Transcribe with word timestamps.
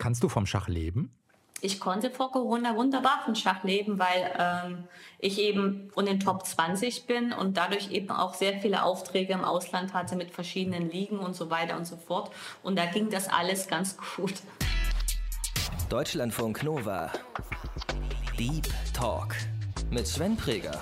Kannst 0.00 0.22
du 0.22 0.30
vom 0.30 0.46
Schach 0.46 0.66
leben? 0.66 1.12
Ich 1.60 1.78
konnte 1.78 2.10
vor 2.10 2.32
Corona 2.32 2.74
wunderbar 2.74 3.20
vom 3.22 3.34
Schach 3.34 3.64
leben, 3.64 3.98
weil 3.98 4.32
ähm, 4.38 4.84
ich 5.18 5.38
eben 5.38 5.90
in 5.94 6.06
den 6.06 6.18
Top 6.18 6.46
20 6.46 7.06
bin 7.06 7.34
und 7.34 7.58
dadurch 7.58 7.90
eben 7.90 8.10
auch 8.10 8.32
sehr 8.32 8.58
viele 8.60 8.82
Aufträge 8.82 9.34
im 9.34 9.44
Ausland 9.44 9.92
hatte 9.92 10.16
mit 10.16 10.30
verschiedenen 10.30 10.90
Ligen 10.90 11.18
und 11.18 11.36
so 11.36 11.50
weiter 11.50 11.76
und 11.76 11.86
so 11.86 11.98
fort. 11.98 12.30
Und 12.62 12.78
da 12.78 12.86
ging 12.86 13.10
das 13.10 13.28
alles 13.28 13.68
ganz 13.68 13.98
gut. 14.16 14.32
Deutschlandfunk 15.90 16.62
Nova. 16.62 17.12
Deep 18.38 18.68
Talk 18.94 19.36
mit 19.90 20.06
Sven 20.06 20.34
Preger. 20.34 20.80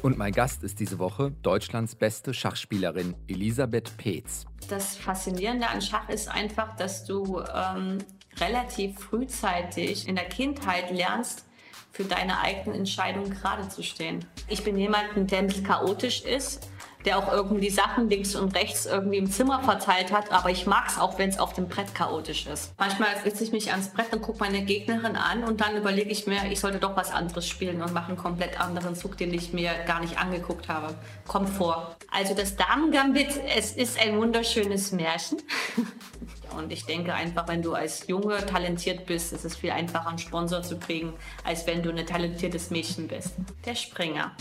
Und 0.00 0.16
mein 0.16 0.32
Gast 0.32 0.62
ist 0.62 0.80
diese 0.80 0.98
Woche 0.98 1.32
Deutschlands 1.42 1.94
beste 1.94 2.32
Schachspielerin 2.32 3.14
Elisabeth 3.26 3.94
Peetz. 3.98 4.46
Das 4.70 4.96
Faszinierende 4.96 5.68
an 5.68 5.82
Schach 5.82 6.08
ist 6.08 6.28
einfach, 6.28 6.76
dass 6.76 7.04
du 7.04 7.42
ähm, 7.54 7.98
relativ 8.40 8.98
frühzeitig 8.98 10.08
in 10.08 10.16
der 10.16 10.28
Kindheit 10.28 10.90
lernst, 10.90 11.44
für 11.90 12.04
deine 12.04 12.40
eigenen 12.40 12.80
Entscheidungen 12.80 13.30
gerade 13.30 13.68
zu 13.68 13.82
stehen. 13.82 14.24
Ich 14.48 14.62
bin 14.62 14.78
jemand, 14.78 15.30
der 15.30 15.38
ein 15.38 15.46
bisschen 15.46 15.64
chaotisch 15.64 16.22
ist 16.22 16.68
der 17.04 17.18
auch 17.18 17.32
irgendwie 17.32 17.70
Sachen 17.70 18.08
links 18.10 18.34
und 18.34 18.54
rechts 18.54 18.86
irgendwie 18.86 19.18
im 19.18 19.30
Zimmer 19.30 19.62
verteilt 19.62 20.12
hat. 20.12 20.32
Aber 20.32 20.50
ich 20.50 20.66
mag 20.66 20.88
es 20.88 20.98
auch, 20.98 21.18
wenn 21.18 21.30
es 21.30 21.38
auf 21.38 21.52
dem 21.52 21.68
Brett 21.68 21.94
chaotisch 21.94 22.46
ist. 22.46 22.74
Manchmal 22.78 23.10
setze 23.22 23.44
ich 23.44 23.52
mich 23.52 23.70
ans 23.70 23.88
Brett 23.88 24.12
und 24.12 24.20
gucke 24.20 24.40
meine 24.40 24.62
Gegnerin 24.62 25.16
an 25.16 25.44
und 25.44 25.60
dann 25.60 25.76
überlege 25.76 26.10
ich 26.10 26.26
mir, 26.26 26.50
ich 26.50 26.60
sollte 26.60 26.78
doch 26.78 26.96
was 26.96 27.10
anderes 27.10 27.48
spielen 27.48 27.80
und 27.82 27.92
mache 27.92 28.08
einen 28.08 28.16
komplett 28.16 28.60
anderen 28.60 28.94
Zug, 28.94 29.16
den 29.16 29.32
ich 29.32 29.52
mir 29.52 29.72
gar 29.86 30.00
nicht 30.00 30.18
angeguckt 30.18 30.68
habe. 30.68 30.94
Kommt 31.26 31.48
vor. 31.48 31.96
Also 32.10 32.34
das 32.34 32.56
Damen-Gambit, 32.56 33.40
es 33.56 33.72
ist 33.72 34.00
ein 34.00 34.18
wunderschönes 34.18 34.92
Märchen. 34.92 35.38
Und 36.56 36.72
ich 36.72 36.86
denke 36.86 37.14
einfach, 37.14 37.48
wenn 37.48 37.62
du 37.62 37.74
als 37.74 38.06
Junge 38.08 38.44
talentiert 38.46 39.06
bist, 39.06 39.32
ist 39.32 39.44
es 39.44 39.56
viel 39.56 39.70
einfacher, 39.70 40.08
einen 40.08 40.18
Sponsor 40.18 40.62
zu 40.62 40.78
kriegen, 40.78 41.14
als 41.44 41.66
wenn 41.66 41.82
du 41.82 41.90
ein 41.90 42.06
talentiertes 42.06 42.70
Mädchen 42.70 43.08
bist. 43.08 43.34
Der 43.64 43.74
Springer 43.74 44.32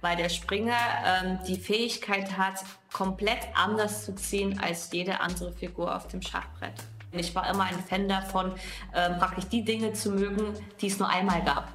weil 0.00 0.16
der 0.16 0.28
Springer 0.28 0.76
ähm, 1.04 1.38
die 1.46 1.56
Fähigkeit 1.56 2.36
hat, 2.38 2.64
komplett 2.92 3.40
anders 3.54 4.04
zu 4.04 4.14
ziehen 4.14 4.58
als 4.60 4.90
jede 4.92 5.20
andere 5.20 5.52
Figur 5.52 5.94
auf 5.94 6.08
dem 6.08 6.22
Schachbrett. 6.22 6.74
Ich 7.12 7.34
war 7.34 7.48
immer 7.50 7.64
ein 7.64 7.82
Fan 7.88 8.08
davon, 8.08 8.52
ähm, 8.94 9.18
praktisch 9.18 9.46
die 9.46 9.64
Dinge 9.64 9.92
zu 9.94 10.10
mögen, 10.10 10.54
die 10.80 10.88
es 10.88 10.98
nur 10.98 11.08
einmal 11.08 11.42
gab. 11.42 11.68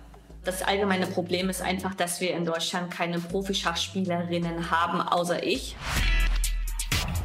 Das 0.43 0.61
allgemeine 0.61 1.07
Problem 1.07 1.49
ist 1.49 1.61
einfach, 1.61 1.95
dass 1.95 2.21
wir 2.21 2.35
in 2.35 2.45
Deutschland 2.45 2.91
keine 2.91 3.19
Profischachspielerinnen 3.19 4.69
haben, 4.69 5.01
außer 5.01 5.41
ich. 5.41 5.75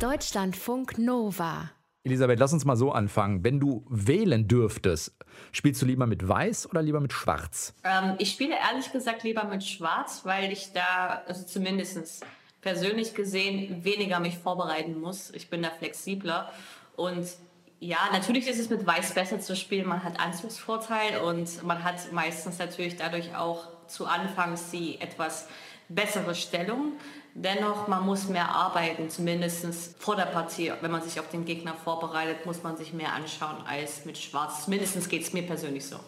Deutschlandfunk 0.01 0.99
Nova. 0.99 1.71
Elisabeth, 2.09 2.39
lass 2.39 2.53
uns 2.53 2.65
mal 2.65 2.77
so 2.77 2.93
anfangen. 2.93 3.45
Wenn 3.45 3.61
du 3.61 3.85
wählen 3.89 4.49
dürftest, 4.49 5.15
spielst 5.53 5.83
du 5.83 5.87
lieber 5.87 6.07
mit 6.07 6.27
Weiß 6.27 6.69
oder 6.69 6.83
lieber 6.83 7.01
mit 7.01 7.13
Schwarz? 7.13 7.75
Ähm, 7.85 8.15
ich 8.19 8.33
spiele 8.33 8.55
ehrlich 8.55 8.91
gesagt 8.93 9.23
lieber 9.25 9.45
mit 9.45 9.63
Schwarz, 9.63 10.23
weil 10.25 10.51
ich 10.51 10.73
da, 10.73 11.23
also 11.27 11.45
zumindest 11.45 12.25
persönlich 12.61 13.15
gesehen, 13.15 13.85
weniger 13.85 14.21
mich 14.21 14.39
vorbereiten 14.39 14.99
muss. 14.99 15.31
Ich 15.31 15.51
bin 15.51 15.63
da 15.63 15.71
flexibler. 15.71 16.51
Und 16.97 17.29
ja, 17.81 17.99
natürlich 18.13 18.49
ist 18.49 18.59
es 18.59 18.71
mit 18.71 18.87
Weiß 18.87 19.15
besser 19.15 19.39
zu 19.39 19.55
spielen. 19.55 19.87
Man 19.87 20.03
hat 20.03 20.19
Anzugsvorteil 20.19 21.21
und 21.21 21.63
man 21.63 21.85
hat 21.85 22.13
meistens 22.13 22.59
natürlich 22.59 22.97
dadurch 22.97 23.37
auch 23.37 23.69
zu 23.87 24.07
Anfangs 24.07 24.71
die 24.71 25.01
etwas 25.01 25.47
bessere 25.89 26.35
Stellung. 26.35 26.95
Dennoch, 27.35 27.87
man 27.87 28.05
muss 28.05 28.29
mehr 28.29 28.49
arbeiten, 28.49 29.11
zumindest 29.11 29.97
vor 29.99 30.17
der 30.17 30.25
Partie. 30.25 30.73
Wenn 30.81 30.91
man 30.91 31.03
sich 31.03 31.21
auf 31.21 31.29
den 31.29 31.45
Gegner 31.45 31.75
vorbereitet, 31.75 32.47
muss 32.47 32.63
man 32.63 32.77
sich 32.77 32.93
mehr 32.93 33.13
anschauen 33.13 33.57
als 33.67 34.05
mit 34.05 34.19
Schwarz. 34.19 34.65
Zumindest 34.65 35.09
geht 35.09 35.23
es 35.23 35.33
mir 35.33 35.43
persönlich 35.43 35.87
so. 35.87 35.99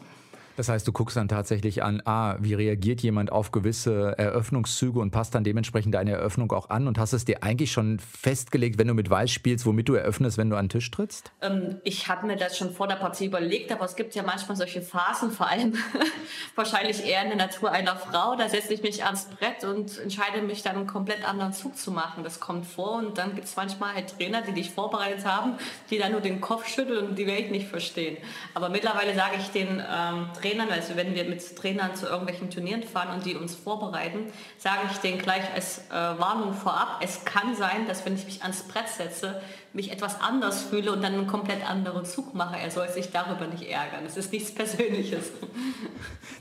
Das 0.61 0.69
heißt, 0.69 0.87
du 0.87 0.93
guckst 0.93 1.17
dann 1.17 1.27
tatsächlich 1.27 1.83
an, 1.83 2.03
ah, 2.05 2.37
wie 2.39 2.53
reagiert 2.53 3.01
jemand 3.01 3.33
auf 3.33 3.51
gewisse 3.51 4.19
Eröffnungszüge 4.19 5.01
und 5.01 5.11
passt 5.11 5.35
dann 5.35 5.43
dementsprechend 5.43 5.95
deine 5.95 6.11
Eröffnung 6.11 6.53
auch 6.53 6.69
an 6.69 6.87
und 6.87 6.99
hast 6.99 7.15
es 7.15 7.25
dir 7.25 7.43
eigentlich 7.43 7.73
schon 7.73 7.99
festgelegt, 7.99 8.77
wenn 8.77 8.87
du 8.87 8.93
mit 8.93 9.09
Weiß 9.09 9.31
spielst, 9.31 9.65
womit 9.65 9.89
du 9.89 9.95
eröffnest, 9.95 10.37
wenn 10.37 10.51
du 10.51 10.57
an 10.57 10.67
den 10.67 10.69
Tisch 10.69 10.91
trittst? 10.91 11.33
Ähm, 11.41 11.81
ich 11.83 12.09
habe 12.09 12.27
mir 12.27 12.37
das 12.37 12.59
schon 12.59 12.75
vor 12.75 12.89
der 12.89 12.97
Partie 12.97 13.25
überlegt, 13.25 13.73
aber 13.73 13.87
es 13.87 13.97
gibt 13.97 14.15
ja 14.15 14.23
manchmal 14.23 14.55
solche 14.55 14.83
Phasen, 14.83 15.31
vor 15.31 15.49
allem 15.49 15.73
wahrscheinlich 16.57 17.07
eher 17.07 17.23
in 17.23 17.29
der 17.29 17.39
Natur 17.39 17.73
einer 17.73 17.97
Frau. 17.97 18.37
Da 18.37 18.47
setze 18.47 18.75
ich 18.75 18.83
mich 18.83 19.03
ans 19.03 19.29
Brett 19.31 19.65
und 19.65 19.99
entscheide 19.99 20.43
mich 20.43 20.63
dann 20.63 20.77
einen 20.77 20.87
komplett 20.87 21.27
anderen 21.27 21.55
Zug 21.55 21.79
zu 21.79 21.91
machen. 21.91 22.23
Das 22.23 22.39
kommt 22.39 22.67
vor 22.67 22.99
und 22.99 23.17
dann 23.17 23.35
gibt 23.35 23.47
es 23.47 23.57
manchmal 23.57 23.95
halt 23.95 24.15
Trainer, 24.19 24.43
die 24.43 24.53
dich 24.53 24.73
vorbereitet 24.73 25.25
haben, 25.25 25.55
die 25.89 25.97
dann 25.97 26.13
nur 26.13 26.21
den 26.21 26.43
Kopf 26.43 26.69
schütteln 26.69 27.07
und 27.09 27.19
die 27.19 27.25
ich 27.25 27.51
nicht 27.51 27.69
verstehen. 27.69 28.19
Aber 28.53 28.69
mittlerweile 28.69 29.15
sage 29.15 29.37
ich 29.39 29.49
den 29.49 29.69
ähm, 29.81 30.27
Trainern, 30.39 30.50
also 30.59 30.97
wenn 30.97 31.15
wir 31.15 31.25
mit 31.25 31.57
Trainern 31.57 31.95
zu 31.95 32.07
irgendwelchen 32.07 32.51
Turnieren 32.51 32.83
fahren 32.83 33.15
und 33.15 33.27
die 33.27 33.37
uns 33.37 33.55
vorbereiten, 33.55 34.33
sage 34.59 34.89
ich 34.91 34.97
denen 34.99 35.19
gleich 35.19 35.45
als 35.55 35.79
äh, 35.91 35.93
Warnung 35.93 36.55
vorab, 36.55 37.01
es 37.03 37.25
kann 37.25 37.55
sein, 37.55 37.87
dass 37.87 38.05
wenn 38.05 38.17
ich 38.17 38.25
mich 38.25 38.43
ans 38.43 38.63
Brett 38.63 38.89
setze, 38.89 39.41
mich 39.73 39.93
etwas 39.93 40.21
anders 40.21 40.63
fühle 40.63 40.93
und 40.93 41.03
dann 41.03 41.15
einen 41.15 41.27
komplett 41.27 41.69
anderen 41.69 42.05
Zug 42.05 42.35
mache. 42.35 42.59
Er 42.59 42.71
soll 42.71 42.89
sich 42.89 43.11
darüber 43.11 43.47
nicht 43.47 43.63
ärgern. 43.63 44.05
Es 44.05 44.17
ist 44.17 44.33
nichts 44.33 44.53
Persönliches. 44.55 45.31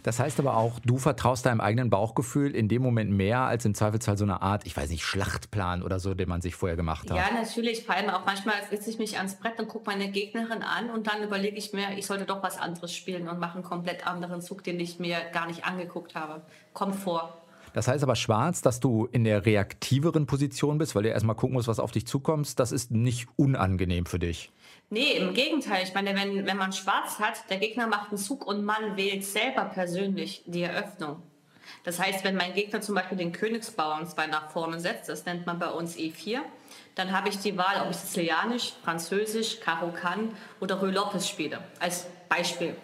Das 0.04 0.20
heißt 0.20 0.40
aber 0.40 0.56
auch, 0.58 0.80
du 0.80 0.98
vertraust 0.98 1.46
deinem 1.46 1.62
eigenen 1.62 1.90
Bauchgefühl 1.90 2.56
in 2.56 2.68
dem 2.68 2.82
Moment 2.82 3.12
mehr 3.12 3.42
als 3.42 3.66
im 3.66 3.76
Zweifelsfall 3.76 4.18
so 4.18 4.24
eine 4.24 4.42
Art, 4.42 4.66
ich 4.66 4.76
weiß 4.76 4.90
nicht, 4.90 5.04
Schlachtplan 5.04 5.84
oder 5.84 6.00
so, 6.00 6.14
den 6.14 6.30
man 6.30 6.42
sich 6.42 6.56
vorher 6.56 6.76
gemacht 6.76 7.10
hat. 7.12 7.18
Ja, 7.18 7.26
natürlich. 7.34 7.86
Vor 7.86 7.96
allem 7.96 8.10
auch 8.10 8.26
manchmal 8.26 8.56
setze 8.70 8.90
ich 8.90 8.98
mich 8.98 9.18
ans 9.18 9.36
Brett 9.36 9.60
und 9.60 9.68
gucke 9.68 9.86
meine 9.88 10.10
Gegnerin 10.10 10.64
an 10.64 10.90
und 10.90 11.08
dann 11.08 11.22
überlege 11.22 11.58
ich 11.58 11.74
mir, 11.74 11.98
ich 11.98 12.06
sollte 12.06 12.26
doch 12.26 12.42
was 12.42 12.58
anderes 12.58 12.96
spielen 12.96 13.28
und 13.28 13.40
mache 13.40 13.56
einen 13.56 13.64
komplett 13.64 14.08
anderen 14.08 14.42
Zug, 14.42 14.64
den 14.64 14.80
ich 14.80 15.00
mir 15.00 15.18
gar 15.34 15.48
nicht 15.48 15.66
angeguckt 15.66 16.16
habe. 16.16 16.42
Kommt 16.74 16.96
vor. 16.96 17.39
Das 17.74 17.88
heißt 17.88 18.04
aber 18.04 18.16
schwarz, 18.16 18.62
dass 18.62 18.80
du 18.80 19.08
in 19.12 19.24
der 19.24 19.46
reaktiveren 19.46 20.26
Position 20.26 20.78
bist, 20.78 20.96
weil 20.96 21.04
du 21.04 21.10
erstmal 21.10 21.36
gucken 21.36 21.54
musst, 21.54 21.68
was 21.68 21.80
auf 21.80 21.92
dich 21.92 22.08
zukommt. 22.08 22.60
Das 22.60 22.72
ist 22.72 22.92
nicht 22.92 23.28
unangenehm 23.36 24.06
für 24.06 24.20
dich. 24.20 24.52
Nee, 24.90 25.14
im 25.14 25.34
Gegenteil. 25.34 25.84
Ich 25.84 25.94
meine, 25.94 26.16
wenn, 26.16 26.46
wenn 26.46 26.58
man 26.58 26.74
schwarz 26.74 27.20
hat, 27.20 27.50
der 27.50 27.58
Gegner 27.58 27.88
macht 27.88 28.10
einen 28.10 28.18
Zug 28.18 28.48
und 28.48 28.64
man 28.64 28.98
wählt 28.98 29.24
selber 29.24 29.66
persönlich 29.66 30.44
die 30.48 30.64
Eröffnung. 30.64 31.22
Das 31.84 32.00
heißt, 32.00 32.24
wenn 32.24 32.36
mein 32.36 32.54
Gegner 32.54 32.82
zum 32.82 32.96
Beispiel 32.96 33.18
den 33.18 33.32
Königsbauern 33.32 34.08
zwei 34.08 34.28
nach 34.28 34.50
vorne 34.52 34.80
setzt, 34.80 35.08
das 35.10 35.26
nennt 35.26 35.46
man 35.46 35.60
bei 35.60 35.70
uns 35.70 35.96
E4, 35.96 36.40
dann 36.96 37.12
habe 37.12 37.30
ich 37.30 37.38
die 37.38 37.58
Wahl, 37.58 37.82
ob 37.84 37.92
ich 37.92 37.98
Sizilianisch, 37.98 38.74
Französisch, 38.84 39.60
Karo 39.60 39.92
Kann 39.92 40.34
oder 40.60 40.76
Rue 40.76 40.92
Lopez 40.92 41.28
spiele, 41.28 41.60
als 41.80 42.08
Beispiel. 42.28 42.76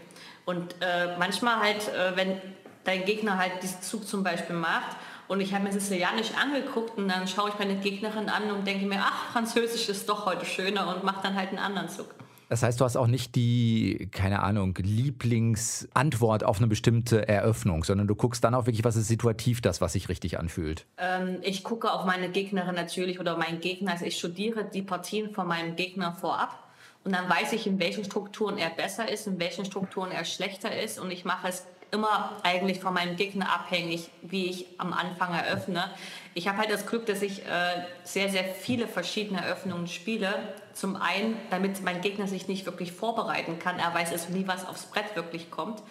Und 0.45 0.75
äh, 0.79 1.17
manchmal 1.17 1.59
halt, 1.59 1.87
äh, 1.89 2.15
wenn 2.15 2.41
dein 2.85 3.05
Gegner 3.05 3.37
halt 3.37 3.51
diesen 3.61 3.81
Zug 3.81 4.07
zum 4.07 4.23
Beispiel 4.23 4.55
macht. 4.55 4.95
Und 5.27 5.41
ich 5.41 5.53
habe 5.53 5.63
mir 5.63 5.73
Sizilianisch 5.73 6.31
angeguckt 6.39 6.97
und 6.97 7.07
dann 7.07 7.27
schaue 7.27 7.49
ich 7.49 7.57
meine 7.57 7.75
Gegnerin 7.75 8.29
an 8.29 8.51
und 8.51 8.65
denke 8.65 8.85
mir, 8.85 8.99
ach, 8.99 9.31
Französisch 9.33 9.89
ist 9.89 10.07
doch 10.07 10.25
heute 10.25 10.45
schöner 10.45 10.95
und 10.95 11.03
mache 11.03 11.23
dann 11.23 11.35
halt 11.35 11.49
einen 11.49 11.57
anderen 11.57 11.89
Zug. 11.89 12.13
Das 12.47 12.61
heißt, 12.61 12.79
du 12.79 12.85
hast 12.85 12.95
auch 12.95 13.07
nicht 13.07 13.33
die, 13.35 14.07
keine 14.11 14.43
Ahnung, 14.43 14.75
Lieblingsantwort 14.77 16.43
auf 16.43 16.59
eine 16.59 16.67
bestimmte 16.67 17.27
Eröffnung, 17.27 17.83
sondern 17.83 18.07
du 18.07 18.15
guckst 18.15 18.43
dann 18.43 18.53
auch 18.53 18.67
wirklich, 18.67 18.83
was 18.83 18.95
ist 18.95 19.07
situativ 19.07 19.61
das, 19.61 19.81
was 19.81 19.93
sich 19.93 20.09
richtig 20.09 20.37
anfühlt. 20.37 20.85
Ähm, 20.97 21.39
ich 21.41 21.63
gucke 21.63 21.91
auf 21.91 22.05
meine 22.05 22.29
Gegnerin 22.29 22.75
natürlich 22.75 23.19
oder 23.19 23.35
meinen 23.37 23.61
Gegner. 23.61 23.93
Also 23.93 24.05
ich 24.05 24.17
studiere 24.17 24.63
die 24.63 24.83
Partien 24.83 25.31
von 25.31 25.47
meinem 25.47 25.75
Gegner 25.75 26.13
vorab. 26.13 26.61
Und 27.03 27.13
dann 27.13 27.29
weiß 27.29 27.53
ich, 27.53 27.67
in 27.67 27.79
welchen 27.79 28.03
Strukturen 28.03 28.57
er 28.57 28.69
besser 28.71 29.11
ist, 29.11 29.27
in 29.27 29.39
welchen 29.39 29.65
Strukturen 29.65 30.11
er 30.11 30.25
schlechter 30.25 30.75
ist. 30.79 30.99
Und 30.99 31.11
ich 31.11 31.23
mache 31.25 31.47
es 31.47 31.65
immer 31.91 32.33
eigentlich 32.43 32.79
von 32.79 32.93
meinem 32.93 33.15
Gegner 33.15 33.51
abhängig, 33.53 34.09
wie 34.21 34.47
ich 34.47 34.65
am 34.77 34.93
Anfang 34.93 35.33
eröffne. 35.33 35.89
Ich 36.33 36.47
habe 36.47 36.59
halt 36.59 36.71
das 36.71 36.85
Glück, 36.85 37.05
dass 37.05 37.21
ich 37.21 37.45
äh, 37.45 37.85
sehr, 38.03 38.29
sehr 38.29 38.43
viele 38.43 38.87
verschiedene 38.87 39.41
Eröffnungen 39.41 39.87
spiele. 39.87 40.33
Zum 40.73 40.95
einen, 40.95 41.37
damit 41.49 41.81
mein 41.83 42.01
Gegner 42.01 42.27
sich 42.27 42.47
nicht 42.47 42.65
wirklich 42.65 42.91
vorbereiten 42.91 43.59
kann. 43.59 43.79
Er 43.79 43.93
weiß 43.93 44.11
es 44.11 44.29
nie, 44.29 44.47
was 44.47 44.67
aufs 44.67 44.85
Brett 44.85 45.15
wirklich 45.15 45.51
kommt. 45.51 45.81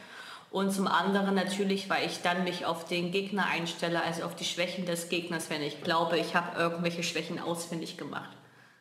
Und 0.50 0.70
zum 0.70 0.86
anderen 0.86 1.34
natürlich, 1.34 1.90
weil 1.90 2.06
ich 2.06 2.22
dann 2.22 2.44
mich 2.44 2.64
auf 2.64 2.84
den 2.84 3.10
Gegner 3.10 3.46
einstelle, 3.46 4.02
also 4.02 4.24
auf 4.24 4.36
die 4.36 4.44
Schwächen 4.44 4.86
des 4.86 5.08
Gegners, 5.08 5.50
wenn 5.50 5.62
ich 5.62 5.82
glaube, 5.82 6.18
ich 6.18 6.36
habe 6.36 6.56
irgendwelche 6.56 7.02
Schwächen 7.02 7.40
ausfindig 7.40 7.96
gemacht 7.96 8.30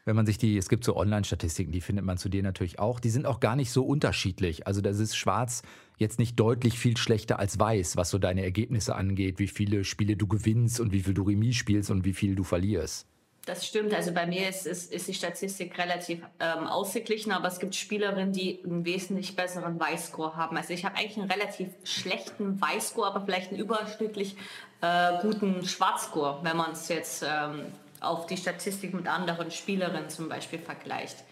wenn 0.05 0.15
man 0.15 0.25
sich 0.25 0.37
die, 0.37 0.57
es 0.57 0.69
gibt 0.69 0.83
so 0.83 0.95
Online-Statistiken, 0.95 1.71
die 1.71 1.81
findet 1.81 2.05
man 2.05 2.17
zu 2.17 2.29
dir 2.29 2.43
natürlich 2.43 2.79
auch, 2.79 2.99
die 2.99 3.09
sind 3.09 3.25
auch 3.25 3.39
gar 3.39 3.55
nicht 3.55 3.71
so 3.71 3.85
unterschiedlich. 3.85 4.67
Also 4.67 4.81
das 4.81 4.99
ist 4.99 5.15
schwarz 5.15 5.61
jetzt 5.97 6.19
nicht 6.19 6.39
deutlich 6.39 6.77
viel 6.77 6.97
schlechter 6.97 7.39
als 7.39 7.59
weiß, 7.59 7.97
was 7.97 8.09
so 8.09 8.17
deine 8.17 8.43
Ergebnisse 8.43 8.95
angeht, 8.95 9.39
wie 9.39 9.47
viele 9.47 9.83
Spiele 9.83 10.17
du 10.17 10.27
gewinnst 10.27 10.79
und 10.79 10.91
wie 10.91 11.01
viel 11.01 11.13
du 11.13 11.23
Remis 11.23 11.55
spielst 11.55 11.91
und 11.91 12.03
wie 12.03 12.13
viel 12.13 12.35
du 12.35 12.43
verlierst. 12.43 13.07
Das 13.45 13.67
stimmt. 13.67 13.93
Also 13.93 14.13
bei 14.13 14.25
mir 14.25 14.47
ist, 14.47 14.65
ist, 14.65 14.93
ist 14.93 15.07
die 15.07 15.13
Statistik 15.13 15.77
relativ 15.77 16.19
ähm, 16.39 16.65
ausgeglichen, 16.65 17.33
aber 17.33 17.49
es 17.49 17.59
gibt 17.59 17.75
Spielerinnen, 17.75 18.31
die 18.31 18.63
einen 18.63 18.85
wesentlich 18.85 19.35
besseren 19.35 19.77
Weißscore 19.77 20.37
haben. 20.37 20.55
Also 20.55 20.71
ich 20.73 20.85
habe 20.85 20.95
eigentlich 20.95 21.17
einen 21.17 21.29
relativ 21.29 21.67
schlechten 21.83 22.61
Weißscore, 22.61 23.07
aber 23.07 23.25
vielleicht 23.25 23.51
einen 23.51 23.59
überschnittlich 23.59 24.37
äh, 24.79 25.21
guten 25.21 25.65
Schwarzscore, 25.65 26.39
wenn 26.43 26.55
man 26.55 26.71
es 26.71 26.87
jetzt 26.87 27.25
ähm, 27.27 27.65
auf 28.03 28.25
die 28.25 28.37
Statistik 28.37 28.93
mit 28.93 29.07
anderen 29.07 29.51
Spielerinnen 29.51 30.09
zum 30.09 30.29
Beispiel 30.29 30.59
vergleicht. 30.59 31.23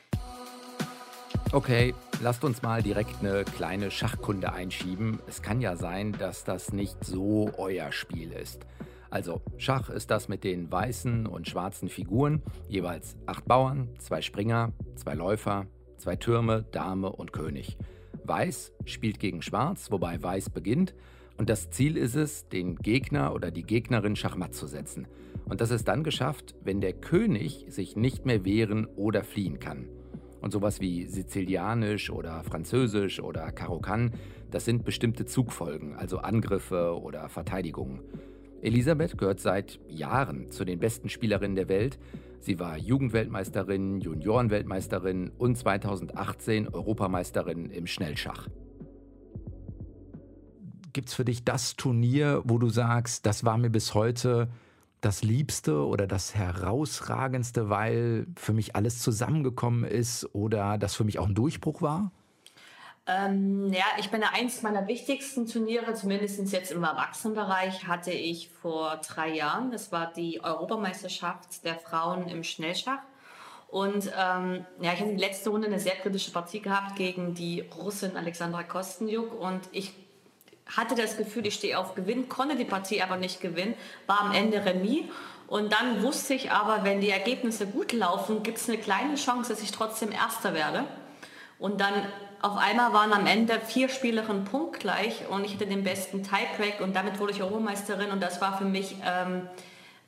Okay, 1.52 1.94
Lasst 2.24 2.44
uns 2.44 2.62
mal 2.62 2.84
direkt 2.84 3.16
eine 3.22 3.44
kleine 3.44 3.90
Schachkunde 3.90 4.54
einschieben. 4.54 5.20
Es 5.26 5.42
kann 5.42 5.60
ja 5.60 5.76
sein, 5.76 6.12
dass 6.12 6.44
das 6.44 6.72
nicht 6.72 7.04
so 7.04 7.50
euer 7.58 7.92
Spiel 7.92 8.32
ist. 8.32 8.68
Also, 9.10 9.42
Schach 9.58 9.90
ist 9.90 10.12
das 10.12 10.28
mit 10.28 10.44
den 10.44 10.72
weißen 10.72 11.26
und 11.26 11.48
schwarzen 11.50 11.90
Figuren, 11.90 12.44
jeweils 12.70 13.18
acht 13.26 13.46
Bauern, 13.46 13.90
zwei 13.98 14.22
Springer, 14.22 14.72
zwei 14.96 15.16
Läufer, 15.16 15.66
zwei 15.98 16.16
Türme, 16.16 16.64
Dame 16.72 17.12
und 17.12 17.34
König. 17.34 17.76
Weiß 18.24 18.72
spielt 18.86 19.20
gegen 19.20 19.42
Schwarz, 19.42 19.90
wobei 19.90 20.22
Weiß 20.22 20.52
beginnt. 20.52 20.94
Und 21.42 21.50
das 21.50 21.72
Ziel 21.72 21.98
ist 21.98 22.14
es, 22.14 22.48
den 22.50 22.76
Gegner 22.76 23.34
oder 23.34 23.50
die 23.50 23.64
Gegnerin 23.64 24.16
schachmatt 24.16 24.54
zu 24.54 24.68
setzen. 24.68 25.08
Und 25.46 25.60
das 25.60 25.72
ist 25.72 25.88
dann 25.88 26.04
geschafft, 26.04 26.54
wenn 26.64 26.82
der 26.82 26.94
König 26.94 27.66
sich 27.68 27.96
nicht 27.96 28.28
mehr 28.28 28.46
wehren 28.46 28.86
oder 28.96 29.24
fliehen 29.24 29.58
kann. 29.58 29.88
Und 30.40 30.52
sowas 30.52 30.82
wie 30.82 31.08
Sizilianisch 31.08 32.12
oder 32.12 32.44
Französisch 32.44 33.20
oder 33.20 33.52
Karokan, 33.52 34.12
das 34.52 34.66
sind 34.66 34.86
bestimmte 34.86 35.26
Zugfolgen, 35.26 35.96
also 35.96 36.20
Angriffe 36.20 37.02
oder 37.02 37.28
Verteidigungen. 37.28 38.02
Elisabeth 38.62 39.18
gehört 39.18 39.40
seit 39.40 39.80
Jahren 39.88 40.52
zu 40.52 40.64
den 40.64 40.78
besten 40.78 41.10
Spielerinnen 41.10 41.56
der 41.56 41.70
Welt. 41.70 41.98
Sie 42.40 42.60
war 42.60 42.78
Jugendweltmeisterin, 42.78 44.00
Juniorenweltmeisterin 44.00 45.32
und 45.40 45.58
2018 45.58 46.68
Europameisterin 46.68 47.72
im 47.72 47.88
Schnellschach. 47.88 48.48
Gibt 50.94 51.10
es 51.10 51.16
für 51.16 51.26
dich 51.26 51.46
das 51.46 51.76
Turnier, 51.76 52.42
wo 52.46 52.58
du 52.58 52.70
sagst, 52.70 53.26
das 53.26 53.44
war 53.44 53.58
mir 53.58 53.70
bis 53.70 53.94
heute 53.94 54.50
das 55.02 55.24
Liebste 55.24 55.86
oder 55.86 56.06
das 56.08 56.36
Herausragendste, 56.36 57.70
weil 57.70 58.28
für 58.36 58.54
mich 58.54 58.76
alles 58.76 59.00
zusammengekommen 59.00 59.84
ist 59.84 60.34
oder 60.34 60.78
das 60.78 60.96
für 60.96 61.04
mich 61.04 61.20
auch 61.20 61.28
ein 61.28 61.36
Durchbruch 61.36 61.82
war? 61.82 62.12
Ähm, 63.08 63.74
ja, 63.74 63.86
ich 63.98 64.12
bin 64.12 64.24
eins 64.24 64.62
meiner 64.62 64.88
wichtigsten 64.88 65.48
Turniere, 65.48 65.96
zumindest 65.96 66.52
jetzt 66.52 66.72
im 66.72 66.84
Erwachsenenbereich, 66.84 67.88
hatte 67.88 68.12
ich 68.12 68.50
vor 68.50 69.02
drei 69.06 69.34
Jahren. 69.34 69.72
Das 69.72 69.92
war 69.92 70.14
die 70.14 70.44
Europameisterschaft 70.44 71.66
der 71.66 71.80
Frauen 71.80 72.28
im 72.28 72.44
Schnellschach. 72.44 73.00
Und 73.70 74.12
ähm, 74.18 74.66
ja, 74.82 74.94
ich 74.94 75.00
hatte 75.00 75.12
die 75.12 75.16
letzte 75.16 75.50
Runde 75.50 75.68
eine 75.68 75.80
sehr 75.80 75.96
kritische 75.96 76.32
Partie 76.32 76.60
gehabt 76.60 76.98
gegen 76.98 77.34
die 77.34 77.62
Russin 77.62 78.18
Alexandra 78.18 78.64
Kostenjuk 78.64 79.40
und 79.40 79.62
ich 79.72 80.01
hatte 80.76 80.96
das 80.96 81.18
Gefühl, 81.18 81.46
ich 81.46 81.56
stehe 81.56 81.78
auf 81.78 81.96
Gewinn, 81.96 82.30
konnte 82.30 82.56
die 82.56 82.66
Partie 82.66 83.02
aber 83.02 83.18
nicht 83.18 83.42
gewinnen, 83.42 83.76
war 84.08 84.22
am 84.22 84.32
Ende 84.34 84.64
Remis. 84.64 85.04
Und 85.48 85.74
dann 85.74 86.02
wusste 86.02 86.34
ich 86.34 86.52
aber, 86.52 86.86
wenn 86.86 87.02
die 87.02 87.10
Ergebnisse 87.10 87.68
gut 87.68 87.92
laufen, 87.92 88.42
gibt 88.42 88.58
es 88.58 88.70
eine 88.70 88.78
kleine 88.78 89.16
Chance, 89.16 89.52
dass 89.52 89.62
ich 89.62 89.72
trotzdem 89.72 90.12
Erster 90.12 90.54
werde. 90.54 90.86
Und 91.60 91.82
dann 91.82 91.94
auf 92.42 92.58
einmal 92.58 92.94
waren 92.94 93.14
am 93.14 93.28
Ende 93.28 93.60
vier 93.60 93.90
Spielerinnen 93.90 94.46
punktgleich 94.46 95.28
und 95.30 95.46
ich 95.46 95.54
hatte 95.54 95.68
den 95.68 95.84
besten 95.84 96.24
Tiebreak 96.24 96.82
und 96.82 96.96
damit 96.96 97.20
wurde 97.20 97.34
ich 97.34 97.42
Europameisterin 97.44 98.10
und 98.10 98.22
das 98.22 98.42
war 98.42 98.58
für 98.58 98.66
mich 98.66 98.96
ähm, 99.06 99.48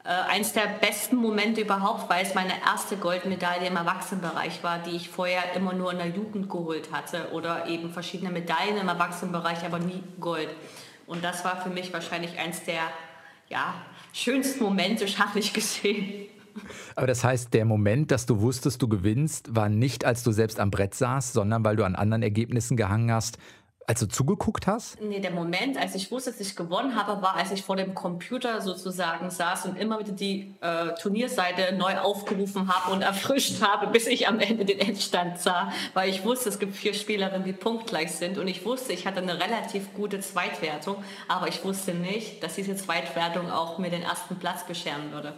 äh, 0.06 0.10
eins 0.10 0.52
der 0.52 0.68
besten 0.82 1.16
Momente 1.16 1.62
überhaupt, 1.62 2.10
weil 2.10 2.26
es 2.26 2.36
meine 2.36 2.54
erste 2.66 2.98
Goldmedaille 2.98 3.68
im 3.68 3.78
Erwachsenenbereich 3.78 4.62
war, 4.62 4.80
die 4.80 4.92
ich 4.92 5.10
vorher 5.10 5.56
immer 5.56 5.74
nur 5.74 5.92
in 5.92 5.98
der 5.98 6.10
Jugend 6.10 6.50
geholt 6.50 6.92
hatte 6.92 7.32
oder 7.32 7.68
eben 7.68 7.90
verschiedene 7.90 8.30
Medaillen 8.30 8.78
im 8.78 8.90
Erwachsenenbereich, 8.90 9.64
aber 9.66 9.80
nie 9.80 10.04
Gold. 10.20 10.50
Und 11.08 11.24
das 11.24 11.46
war 11.46 11.62
für 11.62 11.70
mich 11.70 11.94
wahrscheinlich 11.94 12.38
eins 12.38 12.64
der 12.64 12.82
ja, 13.48 13.76
schönsten 14.12 14.64
Momente 14.64 15.08
schachlich 15.08 15.54
gesehen. 15.54 16.28
Aber 16.96 17.08
das 17.08 17.24
heißt, 17.24 17.54
der 17.54 17.66
Moment, 17.66 18.12
dass 18.12 18.26
du 18.26 18.42
wusstest, 18.42 18.82
du 18.82 18.88
gewinnst, 18.88 19.56
war 19.56 19.70
nicht, 19.70 20.06
als 20.06 20.24
du 20.24 20.32
selbst 20.32 20.60
am 20.60 20.70
Brett 20.70 20.94
saßt, 20.94 21.34
sondern 21.34 21.64
weil 21.64 21.76
du 21.76 21.84
an 21.84 21.96
anderen 21.96 22.22
Ergebnissen 22.22 22.78
gehangen 22.78 23.12
hast, 23.12 23.38
als 23.88 24.00
du 24.00 24.08
zugeguckt 24.08 24.68
hast? 24.68 25.00
Nee, 25.02 25.20
der 25.20 25.32
Moment, 25.32 25.78
als 25.78 25.96
ich 25.96 26.12
wusste, 26.12 26.32
dass 26.32 26.40
ich 26.40 26.56
gewonnen 26.56 26.96
habe, 26.96 27.22
war, 27.22 27.36
als 27.36 27.52
ich 27.52 27.64
vor 27.64 27.76
dem 27.76 27.94
Computer 27.94 28.62
sozusagen 28.62 29.30
saß 29.30 29.66
und 29.66 29.78
immer 29.78 30.00
wieder 30.00 30.12
die 30.12 30.56
äh, 30.62 30.94
Turnierseite 31.02 31.76
neu 31.76 31.98
aufgerufen 31.98 32.74
habe 32.74 32.94
und 32.94 33.02
erfrischt 33.02 33.62
habe, 33.62 33.88
bis 33.88 34.08
ich 34.08 34.28
am 34.28 34.40
Ende 34.40 34.66
den 34.66 34.80
Endstand 34.80 35.40
sah. 35.40 35.72
Weil 35.94 36.10
ich 36.10 36.24
wusste, 36.24 36.50
es 36.50 36.60
gibt 36.60 36.76
vier 36.76 36.94
Spielerinnen, 36.94 37.44
die 37.44 37.54
punktgleich 37.54 38.12
sind. 38.12 38.38
Und 38.38 38.48
ich 38.48 38.66
wusste, 38.66 38.94
ich 38.94 39.06
hatte 39.06 39.22
eine 39.22 39.40
relativ 39.40 39.94
gute 39.94 40.20
Zweitwertung. 40.20 40.96
Aber 41.28 41.48
ich 41.48 41.64
wusste 41.64 41.94
nicht, 41.94 42.44
dass 42.44 42.56
diese 42.56 42.76
Zweitwertung 42.76 43.52
auch 43.52 43.78
mir 43.78 43.90
den 43.90 44.04
ersten 44.04 44.38
Platz 44.38 44.66
bescheren 44.66 45.12
würde. 45.12 45.34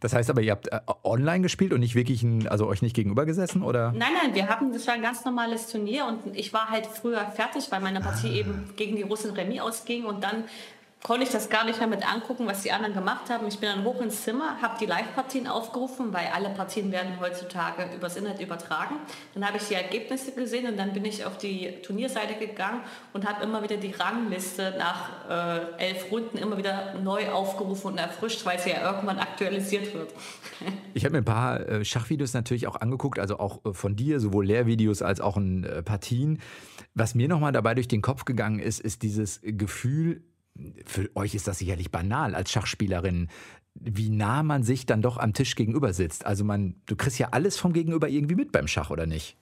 Das 0.00 0.14
heißt 0.14 0.30
aber, 0.30 0.40
ihr 0.42 0.52
habt 0.52 0.68
äh, 0.68 0.80
online 1.04 1.40
gespielt 1.40 1.72
und 1.72 1.80
nicht 1.80 1.94
wirklich, 1.94 2.22
ein, 2.22 2.48
also 2.48 2.66
euch 2.66 2.82
nicht 2.82 2.94
gegenüber 2.94 3.26
gesessen, 3.26 3.62
oder? 3.62 3.92
Nein, 3.92 4.12
nein, 4.22 4.34
wir 4.34 4.48
haben, 4.48 4.72
das 4.72 4.86
war 4.86 4.94
ein 4.94 5.02
ganz 5.02 5.24
normales 5.24 5.68
Turnier 5.68 6.06
und 6.06 6.36
ich 6.36 6.52
war 6.52 6.70
halt 6.70 6.86
früher 6.86 7.24
fertig, 7.26 7.70
weil 7.70 7.80
meine 7.80 8.00
Partie 8.00 8.28
ah. 8.28 8.40
eben 8.40 8.70
gegen 8.76 8.96
die 8.96 9.02
Russen 9.02 9.32
Remis 9.32 9.60
ausging 9.60 10.04
und 10.04 10.22
dann 10.22 10.44
konnte 11.02 11.22
ich 11.22 11.30
das 11.30 11.48
gar 11.50 11.64
nicht 11.64 11.78
mehr 11.78 11.88
mit 11.88 12.06
angucken, 12.06 12.46
was 12.46 12.62
die 12.62 12.72
anderen 12.72 12.94
gemacht 12.94 13.30
haben. 13.30 13.46
Ich 13.46 13.58
bin 13.58 13.68
dann 13.68 13.84
hoch 13.84 14.00
ins 14.00 14.22
Zimmer, 14.22 14.60
habe 14.60 14.76
die 14.80 14.86
Live-Partien 14.86 15.46
aufgerufen, 15.46 16.12
weil 16.12 16.26
alle 16.34 16.48
Partien 16.50 16.90
werden 16.90 17.20
heutzutage 17.20 17.94
übers 17.94 18.16
Internet 18.16 18.40
übertragen. 18.40 18.96
Dann 19.34 19.46
habe 19.46 19.58
ich 19.58 19.64
die 19.64 19.74
Ergebnisse 19.74 20.32
gesehen 20.32 20.66
und 20.66 20.76
dann 20.76 20.92
bin 20.92 21.04
ich 21.04 21.24
auf 21.24 21.38
die 21.38 21.80
Turnierseite 21.82 22.34
gegangen 22.44 22.80
und 23.12 23.28
habe 23.28 23.44
immer 23.44 23.62
wieder 23.62 23.76
die 23.76 23.92
Rangliste 23.92 24.74
nach 24.78 25.30
äh, 25.78 25.90
elf 25.90 26.10
Runden 26.10 26.38
immer 26.38 26.58
wieder 26.58 26.94
neu 26.94 27.30
aufgerufen 27.30 27.92
und 27.92 27.98
erfrischt, 27.98 28.44
weil 28.44 28.58
sie 28.58 28.70
ja 28.70 28.90
irgendwann 28.90 29.18
aktualisiert 29.18 29.94
wird. 29.94 30.12
Ich 30.94 31.04
habe 31.04 31.12
mir 31.12 31.18
ein 31.18 31.24
paar 31.26 31.60
äh, 31.60 31.84
Schachvideos 31.84 32.32
natürlich 32.32 32.66
auch 32.66 32.76
angeguckt, 32.76 33.18
also 33.18 33.38
auch 33.38 33.62
äh, 33.66 33.74
von 33.74 33.96
dir, 33.96 34.18
sowohl 34.18 34.46
Lehrvideos 34.46 35.02
als 35.02 35.20
auch 35.20 35.36
in 35.36 35.64
äh, 35.64 35.82
Partien. 35.82 36.40
Was 36.94 37.14
mir 37.14 37.28
nochmal 37.28 37.52
dabei 37.52 37.74
durch 37.74 37.86
den 37.86 38.00
Kopf 38.00 38.24
gegangen 38.24 38.58
ist, 38.58 38.80
ist 38.80 39.02
dieses 39.02 39.40
Gefühl, 39.42 40.22
für 40.84 41.10
euch 41.14 41.34
ist 41.34 41.48
das 41.48 41.58
sicherlich 41.58 41.90
banal 41.90 42.34
als 42.34 42.50
Schachspielerin, 42.50 43.28
wie 43.74 44.08
nah 44.08 44.42
man 44.42 44.62
sich 44.62 44.86
dann 44.86 45.02
doch 45.02 45.18
am 45.18 45.34
Tisch 45.34 45.54
gegenüber 45.54 45.92
sitzt. 45.92 46.24
Also 46.26 46.44
man, 46.44 46.76
du 46.86 46.96
kriegst 46.96 47.18
ja 47.18 47.28
alles 47.32 47.56
vom 47.58 47.72
Gegenüber 47.72 48.08
irgendwie 48.08 48.34
mit 48.34 48.52
beim 48.52 48.68
Schach, 48.68 48.90
oder 48.90 49.06
nicht? 49.06 49.36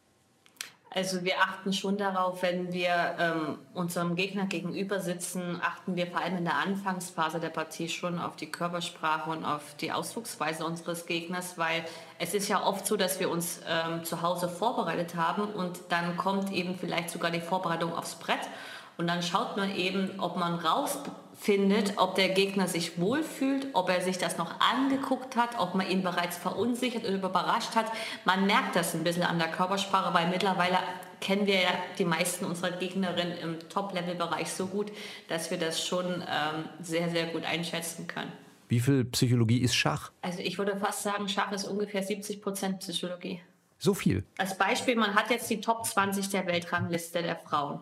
Also 0.94 1.24
wir 1.24 1.40
achten 1.40 1.72
schon 1.72 1.96
darauf, 1.96 2.42
wenn 2.42 2.72
wir 2.72 3.16
ähm, 3.18 3.58
unserem 3.74 4.14
Gegner 4.14 4.46
gegenüber 4.46 5.00
sitzen, 5.00 5.58
achten 5.60 5.96
wir 5.96 6.06
vor 6.06 6.20
allem 6.20 6.36
in 6.36 6.44
der 6.44 6.56
Anfangsphase 6.56 7.40
der 7.40 7.48
Partie 7.48 7.88
schon 7.88 8.20
auf 8.20 8.36
die 8.36 8.46
Körpersprache 8.46 9.28
und 9.28 9.44
auf 9.44 9.74
die 9.80 9.90
Ausdrucksweise 9.90 10.64
unseres 10.64 11.06
Gegners, 11.06 11.58
weil 11.58 11.84
es 12.20 12.32
ist 12.32 12.48
ja 12.48 12.64
oft 12.64 12.86
so, 12.86 12.96
dass 12.96 13.18
wir 13.18 13.28
uns 13.28 13.60
ähm, 13.68 14.04
zu 14.04 14.22
Hause 14.22 14.48
vorbereitet 14.48 15.16
haben 15.16 15.42
und 15.42 15.80
dann 15.88 16.16
kommt 16.16 16.52
eben 16.52 16.76
vielleicht 16.76 17.10
sogar 17.10 17.32
die 17.32 17.40
Vorbereitung 17.40 17.92
aufs 17.92 18.14
Brett 18.14 18.48
und 18.96 19.06
dann 19.06 19.22
schaut 19.22 19.56
man 19.56 19.74
eben, 19.74 20.18
ob 20.18 20.36
man 20.36 20.54
rausfindet, 20.54 21.94
ob 21.96 22.14
der 22.14 22.28
Gegner 22.28 22.68
sich 22.68 22.98
wohlfühlt, 22.98 23.68
ob 23.72 23.88
er 23.88 24.00
sich 24.00 24.18
das 24.18 24.38
noch 24.38 24.60
angeguckt 24.60 25.36
hat, 25.36 25.58
ob 25.58 25.74
man 25.74 25.88
ihn 25.88 26.02
bereits 26.02 26.36
verunsichert 26.36 27.04
oder 27.04 27.14
überrascht 27.14 27.74
hat. 27.74 27.86
Man 28.24 28.46
merkt 28.46 28.76
das 28.76 28.94
ein 28.94 29.04
bisschen 29.04 29.24
an 29.24 29.38
der 29.38 29.48
Körpersprache, 29.48 30.14
weil 30.14 30.28
mittlerweile 30.28 30.78
kennen 31.20 31.46
wir 31.46 31.60
ja 31.60 31.70
die 31.98 32.04
meisten 32.04 32.44
unserer 32.44 32.72
Gegnerinnen 32.72 33.38
im 33.38 33.68
Top-Level-Bereich 33.68 34.50
so 34.50 34.66
gut, 34.66 34.92
dass 35.28 35.50
wir 35.50 35.58
das 35.58 35.84
schon 35.84 36.06
ähm, 36.06 36.68
sehr, 36.80 37.10
sehr 37.10 37.26
gut 37.26 37.44
einschätzen 37.44 38.06
können. 38.06 38.32
Wie 38.68 38.80
viel 38.80 39.04
Psychologie 39.06 39.58
ist 39.58 39.74
Schach? 39.74 40.12
Also 40.22 40.40
ich 40.40 40.58
würde 40.58 40.76
fast 40.76 41.02
sagen, 41.02 41.28
Schach 41.28 41.52
ist 41.52 41.64
ungefähr 41.64 42.02
70 42.02 42.42
Prozent 42.42 42.80
Psychologie. 42.80 43.40
So 43.78 43.94
viel? 43.94 44.24
Als 44.38 44.56
Beispiel, 44.56 44.96
man 44.96 45.14
hat 45.14 45.30
jetzt 45.30 45.50
die 45.50 45.60
Top 45.60 45.84
20 45.84 46.28
der 46.30 46.46
Weltrangliste 46.46 47.22
der 47.22 47.36
Frauen. 47.36 47.80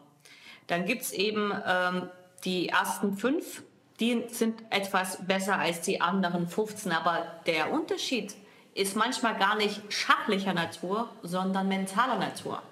Dann 0.72 0.86
gibt 0.86 1.02
es 1.02 1.12
eben 1.12 1.52
ähm, 1.66 2.08
die 2.44 2.70
ersten 2.70 3.14
fünf, 3.18 3.62
die 4.00 4.24
sind 4.28 4.62
etwas 4.70 5.18
besser 5.26 5.58
als 5.58 5.82
die 5.82 6.00
anderen 6.00 6.48
15. 6.48 6.92
Aber 6.92 7.26
der 7.44 7.70
Unterschied 7.70 8.34
ist 8.72 8.96
manchmal 8.96 9.36
gar 9.36 9.54
nicht 9.56 9.82
schachlicher 9.92 10.54
Natur, 10.54 11.10
sondern 11.22 11.68
mentaler 11.68 12.16
Natur. 12.18 12.62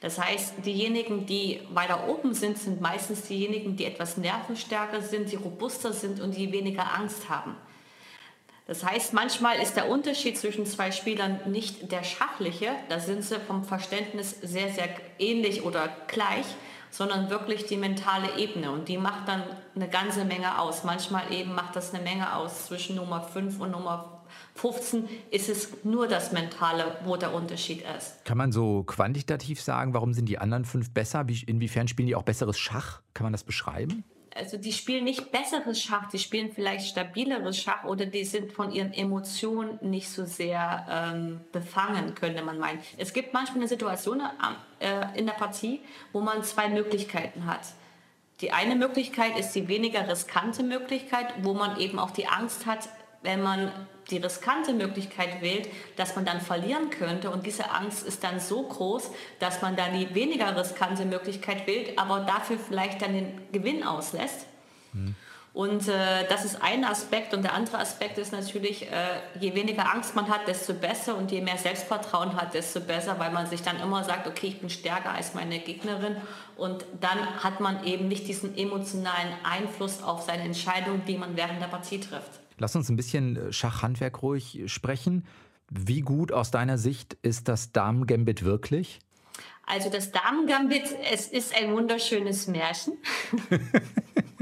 Das 0.00 0.18
heißt, 0.18 0.66
diejenigen, 0.66 1.26
die 1.26 1.60
weiter 1.70 2.08
oben 2.08 2.34
sind, 2.34 2.58
sind 2.58 2.80
meistens 2.80 3.22
diejenigen, 3.22 3.76
die 3.76 3.84
etwas 3.84 4.16
nervenstärker 4.16 5.00
sind, 5.00 5.30
die 5.30 5.36
robuster 5.36 5.92
sind 5.92 6.20
und 6.20 6.36
die 6.36 6.50
weniger 6.50 6.92
Angst 6.92 7.28
haben. 7.28 7.54
Das 8.66 8.82
heißt, 8.82 9.12
manchmal 9.12 9.60
ist 9.60 9.76
der 9.76 9.88
Unterschied 9.88 10.36
zwischen 10.36 10.66
zwei 10.66 10.90
Spielern 10.90 11.38
nicht 11.46 11.92
der 11.92 12.02
schachliche, 12.02 12.70
da 12.88 12.98
sind 12.98 13.22
sie 13.22 13.38
vom 13.38 13.62
Verständnis 13.62 14.40
sehr, 14.42 14.70
sehr 14.70 14.88
ähnlich 15.20 15.62
oder 15.62 15.88
gleich, 16.08 16.46
sondern 16.94 17.28
wirklich 17.28 17.66
die 17.66 17.76
mentale 17.76 18.38
Ebene. 18.38 18.70
Und 18.70 18.88
die 18.88 18.98
macht 18.98 19.26
dann 19.26 19.42
eine 19.74 19.88
ganze 19.88 20.24
Menge 20.24 20.60
aus. 20.60 20.84
Manchmal 20.84 21.32
eben 21.32 21.52
macht 21.52 21.74
das 21.74 21.92
eine 21.92 22.04
Menge 22.04 22.36
aus. 22.36 22.66
Zwischen 22.66 22.94
Nummer 22.94 23.20
5 23.20 23.58
und 23.58 23.72
Nummer 23.72 24.22
15 24.54 25.08
ist 25.32 25.48
es 25.48 25.84
nur 25.84 26.06
das 26.06 26.30
Mentale, 26.30 26.96
wo 27.04 27.16
der 27.16 27.34
Unterschied 27.34 27.82
ist. 27.98 28.24
Kann 28.24 28.38
man 28.38 28.52
so 28.52 28.84
quantitativ 28.84 29.60
sagen, 29.60 29.92
warum 29.92 30.14
sind 30.14 30.28
die 30.28 30.38
anderen 30.38 30.64
fünf 30.64 30.92
besser? 30.92 31.26
Wie, 31.26 31.42
inwiefern 31.44 31.88
spielen 31.88 32.06
die 32.06 32.14
auch 32.14 32.22
besseres 32.22 32.58
Schach? 32.58 33.00
Kann 33.12 33.24
man 33.24 33.32
das 33.32 33.42
beschreiben? 33.42 34.04
Also 34.34 34.56
die 34.56 34.72
spielen 34.72 35.04
nicht 35.04 35.30
besseres 35.30 35.80
Schach, 35.80 36.08
die 36.08 36.18
spielen 36.18 36.50
vielleicht 36.52 36.88
stabileres 36.88 37.56
Schach 37.58 37.84
oder 37.84 38.06
die 38.06 38.24
sind 38.24 38.52
von 38.52 38.72
ihren 38.72 38.92
Emotionen 38.92 39.78
nicht 39.80 40.10
so 40.10 40.24
sehr 40.24 40.86
ähm, 40.90 41.40
befangen, 41.52 42.14
könnte 42.14 42.42
man 42.42 42.58
meinen. 42.58 42.80
Es 42.98 43.12
gibt 43.12 43.32
manchmal 43.32 43.58
eine 43.58 43.68
Situation 43.68 44.20
äh, 44.80 45.06
in 45.16 45.26
der 45.26 45.34
Partie, 45.34 45.80
wo 46.12 46.20
man 46.20 46.42
zwei 46.42 46.68
Möglichkeiten 46.68 47.46
hat. 47.46 47.60
Die 48.40 48.50
eine 48.50 48.74
Möglichkeit 48.74 49.38
ist 49.38 49.52
die 49.52 49.68
weniger 49.68 50.08
riskante 50.08 50.64
Möglichkeit, 50.64 51.26
wo 51.42 51.54
man 51.54 51.78
eben 51.78 52.00
auch 52.00 52.10
die 52.10 52.26
Angst 52.26 52.66
hat, 52.66 52.88
wenn 53.24 53.42
man 53.42 53.72
die 54.10 54.18
riskante 54.18 54.72
Möglichkeit 54.72 55.40
wählt, 55.40 55.68
dass 55.96 56.14
man 56.14 56.24
dann 56.24 56.40
verlieren 56.40 56.90
könnte. 56.90 57.30
Und 57.30 57.46
diese 57.46 57.70
Angst 57.70 58.06
ist 58.06 58.22
dann 58.22 58.38
so 58.38 58.62
groß, 58.62 59.10
dass 59.38 59.62
man 59.62 59.76
dann 59.76 59.98
die 59.98 60.14
weniger 60.14 60.56
riskante 60.56 61.04
Möglichkeit 61.04 61.66
wählt, 61.66 61.98
aber 61.98 62.20
dafür 62.20 62.58
vielleicht 62.58 63.02
dann 63.02 63.14
den 63.14 63.40
Gewinn 63.50 63.82
auslässt. 63.82 64.46
Mhm. 64.92 65.14
Und 65.54 65.86
äh, 65.86 66.26
das 66.28 66.44
ist 66.44 66.60
ein 66.62 66.84
Aspekt. 66.84 67.32
Und 67.32 67.42
der 67.42 67.54
andere 67.54 67.78
Aspekt 67.78 68.18
ist 68.18 68.32
natürlich, 68.32 68.90
äh, 68.90 69.20
je 69.38 69.54
weniger 69.54 69.88
Angst 69.88 70.16
man 70.16 70.28
hat, 70.28 70.48
desto 70.48 70.74
besser. 70.74 71.16
Und 71.16 71.30
je 71.30 71.40
mehr 71.40 71.56
Selbstvertrauen 71.56 72.34
hat, 72.34 72.54
desto 72.54 72.80
besser, 72.80 73.20
weil 73.20 73.30
man 73.30 73.46
sich 73.46 73.62
dann 73.62 73.80
immer 73.80 74.02
sagt, 74.02 74.26
okay, 74.26 74.48
ich 74.48 74.60
bin 74.60 74.68
stärker 74.68 75.10
als 75.10 75.32
meine 75.32 75.60
Gegnerin. 75.60 76.16
Und 76.56 76.84
dann 77.00 77.42
hat 77.44 77.60
man 77.60 77.84
eben 77.84 78.08
nicht 78.08 78.26
diesen 78.26 78.58
emotionalen 78.58 79.32
Einfluss 79.44 80.02
auf 80.02 80.22
seine 80.22 80.42
Entscheidung, 80.42 81.04
die 81.06 81.16
man 81.16 81.36
während 81.36 81.62
der 81.62 81.68
Partie 81.68 82.00
trifft. 82.00 82.43
Lass 82.58 82.76
uns 82.76 82.88
ein 82.88 82.96
bisschen 82.96 83.36
äh, 83.36 83.52
Schachhandwerk 83.52 84.22
ruhig 84.22 84.62
sprechen. 84.66 85.26
Wie 85.70 86.00
gut 86.00 86.32
aus 86.32 86.50
deiner 86.50 86.78
Sicht 86.78 87.16
ist 87.22 87.48
das 87.48 87.72
Damen-Gambit 87.72 88.44
wirklich? 88.44 89.00
Also 89.66 89.90
das 89.90 90.12
Damen-Gambit, 90.12 90.94
es 91.12 91.26
ist 91.26 91.56
ein 91.56 91.72
wunderschönes 91.72 92.46
Märchen. 92.46 92.94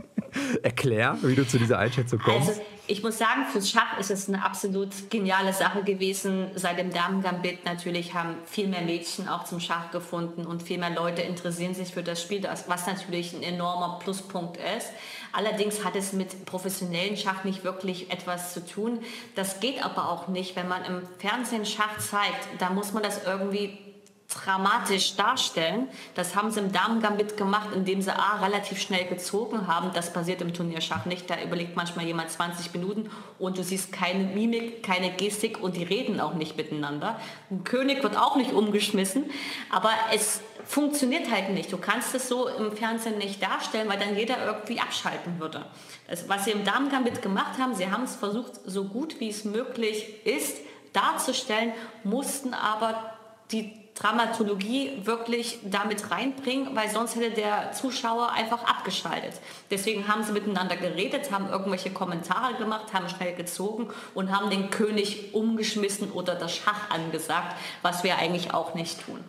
Erklär, 0.62 1.18
wie 1.22 1.34
du 1.34 1.46
zu 1.46 1.58
dieser 1.58 1.78
Einschätzung 1.78 2.18
kommst. 2.18 2.48
Also 2.48 2.62
ich 2.88 3.02
muss 3.02 3.16
sagen, 3.16 3.46
fürs 3.50 3.70
Schach 3.70 3.98
ist 3.98 4.10
es 4.10 4.28
eine 4.28 4.44
absolut 4.44 4.90
geniale 5.08 5.52
Sache 5.52 5.84
gewesen. 5.84 6.48
Seit 6.56 6.78
dem 6.78 6.92
Damen-Gambit 6.92 7.64
natürlich 7.64 8.12
haben 8.12 8.34
viel 8.44 8.66
mehr 8.66 8.82
Mädchen 8.82 9.28
auch 9.28 9.44
zum 9.44 9.60
Schach 9.60 9.92
gefunden 9.92 10.44
und 10.44 10.62
viel 10.62 10.78
mehr 10.78 10.90
Leute 10.90 11.22
interessieren 11.22 11.74
sich 11.74 11.94
für 11.94 12.02
das 12.02 12.20
Spiel, 12.20 12.42
was 12.66 12.86
natürlich 12.86 13.34
ein 13.34 13.42
enormer 13.42 14.00
Pluspunkt 14.02 14.58
ist. 14.76 14.88
Allerdings 15.32 15.84
hat 15.84 15.96
es 15.96 16.12
mit 16.12 16.44
professionellen 16.44 17.16
Schach 17.16 17.44
nicht 17.44 17.62
wirklich 17.64 18.10
etwas 18.10 18.52
zu 18.52 18.66
tun. 18.66 18.98
Das 19.36 19.60
geht 19.60 19.82
aber 19.84 20.08
auch 20.08 20.28
nicht, 20.28 20.56
wenn 20.56 20.68
man 20.68 20.84
im 20.84 21.02
Fernsehen 21.18 21.64
Schach 21.64 21.98
zeigt. 21.98 22.48
Da 22.58 22.70
muss 22.70 22.92
man 22.92 23.02
das 23.02 23.24
irgendwie 23.24 23.78
dramatisch 24.34 25.16
darstellen. 25.16 25.88
Das 26.14 26.34
haben 26.34 26.50
sie 26.50 26.60
im 26.60 26.72
Damen-Gambit 26.72 27.36
gemacht, 27.36 27.68
indem 27.74 28.02
sie 28.02 28.14
A, 28.14 28.38
relativ 28.42 28.80
schnell 28.80 29.06
gezogen 29.06 29.66
haben. 29.66 29.90
Das 29.94 30.12
passiert 30.12 30.40
im 30.40 30.52
Turnierschach 30.52 31.06
nicht. 31.06 31.28
Da 31.28 31.40
überlegt 31.42 31.76
manchmal 31.76 32.06
jemand 32.06 32.30
20 32.30 32.72
Minuten 32.72 33.10
und 33.38 33.58
du 33.58 33.62
siehst 33.62 33.92
keine 33.92 34.24
Mimik, 34.24 34.82
keine 34.82 35.10
Gestik 35.12 35.62
und 35.62 35.76
die 35.76 35.84
reden 35.84 36.20
auch 36.20 36.34
nicht 36.34 36.56
miteinander. 36.56 37.20
Ein 37.50 37.64
König 37.64 38.02
wird 38.02 38.16
auch 38.16 38.36
nicht 38.36 38.52
umgeschmissen, 38.52 39.30
aber 39.70 39.90
es 40.14 40.40
funktioniert 40.64 41.30
halt 41.30 41.50
nicht. 41.50 41.72
Du 41.72 41.78
kannst 41.78 42.14
es 42.14 42.28
so 42.28 42.48
im 42.48 42.72
Fernsehen 42.76 43.18
nicht 43.18 43.42
darstellen, 43.42 43.88
weil 43.88 43.98
dann 43.98 44.16
jeder 44.16 44.44
irgendwie 44.44 44.80
abschalten 44.80 45.40
würde. 45.40 45.64
Das, 46.08 46.28
was 46.28 46.44
sie 46.44 46.52
im 46.52 46.64
Damen-Gambit 46.64 47.22
gemacht 47.22 47.58
haben, 47.58 47.74
sie 47.74 47.90
haben 47.90 48.04
es 48.04 48.14
versucht, 48.14 48.52
so 48.64 48.84
gut 48.84 49.20
wie 49.20 49.28
es 49.28 49.44
möglich 49.44 50.24
ist, 50.24 50.58
darzustellen, 50.92 51.72
mussten 52.04 52.54
aber 52.54 53.14
die 53.50 53.81
Dramatologie 53.94 55.02
wirklich 55.04 55.58
damit 55.64 56.10
reinbringen, 56.10 56.74
weil 56.74 56.88
sonst 56.88 57.14
hätte 57.14 57.30
der 57.30 57.72
Zuschauer 57.72 58.32
einfach 58.32 58.64
abgeschaltet. 58.64 59.34
Deswegen 59.70 60.08
haben 60.08 60.22
sie 60.22 60.32
miteinander 60.32 60.76
geredet, 60.76 61.30
haben 61.30 61.48
irgendwelche 61.48 61.90
Kommentare 61.90 62.54
gemacht, 62.54 62.94
haben 62.94 63.08
schnell 63.08 63.34
gezogen 63.34 63.88
und 64.14 64.32
haben 64.34 64.48
den 64.48 64.70
König 64.70 65.34
umgeschmissen 65.34 66.10
oder 66.10 66.34
das 66.34 66.56
Schach 66.56 66.90
angesagt, 66.90 67.54
was 67.82 68.02
wir 68.02 68.16
eigentlich 68.16 68.54
auch 68.54 68.74
nicht 68.74 69.04
tun. 69.04 69.20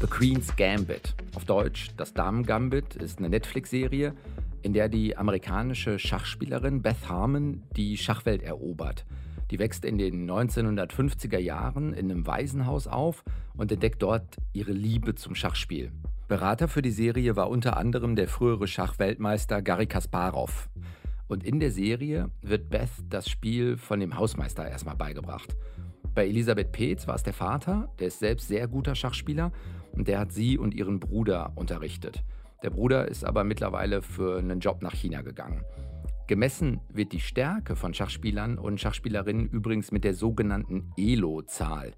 The 0.00 0.06
Queen's 0.06 0.54
Gambit, 0.54 1.14
auf 1.34 1.46
Deutsch 1.46 1.88
das 1.96 2.14
Damen-Gambit, 2.14 2.94
ist 2.96 3.18
eine 3.18 3.28
Netflix-Serie, 3.28 4.14
in 4.62 4.72
der 4.72 4.88
die 4.88 5.16
amerikanische 5.16 5.98
Schachspielerin 5.98 6.82
Beth 6.82 7.08
Harmon 7.08 7.62
die 7.76 7.96
Schachwelt 7.96 8.42
erobert. 8.42 9.04
Die 9.50 9.58
wächst 9.58 9.84
in 9.84 9.98
den 9.98 10.28
1950er 10.28 11.38
Jahren 11.38 11.92
in 11.92 12.10
einem 12.10 12.26
Waisenhaus 12.26 12.86
auf 12.86 13.24
und 13.56 13.70
entdeckt 13.70 14.02
dort 14.02 14.36
ihre 14.52 14.72
Liebe 14.72 15.14
zum 15.14 15.34
Schachspiel. 15.34 15.92
Berater 16.28 16.66
für 16.66 16.82
die 16.82 16.90
Serie 16.90 17.36
war 17.36 17.48
unter 17.48 17.76
anderem 17.76 18.16
der 18.16 18.26
frühere 18.26 18.66
Schachweltmeister 18.66 19.62
Garry 19.62 19.86
Kasparov. 19.86 20.68
Und 21.28 21.44
in 21.44 21.60
der 21.60 21.70
Serie 21.70 22.30
wird 22.42 22.68
Beth 22.70 22.90
das 23.08 23.28
Spiel 23.28 23.76
von 23.76 24.00
dem 24.00 24.16
Hausmeister 24.16 24.68
erstmal 24.68 24.96
beigebracht. 24.96 25.56
Bei 26.14 26.26
Elisabeth 26.26 26.72
Peetz 26.72 27.06
war 27.06 27.14
es 27.14 27.22
der 27.22 27.32
Vater, 27.32 27.88
der 27.98 28.08
ist 28.08 28.18
selbst 28.18 28.48
sehr 28.48 28.66
guter 28.66 28.94
Schachspieler 28.94 29.52
und 29.92 30.08
der 30.08 30.18
hat 30.18 30.32
sie 30.32 30.58
und 30.58 30.74
ihren 30.74 30.98
Bruder 30.98 31.52
unterrichtet. 31.56 32.24
Der 32.62 32.70
Bruder 32.70 33.06
ist 33.06 33.24
aber 33.24 33.44
mittlerweile 33.44 34.02
für 34.02 34.38
einen 34.38 34.60
Job 34.60 34.82
nach 34.82 34.94
China 34.94 35.22
gegangen. 35.22 35.62
Gemessen 36.26 36.80
wird 36.92 37.12
die 37.12 37.20
Stärke 37.20 37.76
von 37.76 37.94
Schachspielern 37.94 38.58
und 38.58 38.80
Schachspielerinnen 38.80 39.48
übrigens 39.48 39.92
mit 39.92 40.02
der 40.02 40.12
sogenannten 40.12 40.90
ELO-Zahl. 40.96 41.92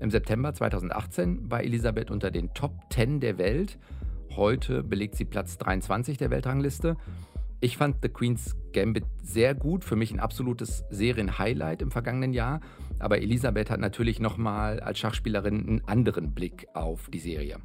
Im 0.00 0.10
September 0.10 0.54
2018 0.54 1.50
war 1.50 1.62
Elisabeth 1.62 2.10
unter 2.10 2.30
den 2.30 2.54
Top 2.54 2.72
10 2.90 3.20
der 3.20 3.36
Welt. 3.36 3.78
Heute 4.34 4.82
belegt 4.82 5.16
sie 5.16 5.26
Platz 5.26 5.58
23 5.58 6.16
der 6.16 6.30
Weltrangliste. 6.30 6.96
Ich 7.60 7.76
fand 7.76 7.96
The 8.00 8.08
Queen's 8.08 8.56
Gambit 8.72 9.04
sehr 9.22 9.54
gut, 9.54 9.84
für 9.84 9.96
mich 9.96 10.12
ein 10.12 10.20
absolutes 10.20 10.84
Serienhighlight 10.88 11.82
im 11.82 11.90
vergangenen 11.90 12.32
Jahr. 12.32 12.60
Aber 12.98 13.20
Elisabeth 13.20 13.70
hat 13.70 13.80
natürlich 13.80 14.18
nochmal 14.18 14.80
als 14.80 14.98
Schachspielerin 14.98 15.68
einen 15.68 15.84
anderen 15.86 16.32
Blick 16.32 16.68
auf 16.72 17.10
die 17.10 17.18
Serie. 17.18 17.58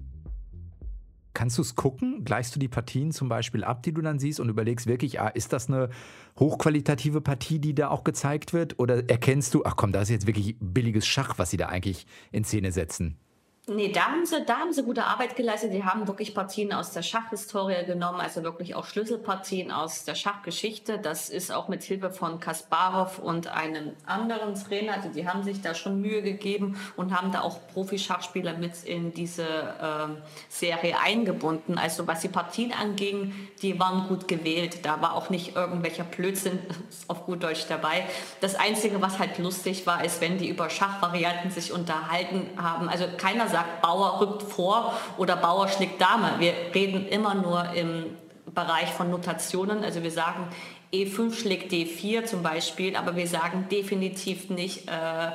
Kannst 1.33 1.57
du 1.57 1.63
es 1.63 1.75
gucken? 1.75 2.23
Gleichst 2.25 2.55
du 2.55 2.59
die 2.59 2.67
Partien 2.67 3.11
zum 3.11 3.27
Beispiel 3.27 3.63
ab, 3.63 3.81
die 3.83 3.93
du 3.93 4.01
dann 4.01 4.19
siehst 4.19 4.39
und 4.39 4.49
überlegst 4.49 4.85
wirklich, 4.85 5.19
ah, 5.19 5.29
ist 5.29 5.51
das 5.51 5.67
eine 5.67 5.89
hochqualitative 6.37 7.21
Partie, 7.21 7.59
die 7.59 7.73
da 7.73 7.89
auch 7.89 8.03
gezeigt 8.03 8.53
wird? 8.53 8.79
Oder 8.79 9.09
erkennst 9.09 9.53
du, 9.53 9.63
ach 9.65 9.75
komm, 9.75 9.91
das 9.91 10.03
ist 10.03 10.09
jetzt 10.09 10.27
wirklich 10.27 10.55
billiges 10.59 11.07
Schach, 11.07 11.37
was 11.37 11.49
sie 11.49 11.57
da 11.57 11.67
eigentlich 11.67 12.05
in 12.31 12.43
Szene 12.43 12.71
setzen? 12.71 13.17
Nee, 13.65 13.93
da 13.93 14.07
haben, 14.07 14.25
sie, 14.25 14.43
da 14.43 14.57
haben 14.57 14.73
sie 14.73 14.83
gute 14.83 15.05
Arbeit 15.05 15.37
geleistet. 15.37 15.71
Die 15.71 15.85
haben 15.85 16.05
wirklich 16.05 16.35
Partien 16.35 16.73
aus 16.73 16.91
der 16.91 17.01
Schachhistorie 17.01 17.85
genommen, 17.85 18.19
also 18.19 18.43
wirklich 18.43 18.75
auch 18.75 18.85
Schlüsselpartien 18.85 19.71
aus 19.71 20.03
der 20.03 20.15
Schachgeschichte. 20.15 20.99
Das 20.99 21.29
ist 21.29 21.49
auch 21.49 21.69
mit 21.69 21.81
Hilfe 21.81 22.11
von 22.11 22.41
Kasparov 22.41 23.19
und 23.19 23.47
einem 23.47 23.93
anderen 24.05 24.55
Trainer. 24.55 24.95
Also 24.95 25.07
die 25.07 25.29
haben 25.29 25.43
sich 25.43 25.61
da 25.61 25.73
schon 25.75 26.01
Mühe 26.01 26.21
gegeben 26.21 26.77
und 26.97 27.17
haben 27.17 27.31
da 27.31 27.39
auch 27.39 27.57
Profi-Schachspieler 27.73 28.57
mit 28.57 28.83
in 28.83 29.13
diese 29.13 29.43
äh, 29.43 30.21
Serie 30.49 30.99
eingebunden. 30.99 31.77
Also 31.77 32.05
was 32.05 32.19
die 32.19 32.27
Partien 32.27 32.73
anging, 32.73 33.33
die 33.61 33.79
waren 33.79 34.09
gut 34.09 34.27
gewählt. 34.27 34.79
Da 34.83 35.01
war 35.01 35.13
auch 35.13 35.29
nicht 35.29 35.55
irgendwelcher 35.55 36.03
Blödsinn 36.03 36.59
auf 37.07 37.25
gut 37.25 37.41
Deutsch 37.41 37.63
dabei. 37.69 38.03
Das 38.41 38.55
Einzige, 38.55 39.01
was 39.01 39.19
halt 39.19 39.37
lustig 39.37 39.87
war, 39.87 40.03
ist, 40.03 40.19
wenn 40.19 40.37
die 40.37 40.49
über 40.49 40.69
Schachvarianten 40.69 41.49
sich 41.49 41.71
unterhalten 41.71 42.49
haben. 42.57 42.89
Also 42.89 43.05
keiner 43.15 43.52
sagt, 43.53 43.81
Bauer 43.81 44.19
rückt 44.19 44.43
vor 44.43 44.93
oder 45.17 45.37
Bauer 45.37 45.69
schlägt 45.69 46.01
Dame. 46.01 46.33
Wir 46.39 46.53
reden 46.75 47.07
immer 47.07 47.33
nur 47.33 47.69
im 47.73 48.17
Bereich 48.53 48.91
von 48.91 49.09
Notationen. 49.09 49.83
Also 49.83 50.03
wir 50.03 50.11
sagen, 50.11 50.49
E5 50.93 51.33
schlägt 51.33 51.71
D4 51.71 52.25
zum 52.25 52.43
Beispiel, 52.43 52.95
aber 52.95 53.15
wir 53.15 53.27
sagen 53.27 53.67
definitiv 53.71 54.49
nicht, 54.49 54.87
äh, 54.87 55.27
äh, 55.27 55.31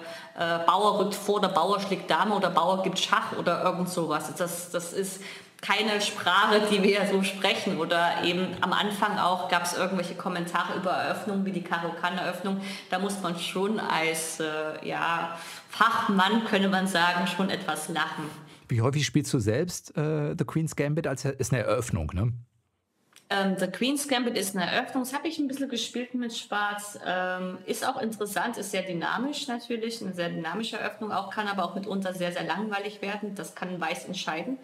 Bauer 0.67 1.01
rückt 1.01 1.15
vor 1.15 1.37
oder 1.37 1.49
Bauer 1.49 1.81
schlägt 1.81 2.09
Dame 2.11 2.35
oder 2.35 2.51
Bauer 2.51 2.83
gibt 2.83 2.99
Schach 2.99 3.33
oder 3.39 3.65
irgend 3.65 3.89
sowas. 3.89 4.33
Das, 4.37 4.71
das 4.71 4.93
ist 4.93 5.21
keine 5.61 6.01
Sprache, 6.01 6.63
die 6.71 6.83
wir 6.83 7.07
so 7.11 7.23
sprechen. 7.23 7.79
Oder 7.79 8.23
eben 8.25 8.47
am 8.61 8.73
Anfang 8.73 9.19
auch 9.19 9.49
gab 9.49 9.65
es 9.65 9.77
irgendwelche 9.77 10.15
Kommentare 10.15 10.77
über 10.77 10.93
Eröffnungen, 10.93 11.45
wie 11.45 11.53
die 11.53 11.65
Karokan-Eröffnung. 11.65 12.61
Da 12.91 12.99
muss 12.99 13.21
man 13.21 13.39
schon 13.39 13.81
als 13.81 14.39
äh, 14.39 14.87
ja, 14.87 15.37
Fachmann, 15.69 16.45
könnte 16.45 16.69
man 16.69 16.87
sagen, 16.87 17.27
schon 17.27 17.51
etwas 17.51 17.89
lachen. 17.89 18.25
Wie 18.69 18.81
häufig 18.83 19.07
spielst 19.07 19.33
du 19.33 19.39
selbst 19.39 19.97
äh, 19.97 20.35
The 20.37 20.45
Queen's 20.45 20.77
Gambit 20.77 21.07
als 21.07 21.25
ist 21.25 21.53
eine 21.53 21.63
Eröffnung, 21.63 22.11
ne? 22.13 22.33
Ähm, 23.31 23.57
The 23.59 23.67
Queen's 23.67 24.09
Gambit 24.09 24.39
ist 24.39 24.57
eine 24.57 24.71
Eröffnung. 24.71 25.05
Das 25.05 25.13
habe 25.13 25.29
ich 25.29 25.39
ein 25.39 25.49
bisschen 25.49 25.69
gespielt 25.69 26.15
mit 26.15 26.35
Schwarz. 26.35 26.99
Ähm, 27.07 27.59
ist 27.67 27.87
auch 27.87 28.01
interessant, 28.01 28.57
ist 28.57 28.71
sehr 28.71 28.83
dynamisch 28.83 29.49
natürlich, 29.49 30.01
eine 30.01 30.15
sehr 30.15 30.31
dynamische 30.31 30.79
Eröffnung 30.79 31.13
auch, 31.13 31.31
kann 31.31 31.47
aber 31.47 31.65
auch 31.65 31.75
mitunter 31.75 32.15
sehr, 32.15 32.33
sehr 32.33 32.45
langweilig 32.45 33.03
werden. 33.03 33.35
Das 33.35 33.55
kann 33.55 33.79
Weiß 33.81 34.07
entscheiden. 34.07 34.59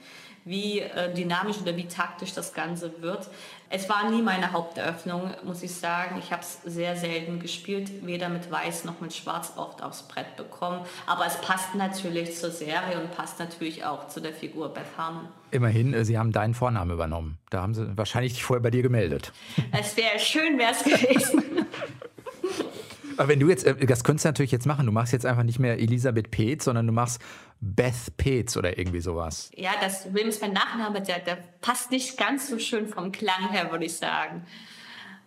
Wie 0.45 0.81
äh, 0.81 1.13
dynamisch 1.15 1.59
oder 1.61 1.77
wie 1.77 1.87
taktisch 1.87 2.33
das 2.35 2.53
Ganze 2.53 3.01
wird. 3.01 3.29
Es 3.71 3.89
war 3.89 4.11
nie 4.11 4.23
meine 4.23 4.53
Haupteröffnung, 4.53 5.31
muss 5.43 5.63
ich 5.63 5.75
sagen. 5.75 6.17
Ich 6.19 6.33
habe 6.33 6.43
es 6.43 6.61
sehr 6.65 6.97
selten 6.97 7.41
gespielt, 7.41 8.07
weder 8.07 8.29
mit 8.29 8.51
Weiß 8.51 8.85
noch 8.85 9.01
mit 9.01 9.13
Schwarz 9.15 9.55
oft 9.57 9.83
aufs 9.83 10.03
Brett 10.03 10.37
bekommen. 10.37 10.81
Aber 11.07 11.27
es 11.27 11.41
passt 11.41 11.75
natürlich 11.75 12.37
zur 12.37 12.51
Serie 12.51 13.01
und 13.01 13.11
passt 13.17 13.39
natürlich 13.39 13.85
auch 13.85 14.09
zu 14.09 14.21
der 14.21 14.33
Figur 14.33 14.69
Beth 14.69 14.85
Harmon. 14.97 15.27
Immerhin, 15.51 15.95
äh, 15.95 16.05
Sie 16.05 16.19
haben 16.19 16.33
deinen 16.33 16.55
Vornamen 16.55 16.91
übernommen. 16.91 17.39
Da 17.51 17.63
haben 17.63 17.75
Sie 17.75 17.97
wahrscheinlich 17.97 18.35
dich 18.35 18.45
vorher 18.45 18.63
bei 18.63 18.71
dir 18.71 18.83
gemeldet. 18.83 19.33
Es 19.73 19.97
wäre 19.97 20.19
schön, 20.19 20.59
wäre 20.59 20.73
es 20.73 20.85
gewesen. 20.85 21.67
Aber 23.17 23.29
wenn 23.29 23.41
du 23.41 23.49
jetzt, 23.49 23.65
äh, 23.65 23.75
das 23.87 24.05
könntest 24.05 24.25
du 24.25 24.29
natürlich 24.29 24.53
jetzt 24.53 24.67
machen. 24.67 24.87
Du 24.87 24.93
machst 24.93 25.13
jetzt 25.13 25.27
einfach 25.27 25.43
nicht 25.43 25.59
mehr 25.59 25.79
Elisabeth 25.79 26.31
Peetz, 26.31 26.65
sondern 26.65 26.87
du 26.87 26.93
machst 26.93 27.21
Beth 27.61 28.17
Peetz 28.17 28.57
oder 28.57 28.79
irgendwie 28.79 29.01
sowas. 29.01 29.51
Ja, 29.57 29.71
das 29.81 30.07
ist 30.07 30.43
mein 30.43 30.53
Nachname, 30.53 31.03
der, 31.03 31.21
der 31.21 31.39
passt 31.61 31.91
nicht 31.91 32.17
ganz 32.17 32.49
so 32.49 32.59
schön 32.59 32.89
vom 32.89 33.13
Klang 33.13 33.51
her, 33.51 33.71
würde 33.71 33.85
ich 33.85 33.97
sagen. 33.97 34.45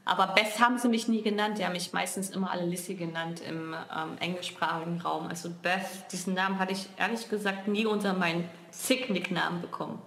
Aber 0.05 0.27
Beth 0.27 0.59
haben 0.61 0.77
sie 0.77 0.87
mich 0.87 1.09
nie 1.09 1.21
genannt. 1.21 1.57
Die 1.57 1.65
haben 1.65 1.73
mich 1.73 1.91
meistens 1.91 2.29
immer 2.29 2.49
alle 2.49 2.65
Lissy 2.65 2.95
genannt 2.95 3.41
im 3.47 3.73
ähm, 3.73 4.17
englischsprachigen 4.19 5.01
Raum. 5.01 5.27
Also 5.27 5.49
Beth, 5.49 5.81
diesen 6.11 6.33
Namen 6.33 6.59
hatte 6.59 6.71
ich 6.71 6.87
ehrlich 6.97 7.29
gesagt 7.29 7.67
nie 7.67 7.85
unter 7.85 8.13
meinen 8.13 8.47
Sick-Nicknamen 8.71 9.61
bekommen. 9.61 10.01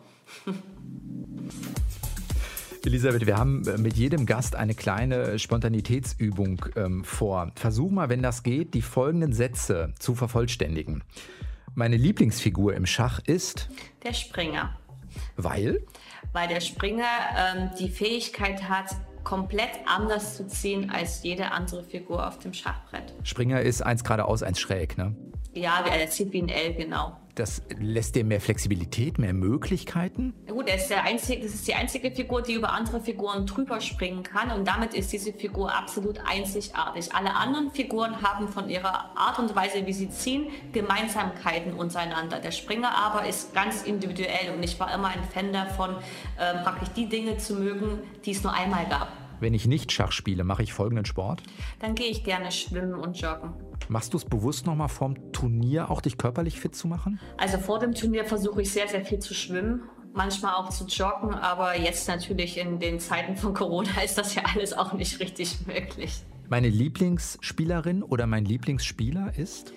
Elisabeth, 2.86 3.26
wir 3.26 3.36
haben 3.36 3.66
äh, 3.66 3.78
mit 3.78 3.96
jedem 3.96 4.26
Gast 4.26 4.56
eine 4.56 4.74
kleine 4.74 5.38
Spontanitätsübung 5.38 6.64
ähm, 6.76 7.04
vor. 7.04 7.52
Versuch 7.54 7.90
mal, 7.90 8.08
wenn 8.08 8.22
das 8.22 8.42
geht, 8.42 8.74
die 8.74 8.82
folgenden 8.82 9.32
Sätze 9.32 9.92
zu 9.98 10.14
vervollständigen. 10.14 11.04
Meine 11.74 11.96
Lieblingsfigur 11.96 12.74
im 12.74 12.86
Schach 12.86 13.20
ist 13.26 13.68
der 14.02 14.12
Springer. 14.12 14.78
Weil? 15.36 15.82
Weil 16.32 16.48
der 16.48 16.60
Springer 16.60 17.04
ähm, 17.36 17.70
die 17.78 17.88
Fähigkeit 17.88 18.68
hat, 18.68 18.96
komplett 19.24 19.70
anders 19.86 20.36
zu 20.36 20.46
ziehen 20.46 20.90
als 20.90 21.22
jede 21.22 21.50
andere 21.52 21.84
Figur 21.84 22.26
auf 22.26 22.38
dem 22.38 22.52
Schachbrett. 22.52 23.12
Springer 23.22 23.60
ist 23.60 23.82
eins 23.82 24.02
geradeaus, 24.02 24.42
eins 24.42 24.58
schräg, 24.58 24.96
ne? 24.96 25.14
Ja, 25.52 25.84
er 25.84 26.08
zieht 26.08 26.32
wie 26.32 26.42
ein 26.42 26.48
L, 26.48 26.74
genau. 26.74 27.16
Das 27.40 27.62
lässt 27.78 28.16
dir 28.16 28.24
mehr 28.24 28.38
Flexibilität, 28.38 29.18
mehr 29.18 29.32
Möglichkeiten? 29.32 30.34
Ja 30.46 30.52
gut, 30.52 30.68
er 30.68 30.76
ist 30.76 30.88
der 30.88 31.04
einzige, 31.04 31.40
das 31.40 31.54
ist 31.54 31.66
die 31.66 31.74
einzige 31.74 32.10
Figur, 32.10 32.42
die 32.42 32.52
über 32.52 32.70
andere 32.70 33.00
Figuren 33.00 33.46
drüber 33.46 33.80
springen 33.80 34.22
kann 34.22 34.50
und 34.50 34.68
damit 34.68 34.92
ist 34.92 35.10
diese 35.10 35.32
Figur 35.32 35.74
absolut 35.74 36.20
einzigartig. 36.30 37.14
Alle 37.14 37.34
anderen 37.34 37.70
Figuren 37.70 38.20
haben 38.20 38.46
von 38.46 38.68
ihrer 38.68 39.16
Art 39.16 39.38
und 39.38 39.56
Weise, 39.56 39.86
wie 39.86 39.94
sie 39.94 40.10
ziehen, 40.10 40.48
Gemeinsamkeiten 40.72 41.72
untereinander. 41.72 42.40
Der 42.40 42.50
Springer 42.50 42.94
aber 42.94 43.26
ist 43.26 43.54
ganz 43.54 43.84
individuell 43.84 44.52
und 44.54 44.62
ich 44.62 44.78
war 44.78 44.92
immer 44.92 45.08
ein 45.08 45.24
Fan 45.32 45.50
davon, 45.50 45.96
äh, 46.36 46.62
praktisch 46.62 46.90
die 46.90 47.08
Dinge 47.08 47.38
zu 47.38 47.54
mögen, 47.54 48.00
die 48.26 48.32
es 48.32 48.42
nur 48.42 48.52
einmal 48.52 48.84
gab. 48.90 49.08
Wenn 49.40 49.54
ich 49.54 49.66
nicht 49.66 49.92
Schach 49.92 50.12
spiele, 50.12 50.44
mache 50.44 50.62
ich 50.62 50.74
folgenden 50.74 51.06
Sport? 51.06 51.42
Dann 51.78 51.94
gehe 51.94 52.08
ich 52.08 52.22
gerne 52.22 52.52
schwimmen 52.52 52.92
und 52.92 53.18
joggen. 53.18 53.54
Machst 53.88 54.12
du 54.12 54.18
es 54.18 54.24
bewusst 54.24 54.66
nochmal 54.66 54.88
vorm 54.88 55.32
Turnier 55.32 55.90
auch 55.90 56.00
dich 56.00 56.16
körperlich 56.16 56.60
fit 56.60 56.74
zu 56.74 56.86
machen? 56.86 57.18
Also 57.38 57.58
vor 57.58 57.78
dem 57.78 57.94
Turnier 57.94 58.24
versuche 58.24 58.62
ich 58.62 58.72
sehr, 58.72 58.88
sehr 58.88 59.04
viel 59.04 59.18
zu 59.18 59.34
schwimmen 59.34 59.82
manchmal 60.12 60.54
auch 60.54 60.70
zu 60.70 60.84
joggen, 60.86 61.34
aber 61.34 61.78
jetzt 61.78 62.08
natürlich 62.08 62.58
in 62.58 62.78
den 62.78 62.98
Zeiten 62.98 63.36
von 63.36 63.54
Corona 63.54 64.02
ist 64.04 64.18
das 64.18 64.34
ja 64.34 64.42
alles 64.54 64.72
auch 64.72 64.92
nicht 64.92 65.20
richtig 65.20 65.66
möglich. 65.66 66.24
Meine 66.48 66.68
Lieblingsspielerin 66.68 68.02
oder 68.02 68.26
mein 68.26 68.44
Lieblingsspieler 68.44 69.36
ist? 69.36 69.72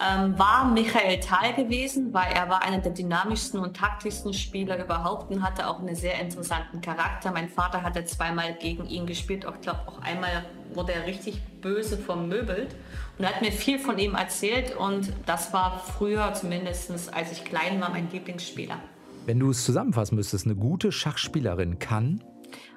ähm, 0.00 0.38
war 0.38 0.64
Michael 0.70 1.20
Thal 1.20 1.54
gewesen, 1.54 2.12
weil 2.12 2.32
er 2.32 2.48
war 2.48 2.62
einer 2.62 2.78
der 2.78 2.92
dynamischsten 2.92 3.60
und 3.60 3.76
taktischsten 3.76 4.32
Spieler 4.32 4.82
überhaupt 4.82 5.30
und 5.30 5.42
hatte 5.42 5.68
auch 5.68 5.78
einen 5.78 5.94
sehr 5.94 6.20
interessanten 6.20 6.80
Charakter. 6.80 7.30
Mein 7.30 7.48
Vater 7.48 7.82
hatte 7.82 8.04
zweimal 8.04 8.54
gegen 8.54 8.86
ihn 8.86 9.06
gespielt, 9.06 9.46
ich 9.48 9.60
glaube 9.60 9.80
auch 9.86 10.00
einmal 10.02 10.44
wurde 10.76 10.92
er 10.92 11.06
richtig 11.06 11.40
böse 11.60 11.96
vermöbelt 11.96 12.74
und 13.18 13.26
hat 13.26 13.42
mir 13.42 13.52
viel 13.52 13.78
von 13.78 13.98
ihm 13.98 14.14
erzählt 14.14 14.76
und 14.76 15.12
das 15.26 15.52
war 15.52 15.78
früher 15.78 16.32
zumindest, 16.34 16.90
als 17.14 17.32
ich 17.32 17.44
klein 17.44 17.80
war, 17.80 17.90
mein 17.90 18.10
Lieblingsspieler. 18.10 18.78
Wenn 19.26 19.38
du 19.38 19.50
es 19.50 19.64
zusammenfassen 19.64 20.16
müsstest, 20.16 20.46
eine 20.46 20.56
gute 20.56 20.92
Schachspielerin 20.92 21.78
kann? 21.78 22.22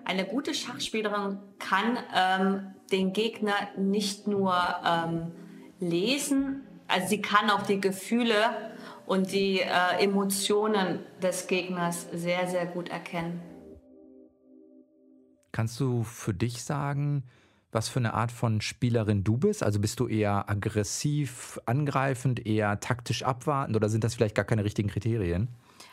Eine 0.05 0.25
gute 0.25 0.53
Schachspielerin 0.53 1.39
kann 1.59 1.97
ähm, 2.15 2.73
den 2.91 3.11
Gegner 3.11 3.55
nicht 3.77 4.27
nur 4.27 4.55
ähm, 4.85 5.31
lesen, 5.79 6.61
also 6.87 7.07
sie 7.07 7.21
kann 7.21 7.49
auch 7.49 7.63
die 7.63 7.81
Gefühle 7.81 8.71
und 9.05 9.31
die 9.31 9.59
äh, 9.59 10.03
Emotionen 10.03 10.99
des 11.21 11.47
Gegners 11.47 12.07
sehr, 12.13 12.47
sehr 12.47 12.65
gut 12.65 12.89
erkennen. 12.89 13.41
Kannst 15.51 15.79
du 15.79 16.03
für 16.03 16.33
dich 16.33 16.63
sagen, 16.63 17.23
was 17.77 17.89
für 17.89 17.99
eine 17.99 18.15
Art 18.15 18.31
von 18.31 18.59
Spielerin 18.59 19.23
du 19.23 19.37
bist? 19.37 19.61
Also 19.61 19.79
bist 19.79 19.99
du 19.99 20.07
eher 20.07 20.49
aggressiv, 20.49 21.59
angreifend, 21.67 22.43
eher 22.43 22.79
taktisch 22.79 23.21
abwartend 23.21 23.75
oder 23.75 23.87
sind 23.87 24.03
das 24.03 24.15
vielleicht 24.15 24.33
gar 24.33 24.45
keine 24.45 24.63
richtigen 24.63 24.89
Kriterien? 24.89 25.47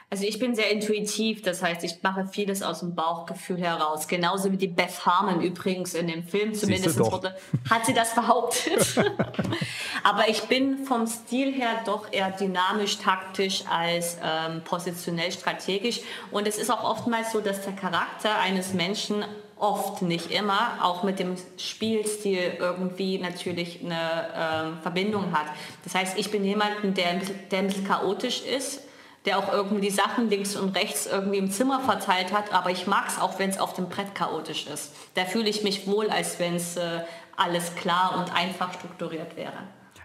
Also 0.09 0.25
ich 0.25 0.39
bin 0.39 0.55
sehr 0.55 0.71
intuitiv, 0.71 1.43
das 1.43 1.63
heißt, 1.63 1.85
ich 1.85 2.03
mache 2.03 2.25
vieles 2.27 2.63
aus 2.63 2.81
dem 2.81 2.95
Bauchgefühl 2.95 3.59
heraus. 3.59 4.09
Genauso 4.09 4.51
wie 4.51 4.57
die 4.57 4.69
Beth 4.69 5.05
Harmon 5.05 5.43
übrigens 5.43 5.93
in 5.93 6.07
dem 6.07 6.25
Film 6.25 6.55
zumindest 6.55 6.99
wurde, 6.99 7.37
hat 7.69 7.85
sie 7.85 7.93
das 7.93 8.15
behauptet. 8.15 8.95
Aber 10.05 10.29
ich 10.29 10.43
bin 10.45 10.87
vom 10.87 11.07
Stil 11.07 11.53
her 11.53 11.83
doch 11.85 12.11
eher 12.13 12.31
dynamisch, 12.31 12.97
taktisch 12.99 13.65
als 13.69 14.17
ähm, 14.23 14.63
positionell 14.65 15.33
strategisch. 15.33 16.01
Und 16.31 16.49
es 16.49 16.57
ist 16.57 16.71
auch 16.71 16.85
oftmals 16.85 17.33
so, 17.33 17.41
dass 17.41 17.63
der 17.63 17.75
Charakter 17.75 18.39
eines 18.39 18.73
Menschen 18.73 19.25
oft, 19.57 20.03
nicht 20.03 20.31
immer, 20.31 20.79
auch 20.83 21.03
mit 21.03 21.19
dem 21.19 21.37
Spielstil 21.57 22.57
irgendwie 22.59 23.19
natürlich 23.19 23.81
eine 23.85 24.29
ähm, 24.37 24.79
Verbindung 24.83 25.33
hat. 25.33 25.47
Das 25.85 25.95
heißt, 25.95 26.19
ich 26.19 26.31
bin 26.31 26.45
jemand, 26.45 26.97
der 26.97 27.21
der 27.51 27.59
ein 27.59 27.67
bisschen 27.69 27.87
chaotisch 27.87 28.43
ist 28.43 28.81
der 29.25 29.39
auch 29.39 29.53
irgendwie 29.53 29.89
die 29.89 29.91
Sachen 29.91 30.29
links 30.29 30.55
und 30.55 30.77
rechts 30.77 31.07
irgendwie 31.07 31.39
im 31.39 31.51
Zimmer 31.51 31.81
verteilt 31.81 32.33
hat. 32.33 32.53
Aber 32.53 32.71
ich 32.71 32.87
mag 32.87 33.09
es 33.09 33.19
auch, 33.19 33.39
wenn 33.39 33.51
es 33.51 33.59
auf 33.59 33.73
dem 33.73 33.89
Brett 33.89 34.15
chaotisch 34.15 34.67
ist. 34.67 34.93
Da 35.15 35.25
fühle 35.25 35.49
ich 35.49 35.63
mich 35.63 35.87
wohl, 35.87 36.11
als 36.11 36.39
wenn 36.39 36.57
es 36.57 36.77
äh, 36.77 37.01
alles 37.37 37.75
klar 37.75 38.19
und 38.19 38.35
einfach 38.35 38.75
strukturiert 38.75 39.37
wäre. 39.37 39.53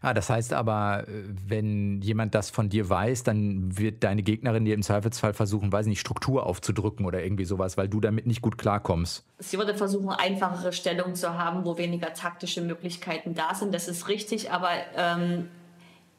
Ah, 0.02 0.14
das 0.14 0.30
heißt 0.30 0.54
aber, 0.54 1.06
äh, 1.08 1.12
wenn 1.48 2.02
jemand 2.02 2.36
das 2.36 2.50
von 2.50 2.70
dir 2.70 2.90
weiß, 2.90 3.24
dann 3.24 3.78
wird 3.78 4.04
deine 4.04 4.24
Gegnerin 4.24 4.66
dir 4.66 4.74
im 4.74 4.84
Zweifelsfall 4.84 5.34
versuchen, 5.34 5.72
weiß 5.72 5.86
nicht, 5.88 6.00
Struktur 6.00 6.46
aufzudrücken 6.46 7.06
oder 7.06 7.24
irgendwie 7.24 7.46
sowas, 7.46 7.78
weil 7.78 7.90
du 7.90 8.00
damit 8.00 8.26
nicht 8.26 8.42
gut 8.42 8.58
klarkommst. 8.58 9.26
Sie 9.40 9.58
würde 9.58 9.76
versuchen, 9.76 10.10
einfachere 10.10 10.74
Stellungen 10.74 11.16
zu 11.16 11.38
haben, 11.38 11.66
wo 11.66 11.78
weniger 11.78 12.14
taktische 12.14 12.62
Möglichkeiten 12.62 13.34
da 13.34 13.54
sind. 13.54 13.74
Das 13.74 13.88
ist 13.88 14.08
richtig, 14.08 14.52
aber 14.52 14.70
ähm, 14.96 15.48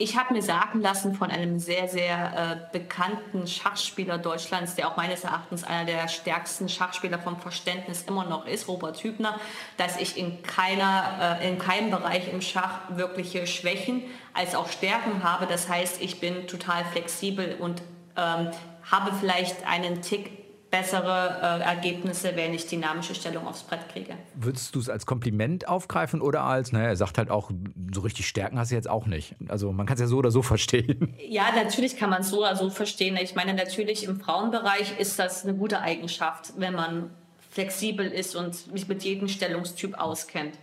ich 0.01 0.17
habe 0.17 0.33
mir 0.33 0.43
sagen 0.43 0.81
lassen 0.81 1.15
von 1.15 1.31
einem 1.31 1.59
sehr, 1.59 1.87
sehr 1.87 2.63
äh, 2.73 2.79
bekannten 2.79 3.47
Schachspieler 3.47 4.17
Deutschlands, 4.17 4.75
der 4.75 4.89
auch 4.89 4.97
meines 4.97 5.25
Erachtens 5.25 5.63
einer 5.63 5.85
der 5.85 6.09
stärksten 6.09 6.71
Schachspieler 6.71 7.19
vom 7.19 7.39
Verständnis 7.39 8.05
immer 8.09 8.25
noch 8.25 8.47
ist, 8.47 8.67
Robert 8.67 9.05
Hübner, 9.05 9.39
dass 9.77 10.01
ich 10.01 10.17
in, 10.17 10.43
keiner, 10.43 11.39
äh, 11.43 11.49
in 11.51 11.59
keinem 11.59 11.91
Bereich 11.91 12.33
im 12.33 12.41
Schach 12.41 12.81
wirkliche 12.89 13.47
Schwächen 13.47 14.03
als 14.33 14.55
auch 14.55 14.71
Stärken 14.71 15.23
habe. 15.23 15.47
Das 15.47 15.69
heißt, 15.69 16.01
ich 16.01 16.19
bin 16.19 16.47
total 16.47 16.83
flexibel 16.87 17.59
und 17.61 17.83
ähm, 18.17 18.53
habe 18.91 19.13
vielleicht 19.21 19.67
einen 19.67 20.01
Tick 20.01 20.40
bessere 20.71 21.61
äh, 21.61 21.63
Ergebnisse, 21.63 22.33
wenn 22.37 22.55
ich 22.55 22.67
dynamische 22.67 23.15
Stellung 23.15 23.47
aufs 23.47 23.63
Brett 23.63 23.89
kriege. 23.93 24.15
Würdest 24.35 24.75
du 24.75 24.79
es 24.79 24.89
als 24.89 25.05
Kompliment 25.05 25.69
aufgreifen 25.69 26.21
oder 26.21 26.45
als, 26.45 26.73
naja, 26.73 26.89
er 26.89 26.97
sagt 26.97 27.19
halt 27.19 27.31
auch, 27.31 27.51
so 27.93 28.01
richtig 28.03 28.29
Stärken 28.29 28.59
hast 28.59 28.71
du 28.71 28.77
jetzt 28.77 28.89
auch 28.89 29.07
nicht. 29.07 29.35
Also 29.49 29.73
man 29.73 29.87
kann 29.87 29.95
es 29.95 30.01
ja 30.01 30.07
so 30.07 30.19
oder 30.19 30.31
so 30.31 30.43
verstehen. 30.51 31.15
Ja, 31.29 31.47
natürlich 31.55 31.97
kann 31.97 32.11
man 32.11 32.21
es 32.21 32.31
so 32.31 32.41
oder 32.41 32.57
so 32.57 32.71
verstehen. 32.71 33.19
Ich 33.21 33.35
meine, 33.35 33.55
natürlich 33.55 34.05
im 34.05 34.21
Frauenbereich 34.21 34.99
ist 34.99 35.19
das 35.19 35.45
eine 35.45 35.55
gute 35.55 35.81
Eigenschaft, 35.81 36.53
wenn 36.57 36.75
man 36.75 37.11
flexibel 37.51 38.07
ist 38.07 38.37
und 38.37 38.55
sich 38.55 38.87
mit 38.87 39.03
jedem 39.03 39.29
Stellungstyp 39.29 39.99
auskennt. 39.99 40.55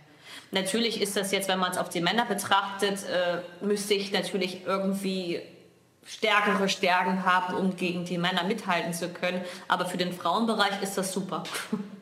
Natürlich 0.50 1.02
ist 1.02 1.16
das 1.16 1.30
jetzt, 1.32 1.48
wenn 1.48 1.58
man 1.58 1.72
es 1.72 1.78
auf 1.78 1.90
die 1.90 2.00
Männer 2.00 2.24
betrachtet, 2.24 3.04
äh, 3.04 3.64
müsste 3.64 3.92
ich 3.92 4.12
natürlich 4.12 4.64
irgendwie 4.64 5.40
stärkere 6.08 6.68
Stärken 6.68 7.24
haben, 7.24 7.54
um 7.54 7.76
gegen 7.76 8.04
die 8.04 8.18
Männer 8.18 8.44
mithalten 8.44 8.92
zu 8.92 9.10
können. 9.10 9.42
Aber 9.68 9.86
für 9.86 9.98
den 9.98 10.12
Frauenbereich 10.12 10.82
ist 10.82 10.96
das 10.96 11.12
super. 11.12 11.44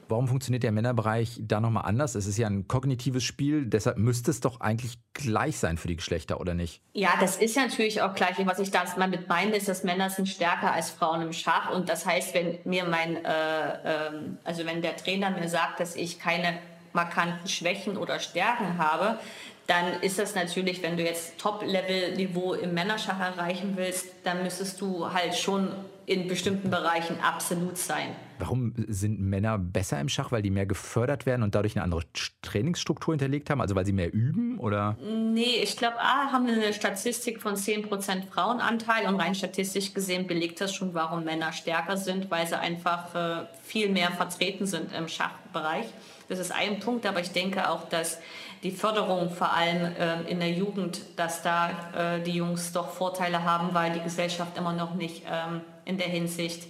Warum 0.08 0.28
funktioniert 0.28 0.62
der 0.62 0.70
Männerbereich 0.70 1.40
da 1.40 1.60
nochmal 1.60 1.84
anders? 1.84 2.14
Es 2.14 2.28
ist 2.28 2.38
ja 2.38 2.46
ein 2.46 2.68
kognitives 2.68 3.24
Spiel, 3.24 3.66
deshalb 3.66 3.98
müsste 3.98 4.30
es 4.30 4.38
doch 4.38 4.60
eigentlich 4.60 4.98
gleich 5.14 5.58
sein 5.58 5.78
für 5.78 5.88
die 5.88 5.96
Geschlechter, 5.96 6.40
oder 6.40 6.54
nicht? 6.54 6.80
Ja, 6.92 7.10
das 7.18 7.38
ist 7.38 7.56
natürlich 7.56 8.02
auch 8.02 8.14
gleich. 8.14 8.36
Was 8.46 8.60
ich 8.60 8.70
da 8.70 8.84
mal 8.96 9.08
mit 9.08 9.28
meine, 9.28 9.56
ist, 9.56 9.66
dass 9.66 9.82
Männer 9.82 10.08
sind 10.08 10.28
stärker 10.28 10.72
als 10.72 10.90
Frauen 10.90 11.22
im 11.22 11.32
Schach. 11.32 11.74
Und 11.74 11.88
das 11.88 12.06
heißt, 12.06 12.34
wenn 12.34 12.58
mir 12.64 12.84
mein, 12.84 13.16
äh, 13.24 14.06
äh, 14.06 14.10
also 14.44 14.64
wenn 14.64 14.80
der 14.80 14.96
Trainer 14.96 15.30
mir 15.30 15.48
sagt, 15.48 15.80
dass 15.80 15.96
ich 15.96 16.20
keine 16.20 16.56
markanten 16.92 17.48
Schwächen 17.48 17.96
oder 17.96 18.20
Stärken 18.20 18.78
habe, 18.78 19.18
dann 19.66 20.00
ist 20.00 20.18
das 20.18 20.34
natürlich, 20.34 20.82
wenn 20.82 20.96
du 20.96 21.02
jetzt 21.02 21.38
Top-Level-Niveau 21.38 22.54
im 22.54 22.74
Männerschach 22.74 23.18
erreichen 23.18 23.72
willst, 23.76 24.06
dann 24.24 24.42
müsstest 24.42 24.80
du 24.80 25.12
halt 25.12 25.34
schon 25.34 25.72
in 26.06 26.28
bestimmten 26.28 26.70
Bereichen 26.70 27.18
absolut 27.20 27.76
sein. 27.76 28.14
Warum 28.38 28.74
sind 28.88 29.20
Männer 29.20 29.58
besser 29.58 30.00
im 30.00 30.08
Schach? 30.08 30.32
Weil 30.32 30.42
die 30.42 30.50
mehr 30.50 30.66
gefördert 30.66 31.26
werden 31.26 31.42
und 31.42 31.54
dadurch 31.54 31.76
eine 31.76 31.84
andere 31.84 32.02
Trainingsstruktur 32.42 33.14
hinterlegt 33.14 33.50
haben? 33.50 33.60
Also 33.60 33.74
weil 33.74 33.86
sie 33.86 33.92
mehr 33.92 34.12
üben? 34.12 34.58
Oder? 34.58 34.96
Nee, 35.00 35.60
ich 35.62 35.76
glaube, 35.76 35.98
A, 35.98 36.32
haben 36.32 36.46
wir 36.46 36.54
eine 36.54 36.72
Statistik 36.72 37.40
von 37.40 37.54
10% 37.54 38.26
Frauenanteil 38.30 39.06
und 39.06 39.16
rein 39.16 39.34
statistisch 39.34 39.94
gesehen 39.94 40.26
belegt 40.26 40.60
das 40.60 40.74
schon, 40.74 40.94
warum 40.94 41.24
Männer 41.24 41.52
stärker 41.52 41.96
sind, 41.96 42.30
weil 42.30 42.46
sie 42.46 42.58
einfach 42.58 43.14
äh, 43.14 43.46
viel 43.62 43.88
mehr 43.88 44.10
vertreten 44.10 44.66
sind 44.66 44.92
im 44.92 45.08
Schachbereich. 45.08 45.86
Das 46.28 46.38
ist 46.38 46.52
ein 46.52 46.80
Punkt, 46.80 47.06
aber 47.06 47.20
ich 47.20 47.30
denke 47.30 47.70
auch, 47.70 47.88
dass 47.88 48.18
die 48.62 48.70
Förderung 48.70 49.30
vor 49.30 49.52
allem 49.52 49.94
äh, 49.96 50.22
in 50.30 50.40
der 50.40 50.50
Jugend, 50.50 51.00
dass 51.16 51.42
da 51.42 51.70
äh, 51.94 52.22
die 52.22 52.32
Jungs 52.32 52.72
doch 52.72 52.90
Vorteile 52.90 53.44
haben, 53.44 53.74
weil 53.74 53.92
die 53.92 54.00
Gesellschaft 54.00 54.56
immer 54.58 54.72
noch 54.72 54.94
nicht 54.94 55.22
ähm, 55.30 55.60
in 55.84 55.98
der 55.98 56.08
Hinsicht 56.08 56.66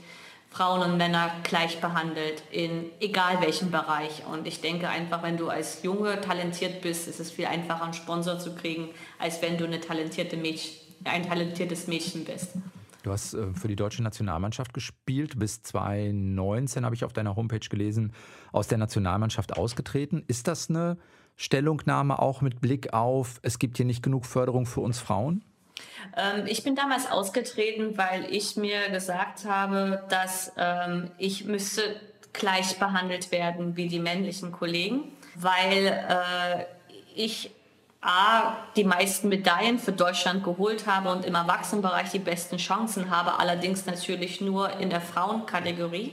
Frauen 0.57 0.90
und 0.90 0.97
Männer 0.97 1.31
gleich 1.42 1.83
behandelt, 1.83 2.42
in 2.51 2.87
egal 2.99 3.42
welchem 3.42 3.71
Bereich. 3.71 4.23
Und 4.33 4.47
ich 4.47 4.62
denke 4.62 4.88
einfach, 4.88 5.23
wenn 5.23 5.37
du 5.37 5.51
als 5.51 5.83
Junge 5.83 6.19
talentiert 6.23 6.81
bist, 6.81 7.09
ist 7.09 7.21
es 7.21 7.31
viel 7.31 7.45
einfacher, 7.45 7.85
einen 7.85 7.92
Sponsor 7.92 8.38
zu 8.38 8.55
kriegen, 8.55 8.88
als 9.19 9.42
wenn 9.42 9.59
du 9.59 9.66
eine 9.66 9.81
talentierte 9.81 10.38
Mädchen, 10.38 10.73
ein 11.05 11.29
talentiertes 11.29 11.88
Mädchen 11.88 12.25
bist. 12.25 12.53
Du 13.03 13.12
hast 13.12 13.35
äh, 13.35 13.53
für 13.53 13.69
die 13.69 13.77
deutsche 13.77 14.03
Nationalmannschaft 14.03 14.73
gespielt, 14.73 15.38
bis 15.38 15.62
2019 15.62 16.87
habe 16.87 16.95
ich 16.95 17.05
auf 17.05 17.12
deiner 17.12 17.37
Homepage 17.37 17.61
gelesen, 17.61 18.14
aus 18.51 18.66
der 18.66 18.79
Nationalmannschaft 18.79 19.59
ausgetreten. 19.59 20.25
Ist 20.27 20.49
das 20.49 20.71
eine 20.71 20.97
Stellungnahme 21.37 22.19
auch 22.19 22.40
mit 22.40 22.62
Blick 22.62 22.95
auf, 22.95 23.40
es 23.42 23.59
gibt 23.59 23.77
hier 23.77 23.85
nicht 23.85 24.03
genug 24.03 24.25
Förderung 24.25 24.64
für 24.64 24.81
uns 24.81 25.01
Frauen? 25.01 25.45
Ähm, 26.17 26.47
ich 26.47 26.62
bin 26.62 26.77
damals 26.77 27.11
ausgetreten, 27.11 27.97
weil 27.99 28.33
ich 28.33 28.57
mir 28.57 28.89
gesagt 28.91 29.45
habe, 29.45 30.05
dass 30.09 30.53
ähm, 30.57 31.11
ich 31.19 31.45
müsste 31.45 32.01
gleich 32.33 32.79
behandelt 32.79 33.33
werden 33.33 33.77
wie 33.77 33.89
die 33.89 33.99
männlichen 33.99 34.53
Kollegen, 34.53 35.12
weil 35.35 35.87
äh, 35.87 36.65
ich 37.15 37.51
A, 38.03 38.57
die 38.77 38.85
meisten 38.85 39.29
Medaillen 39.29 39.81
für 39.81 39.91
Deutschland 39.91 40.45
geholt 40.45 40.87
habe 40.87 41.11
und 41.11 41.25
im 41.25 41.35
Erwachsenenbereich 41.35 42.11
die 42.11 42.21
besten 42.21 42.57
Chancen 42.57 43.11
habe, 43.11 43.41
allerdings 43.41 43.85
natürlich 43.87 44.41
nur 44.41 44.71
in 44.79 44.91
der 44.91 45.01
Frauenkategorie. 45.01 46.12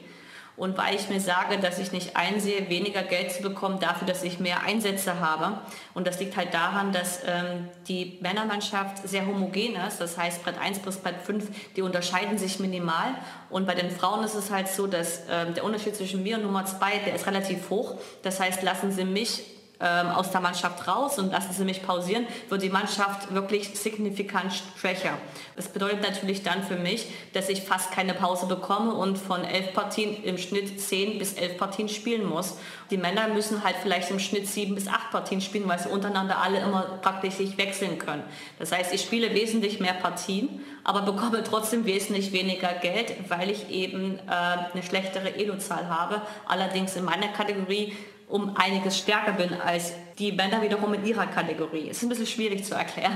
Und 0.56 0.78
weil 0.78 0.96
ich 0.96 1.10
mir 1.10 1.20
sage, 1.20 1.58
dass 1.58 1.80
ich 1.80 1.92
nicht 1.92 2.16
einsehe, 2.16 2.70
weniger 2.70 3.02
Geld 3.02 3.32
zu 3.32 3.42
bekommen 3.42 3.80
dafür, 3.80 4.06
dass 4.06 4.24
ich 4.24 4.40
mehr 4.40 4.62
Einsätze 4.64 5.20
habe. 5.20 5.58
Und 5.96 6.06
das 6.06 6.20
liegt 6.20 6.38
halt 6.38 6.54
daran, 6.54 6.92
dass 6.92 7.22
ähm, 7.26 7.70
die 7.88 8.20
Männermannschaft 8.22 9.08
sehr 9.08 9.26
homogen 9.26 9.76
ist. 9.88 10.00
Das 10.00 10.18
heißt, 10.18 10.44
Brett 10.44 10.60
1 10.60 10.80
bis 10.80 10.98
Brett 10.98 11.22
5, 11.24 11.74
die 11.76 11.82
unterscheiden 11.82 12.38
sich 12.38 12.60
minimal. 12.60 13.16
Und 13.50 13.66
bei 13.66 13.74
den 13.74 13.90
Frauen 13.90 14.24
ist 14.24 14.36
es 14.36 14.52
halt 14.52 14.68
so, 14.68 14.86
dass 14.86 15.24
ähm, 15.30 15.56
der 15.56 15.64
Unterschied 15.64 15.96
zwischen 15.96 16.22
mir 16.22 16.38
und 16.38 16.44
Nummer 16.44 16.66
2, 16.66 17.00
der 17.00 17.16
ist 17.16 17.26
relativ 17.26 17.72
hoch. 17.72 17.96
Das 18.22 18.40
heißt, 18.40 18.62
lassen 18.62 18.92
Sie 18.92 19.06
mich 19.06 19.44
ähm, 19.84 20.08
aus 20.08 20.32
der 20.32 20.40
Mannschaft 20.40 20.88
raus 20.88 21.20
und 21.20 21.32
lassen 21.32 21.52
Sie 21.52 21.66
mich 21.66 21.84
pausieren, 21.84 22.26
wird 22.48 22.62
die 22.62 22.70
Mannschaft 22.70 23.34
wirklich 23.34 23.78
signifikant 23.78 24.54
schwächer. 24.80 25.18
Das 25.56 25.68
bedeutet 25.68 26.02
natürlich 26.02 26.42
dann 26.42 26.64
für 26.64 26.78
mich, 26.78 27.08
dass 27.34 27.50
ich 27.50 27.64
fast 27.64 27.92
keine 27.92 28.14
Pause 28.14 28.46
bekomme 28.46 28.94
und 28.94 29.18
von 29.18 29.44
elf 29.44 29.74
Partien 29.74 30.24
im 30.24 30.38
Schnitt 30.38 30.80
zehn 30.80 31.20
bis 31.20 31.34
elf 31.34 31.58
Partien 31.58 31.90
spielen 31.90 32.26
muss. 32.26 32.58
Die 32.90 32.98
Männer 32.98 33.28
müssen 33.28 33.64
halt 33.64 33.76
vielleicht 33.82 34.10
im 34.10 34.20
Schnitt 34.20 34.48
sieben 34.48 34.76
bis 34.76 34.88
acht 34.88 35.12
Partien 35.12 35.42
spielen, 35.42 35.68
weil 35.68 35.80
sie 35.80 35.90
untereinander 35.90 36.38
alle 36.38 36.60
immer 36.60 36.84
praktisch 37.02 37.36
sich 37.36 37.58
wechseln 37.58 38.00
können. 38.00 38.24
Das 38.60 38.72
heißt, 38.72 38.94
ich 38.94 39.02
spiele 39.02 39.34
wesentlich 39.34 39.80
mehr 39.80 39.94
Partien, 39.94 40.64
aber 40.84 41.02
bekomme 41.02 41.44
trotzdem 41.44 41.86
wesentlich 41.86 42.32
weniger 42.32 42.72
Geld, 42.74 43.14
weil 43.30 43.50
ich 43.50 43.70
eben 43.70 44.20
äh, 44.28 44.32
eine 44.74 44.84
schlechtere 44.84 45.36
Elo-Zahl 45.36 45.90
habe. 45.90 46.22
Allerdings 46.48 46.96
in 46.96 47.04
meiner 47.04 47.28
Kategorie 47.30 47.96
um 48.28 48.56
einiges 48.56 48.98
stärker 48.98 49.34
bin 49.34 49.54
als 49.54 49.94
die 50.20 50.32
Männer 50.32 50.62
wiederum 50.62 50.94
in 50.94 51.06
ihrer 51.06 51.28
Kategorie. 51.28 51.90
Ist 51.90 52.04
ein 52.04 52.10
bisschen 52.10 52.28
schwierig 52.28 52.64
zu 52.64 52.76
erklären. 52.76 53.16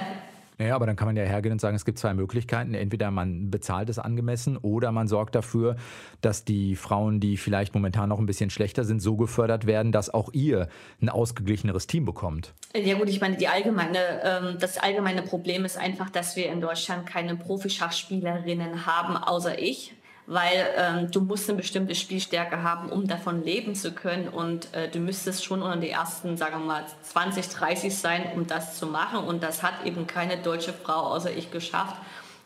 Naja, 0.59 0.75
aber 0.75 0.87
dann 0.87 0.95
kann 0.95 1.07
man 1.07 1.15
ja 1.15 1.23
hergehen 1.23 1.53
und 1.53 1.61
sagen, 1.61 1.75
es 1.75 1.85
gibt 1.85 1.99
zwei 1.99 2.15
Möglichkeiten. 2.15 2.73
Entweder 2.73 3.11
man 3.11 3.51
bezahlt 3.51 3.89
es 3.89 3.99
angemessen 3.99 4.57
oder 4.57 4.91
man 4.91 5.07
sorgt 5.07 5.35
dafür, 5.35 5.75
dass 6.21 6.45
die 6.45 6.75
Frauen, 6.75 7.19
die 7.19 7.37
vielleicht 7.37 7.75
momentan 7.75 8.09
noch 8.09 8.17
ein 8.17 8.25
bisschen 8.25 8.49
schlechter 8.49 8.83
sind, 8.83 8.99
so 8.99 9.17
gefördert 9.17 9.67
werden, 9.67 9.91
dass 9.91 10.11
auch 10.11 10.33
ihr 10.33 10.67
ein 10.99 11.09
ausgeglicheneres 11.09 11.85
Team 11.85 12.05
bekommt. 12.05 12.53
Ja 12.75 12.97
gut, 12.97 13.07
ich 13.07 13.21
meine, 13.21 13.37
die 13.37 13.47
allgemeine, 13.47 13.99
ähm, 14.23 14.57
das 14.59 14.79
allgemeine 14.79 15.21
Problem 15.21 15.63
ist 15.63 15.77
einfach, 15.77 16.09
dass 16.09 16.35
wir 16.35 16.51
in 16.51 16.59
Deutschland 16.59 17.05
keine 17.05 17.35
Profischachspielerinnen 17.35 18.87
haben, 18.87 19.15
außer 19.15 19.59
ich 19.59 19.93
weil 20.27 20.67
ähm, 20.75 21.09
du 21.09 21.21
musst 21.21 21.49
eine 21.49 21.57
bestimmte 21.57 21.95
Spielstärke 21.95 22.61
haben, 22.61 22.89
um 22.89 23.07
davon 23.07 23.45
leben 23.45 23.75
zu 23.75 23.93
können. 23.93 24.27
Und 24.27 24.73
äh, 24.73 24.89
du 24.89 24.99
müsstest 24.99 25.45
schon 25.45 25.61
unter 25.61 25.77
die 25.77 25.89
ersten, 25.89 26.35
sagen 26.35 26.59
wir 26.59 26.65
mal, 26.65 26.85
20, 27.03 27.47
30 27.47 27.97
sein, 27.97 28.33
um 28.35 28.45
das 28.45 28.77
zu 28.77 28.87
machen. 28.87 29.23
Und 29.23 29.41
das 29.41 29.63
hat 29.63 29.85
eben 29.85 30.05
keine 30.05 30.37
deutsche 30.37 30.73
Frau 30.73 30.99
außer 31.13 31.31
ich 31.31 31.49
geschafft. 31.49 31.95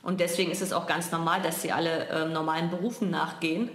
Und 0.04 0.20
deswegen 0.20 0.52
ist 0.52 0.62
es 0.62 0.74
auch 0.74 0.86
ganz 0.86 1.12
normal, 1.12 1.42
dass 1.42 1.64
sie 1.64 1.72
alle 1.72 2.08
äh, 2.10 2.26
normalen 2.26 2.70
Berufen 2.70 3.10
nachgehen. 3.10 3.70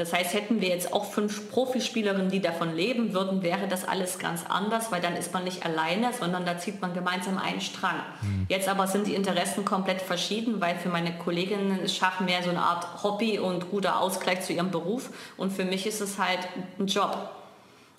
Das 0.00 0.14
heißt, 0.14 0.32
hätten 0.32 0.62
wir 0.62 0.70
jetzt 0.70 0.94
auch 0.94 1.12
fünf 1.12 1.50
Profispielerinnen, 1.50 2.30
die 2.30 2.40
davon 2.40 2.74
leben 2.74 3.12
würden, 3.12 3.42
wäre 3.42 3.68
das 3.68 3.84
alles 3.84 4.18
ganz 4.18 4.46
anders, 4.48 4.90
weil 4.90 5.02
dann 5.02 5.14
ist 5.14 5.34
man 5.34 5.44
nicht 5.44 5.66
alleine, 5.66 6.14
sondern 6.18 6.46
da 6.46 6.56
zieht 6.56 6.80
man 6.80 6.94
gemeinsam 6.94 7.36
einen 7.36 7.60
Strang. 7.60 7.96
Mhm. 8.22 8.46
Jetzt 8.48 8.66
aber 8.66 8.86
sind 8.86 9.06
die 9.06 9.14
Interessen 9.14 9.66
komplett 9.66 10.00
verschieden, 10.00 10.58
weil 10.62 10.76
für 10.76 10.88
meine 10.88 11.18
Kolleginnen 11.18 11.80
ist 11.80 11.96
Schach 11.96 12.20
mehr 12.20 12.42
so 12.42 12.48
eine 12.48 12.62
Art 12.62 13.02
Hobby 13.02 13.38
und 13.38 13.70
guter 13.70 14.00
Ausgleich 14.00 14.40
zu 14.40 14.54
ihrem 14.54 14.70
Beruf 14.70 15.10
und 15.36 15.52
für 15.52 15.66
mich 15.66 15.86
ist 15.86 16.00
es 16.00 16.18
halt 16.18 16.48
ein 16.78 16.86
Job. 16.86 17.30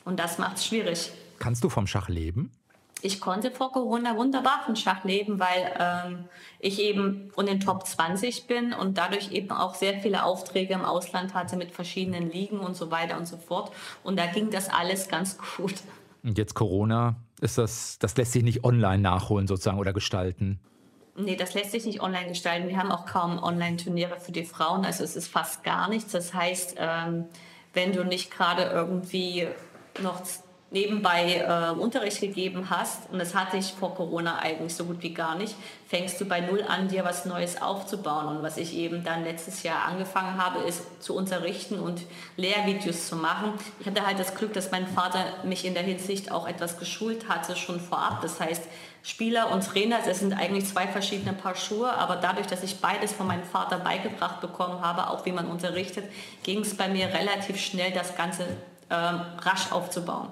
Und 0.03 0.19
das 0.19 0.39
macht 0.39 0.57
es 0.57 0.65
schwierig. 0.65 1.11
Kannst 1.37 1.63
du 1.63 1.69
vom 1.69 1.85
Schach 1.85 2.09
leben? 2.09 2.51
Ich 3.01 3.19
konnte 3.19 3.51
vor 3.51 3.71
Corona 3.71 4.15
wunderbar 4.15 4.61
von 4.65 4.75
Schach 4.75 5.03
leben, 5.03 5.39
weil 5.39 5.73
ähm, 5.79 6.25
ich 6.59 6.79
eben 6.79 7.31
in 7.37 7.45
den 7.45 7.59
Top 7.59 7.85
20 7.85 8.47
bin 8.47 8.73
und 8.73 8.97
dadurch 8.97 9.31
eben 9.31 9.51
auch 9.51 9.75
sehr 9.75 9.99
viele 9.99 10.23
Aufträge 10.23 10.73
im 10.73 10.85
Ausland 10.85 11.33
hatte 11.33 11.57
mit 11.57 11.71
verschiedenen 11.71 12.31
Ligen 12.31 12.59
und 12.59 12.75
so 12.75 12.91
weiter 12.91 13.17
und 13.17 13.27
so 13.27 13.37
fort. 13.37 13.71
Und 14.03 14.19
da 14.19 14.27
ging 14.27 14.51
das 14.51 14.69
alles 14.69 15.07
ganz 15.07 15.37
gut. 15.57 15.75
Und 16.23 16.37
jetzt 16.37 16.53
Corona, 16.53 17.15
ist 17.41 17.57
das, 17.57 17.97
das 17.99 18.15
lässt 18.17 18.33
sich 18.33 18.43
nicht 18.43 18.63
online 18.63 18.99
nachholen 18.99 19.47
sozusagen 19.47 19.79
oder 19.79 19.93
gestalten? 19.93 20.59
Nee, 21.15 21.35
das 21.35 21.53
lässt 21.53 21.71
sich 21.71 21.85
nicht 21.85 22.01
online 22.01 22.29
gestalten. 22.29 22.69
Wir 22.69 22.77
haben 22.77 22.91
auch 22.91 23.05
kaum 23.05 23.41
Online-Turniere 23.41 24.19
für 24.19 24.31
die 24.31 24.45
Frauen, 24.45 24.85
also 24.85 25.03
es 25.03 25.15
ist 25.15 25.27
fast 25.27 25.63
gar 25.63 25.89
nichts. 25.89 26.11
Das 26.11 26.33
heißt, 26.33 26.75
ähm, 26.77 27.25
wenn 27.73 27.91
du 27.93 28.03
nicht 28.03 28.31
gerade 28.31 28.63
irgendwie 28.63 29.47
noch 30.01 30.21
nebenbei 30.71 31.35
äh, 31.35 31.77
Unterricht 31.77 32.21
gegeben 32.21 32.69
hast, 32.69 33.09
und 33.11 33.19
das 33.19 33.35
hatte 33.35 33.57
ich 33.57 33.73
vor 33.73 33.93
Corona 33.93 34.39
eigentlich 34.39 34.73
so 34.73 34.85
gut 34.85 35.03
wie 35.03 35.13
gar 35.13 35.35
nicht, 35.35 35.53
fängst 35.87 36.19
du 36.21 36.25
bei 36.25 36.39
Null 36.39 36.63
an, 36.65 36.87
dir 36.87 37.03
was 37.03 37.25
Neues 37.25 37.61
aufzubauen. 37.61 38.37
Und 38.37 38.43
was 38.43 38.55
ich 38.55 38.73
eben 38.73 39.03
dann 39.03 39.25
letztes 39.25 39.63
Jahr 39.63 39.83
angefangen 39.85 40.41
habe, 40.41 40.59
ist 40.59 41.03
zu 41.03 41.13
unterrichten 41.13 41.77
und 41.77 42.01
Lehrvideos 42.37 43.09
zu 43.09 43.17
machen. 43.17 43.53
Ich 43.81 43.85
hatte 43.85 44.05
halt 44.05 44.17
das 44.17 44.33
Glück, 44.33 44.53
dass 44.53 44.71
mein 44.71 44.87
Vater 44.87 45.25
mich 45.43 45.65
in 45.65 45.73
der 45.73 45.83
Hinsicht 45.83 46.31
auch 46.31 46.47
etwas 46.47 46.79
geschult 46.79 47.27
hatte, 47.27 47.57
schon 47.57 47.81
vorab. 47.81 48.21
Das 48.21 48.39
heißt, 48.39 48.63
Spieler 49.03 49.51
und 49.51 49.65
Trainer, 49.65 49.97
das 50.05 50.19
sind 50.19 50.31
eigentlich 50.31 50.67
zwei 50.67 50.87
verschiedene 50.87 51.33
Paar 51.33 51.55
Schuhe, 51.55 51.91
aber 51.91 52.15
dadurch, 52.15 52.47
dass 52.47 52.63
ich 52.63 52.79
beides 52.79 53.11
von 53.11 53.27
meinem 53.27 53.43
Vater 53.43 53.77
beigebracht 53.79 54.39
bekommen 54.39 54.79
habe, 54.81 55.09
auch 55.09 55.25
wie 55.25 55.33
man 55.33 55.47
unterrichtet, 55.47 56.05
ging 56.43 56.59
es 56.59 56.77
bei 56.77 56.87
mir 56.87 57.07
relativ 57.07 57.59
schnell, 57.59 57.91
das 57.91 58.15
Ganze 58.15 58.45
ähm, 58.89 59.21
rasch 59.41 59.71
aufzubauen. 59.71 60.29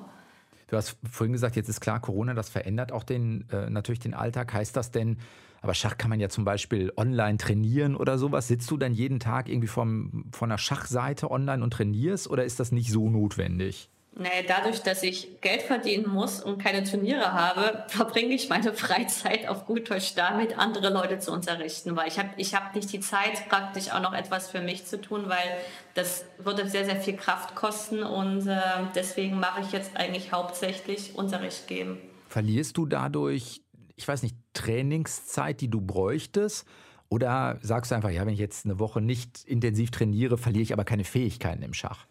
Du 0.70 0.78
hast 0.78 0.98
vorhin 1.10 1.34
gesagt, 1.34 1.56
jetzt 1.56 1.70
ist 1.70 1.82
klar, 1.82 2.00
Corona, 2.00 2.34
das 2.34 2.50
verändert 2.50 2.92
auch 2.92 3.04
den, 3.04 3.50
äh, 3.50 3.70
natürlich 3.70 4.00
den 4.00 4.14
Alltag. 4.14 4.54
Heißt 4.54 4.76
das 4.76 4.92
denn, 4.92 5.18
aber 5.62 5.74
Schach 5.74 5.98
kann 5.98 6.10
man 6.10 6.20
ja 6.20 6.30
zum 6.30 6.46
Beispiel 6.46 6.94
online 6.96 7.38
trainieren 7.38 7.96
oder 7.96 8.18
sowas. 8.18 8.48
Sitzt 8.48 8.70
du 8.72 8.78
dann 8.78 8.94
jeden 8.94 9.20
Tag 9.20 9.50
irgendwie 9.50 9.68
vom, 9.68 10.26
von 10.32 10.52
einer 10.52 10.58
Schachseite 10.58 11.32
online 11.32 11.64
und 11.64 11.72
trainierst 11.72 12.30
oder 12.30 12.46
ist 12.46 12.60
das 12.60 12.72
nicht 12.72 12.92
so 12.92 13.10
notwendig? 13.10 13.90
Naja, 14.20 14.44
dadurch, 14.46 14.82
dass 14.82 15.02
ich 15.02 15.40
Geld 15.40 15.62
verdienen 15.62 16.10
muss 16.10 16.44
und 16.44 16.62
keine 16.62 16.84
Turniere 16.84 17.32
habe, 17.32 17.86
verbringe 17.88 18.36
ich 18.36 18.50
meine 18.50 18.74
Freizeit 18.74 19.48
auf 19.48 19.66
gut 19.66 19.90
Deutsch 19.90 20.14
damit, 20.16 20.58
andere 20.58 20.90
Leute 20.90 21.20
zu 21.20 21.32
unterrichten, 21.32 21.96
weil 21.96 22.10
ich 22.10 22.20
habe 22.20 22.30
ich 22.36 22.54
hab 22.54 22.76
nicht 22.76 22.92
die 22.92 23.00
Zeit, 23.00 23.48
praktisch 23.48 23.92
auch 23.92 24.02
noch 24.02 24.14
etwas 24.14 24.50
für 24.50 24.60
mich 24.60 24.86
zu 24.86 25.00
tun, 25.00 25.30
weil 25.30 25.58
das 25.94 26.26
würde 26.38 26.68
sehr, 26.68 26.84
sehr 26.84 26.98
viel 26.98 27.16
Kraft 27.16 27.56
kosten 27.56 28.04
und 28.04 28.46
äh, 28.46 28.60
deswegen 28.94 29.40
mache 29.40 29.62
ich 29.62 29.72
jetzt 29.72 29.96
eigentlich 29.96 30.34
hauptsächlich 30.34 31.16
Unterricht 31.16 31.68
geben. 31.68 31.98
Verlierst 32.28 32.76
du 32.76 32.86
dadurch, 32.86 33.62
ich 33.96 34.06
weiß 34.06 34.22
nicht, 34.24 34.36
Trainingszeit, 34.54 35.62
die 35.62 35.70
du 35.70 35.80
bräuchtest? 35.80 36.68
Oder 37.08 37.58
sagst 37.62 37.92
du 37.92 37.96
einfach, 37.96 38.12
ja, 38.12 38.26
wenn 38.26 38.34
ich 38.34 38.40
jetzt 38.40 38.66
eine 38.66 38.80
Woche 38.80 39.00
nicht 39.00 39.46
intensiv 39.46 39.92
trainiere, 39.92 40.38
verliere 40.38 40.62
ich 40.62 40.74
aber 40.74 40.84
keine 40.84 41.06
Fähigkeiten 41.06 41.64
im 41.64 41.74
Schach? 41.74 42.06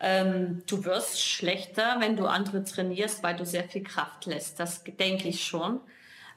Ähm, 0.00 0.62
du 0.66 0.84
wirst 0.84 1.22
schlechter, 1.22 1.96
wenn 2.00 2.16
du 2.16 2.26
andere 2.26 2.64
trainierst, 2.64 3.22
weil 3.22 3.36
du 3.36 3.46
sehr 3.46 3.64
viel 3.64 3.82
Kraft 3.82 4.26
lässt. 4.26 4.60
Das 4.60 4.82
denke 4.84 5.28
ich 5.28 5.44
schon. 5.44 5.80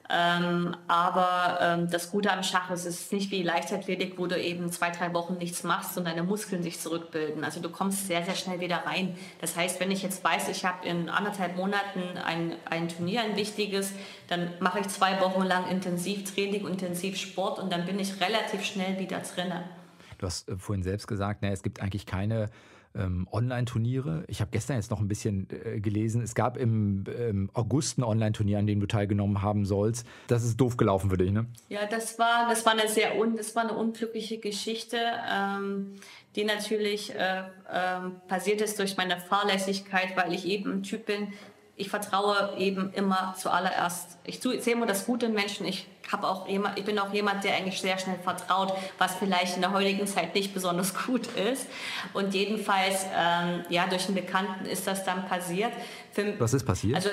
Ähm, 0.09 0.75
aber 0.87 1.59
ähm, 1.61 1.89
das 1.89 2.11
Gute 2.11 2.31
am 2.31 2.41
Schach 2.41 2.71
ist, 2.71 2.85
es 2.85 3.01
ist 3.01 3.13
nicht 3.13 3.29
wie 3.31 3.43
Leichtathletik, 3.43 4.17
wo 4.17 4.27
du 4.27 4.41
eben 4.41 4.71
zwei, 4.71 4.89
drei 4.89 5.13
Wochen 5.13 5.35
nichts 5.37 5.63
machst 5.63 5.97
und 5.97 6.05
deine 6.05 6.23
Muskeln 6.23 6.63
sich 6.63 6.79
zurückbilden. 6.79 7.43
Also 7.43 7.59
du 7.59 7.69
kommst 7.69 8.07
sehr, 8.07 8.23
sehr 8.23 8.35
schnell 8.35 8.61
wieder 8.61 8.85
rein. 8.85 9.17
Das 9.41 9.57
heißt, 9.57 9.81
wenn 9.81 9.91
ich 9.91 10.03
jetzt 10.03 10.23
weiß, 10.23 10.47
ich 10.47 10.63
habe 10.63 10.87
in 10.87 11.09
anderthalb 11.09 11.57
Monaten 11.57 12.17
ein, 12.23 12.53
ein 12.65 12.87
Turnier, 12.87 13.21
ein 13.21 13.35
wichtiges, 13.35 13.91
dann 14.29 14.53
mache 14.61 14.79
ich 14.79 14.87
zwei 14.87 15.19
Wochen 15.19 15.43
lang 15.43 15.69
Intensivtraining, 15.69 16.65
Intensivsport 16.65 17.59
und 17.59 17.73
dann 17.73 17.85
bin 17.85 17.99
ich 17.99 18.21
relativ 18.21 18.63
schnell 18.63 18.99
wieder 18.99 19.19
drinnen. 19.19 19.63
Du 20.19 20.25
hast 20.25 20.47
äh, 20.47 20.57
vorhin 20.57 20.83
selbst 20.83 21.07
gesagt, 21.07 21.41
ne, 21.41 21.51
es 21.51 21.63
gibt 21.63 21.81
eigentlich 21.81 22.05
keine 22.05 22.49
ähm, 22.97 23.27
Online-Turniere. 23.31 24.23
Ich 24.27 24.41
habe 24.41 24.51
gestern 24.51 24.77
jetzt 24.77 24.91
noch 24.91 24.99
ein 24.99 25.07
bisschen 25.07 25.47
äh, 25.49 25.79
gelesen. 25.79 26.21
Es 26.21 26.35
gab 26.35 26.57
im 26.57 27.03
ähm, 27.17 27.49
August 27.53 27.97
ein 27.97 28.03
Online-Turnier, 28.03 28.59
an 28.59 28.67
dem 28.67 28.79
du 28.79 28.87
teilgenommen 28.87 29.41
haben 29.41 29.65
sollst. 29.65 30.05
Das 30.27 30.43
ist 30.43 30.57
doof 30.57 30.77
gelaufen 30.77 31.09
für 31.09 31.17
dich, 31.17 31.31
ne? 31.31 31.45
Ja, 31.69 31.85
das 31.85 32.19
war, 32.19 32.47
das 32.49 32.65
war 32.65 32.73
eine 32.73 32.87
sehr 32.87 33.17
un, 33.17 33.35
das 33.37 33.55
war 33.55 33.63
eine 33.63 33.73
unglückliche 33.73 34.37
Geschichte, 34.37 34.97
ähm, 35.29 35.95
die 36.35 36.43
natürlich 36.43 37.13
äh, 37.15 37.43
ähm, 37.71 38.15
passiert 38.27 38.61
ist 38.61 38.79
durch 38.79 38.97
meine 38.97 39.19
Fahrlässigkeit, 39.19 40.15
weil 40.15 40.33
ich 40.33 40.45
eben 40.45 40.71
ein 40.71 40.83
Typ 40.83 41.05
bin. 41.05 41.33
Ich 41.75 41.89
vertraue 41.89 42.55
eben 42.57 42.91
immer 42.93 43.35
zuallererst. 43.37 44.17
Ich 44.23 44.39
sehe 44.39 44.73
immer 44.73 44.87
das 44.87 45.05
Gute 45.05 45.27
in 45.27 45.33
Menschen. 45.33 45.65
Ich 45.67 45.87
habe 46.11 46.27
auch 46.27 46.47
jemand, 46.47 46.77
ich 46.77 46.85
bin 46.85 46.97
auch 46.99 47.13
jemand, 47.13 47.43
der 47.43 47.55
eigentlich 47.55 47.81
sehr 47.81 47.97
schnell 47.97 48.19
vertraut, 48.19 48.73
was 48.97 49.15
vielleicht 49.15 49.55
in 49.55 49.61
der 49.61 49.71
heutigen 49.71 50.07
Zeit 50.07 50.33
nicht 50.35 50.53
besonders 50.53 50.93
gut 51.05 51.27
ist. 51.35 51.67
Und 52.13 52.33
jedenfalls, 52.33 53.05
ähm, 53.15 53.63
ja, 53.69 53.87
durch 53.87 54.05
einen 54.05 54.15
Bekannten 54.15 54.65
ist 54.65 54.87
das 54.87 55.03
dann 55.03 55.27
passiert. 55.27 55.71
Für, 56.11 56.39
was 56.39 56.53
ist 56.53 56.65
passiert? 56.65 56.95
Also 56.95 57.09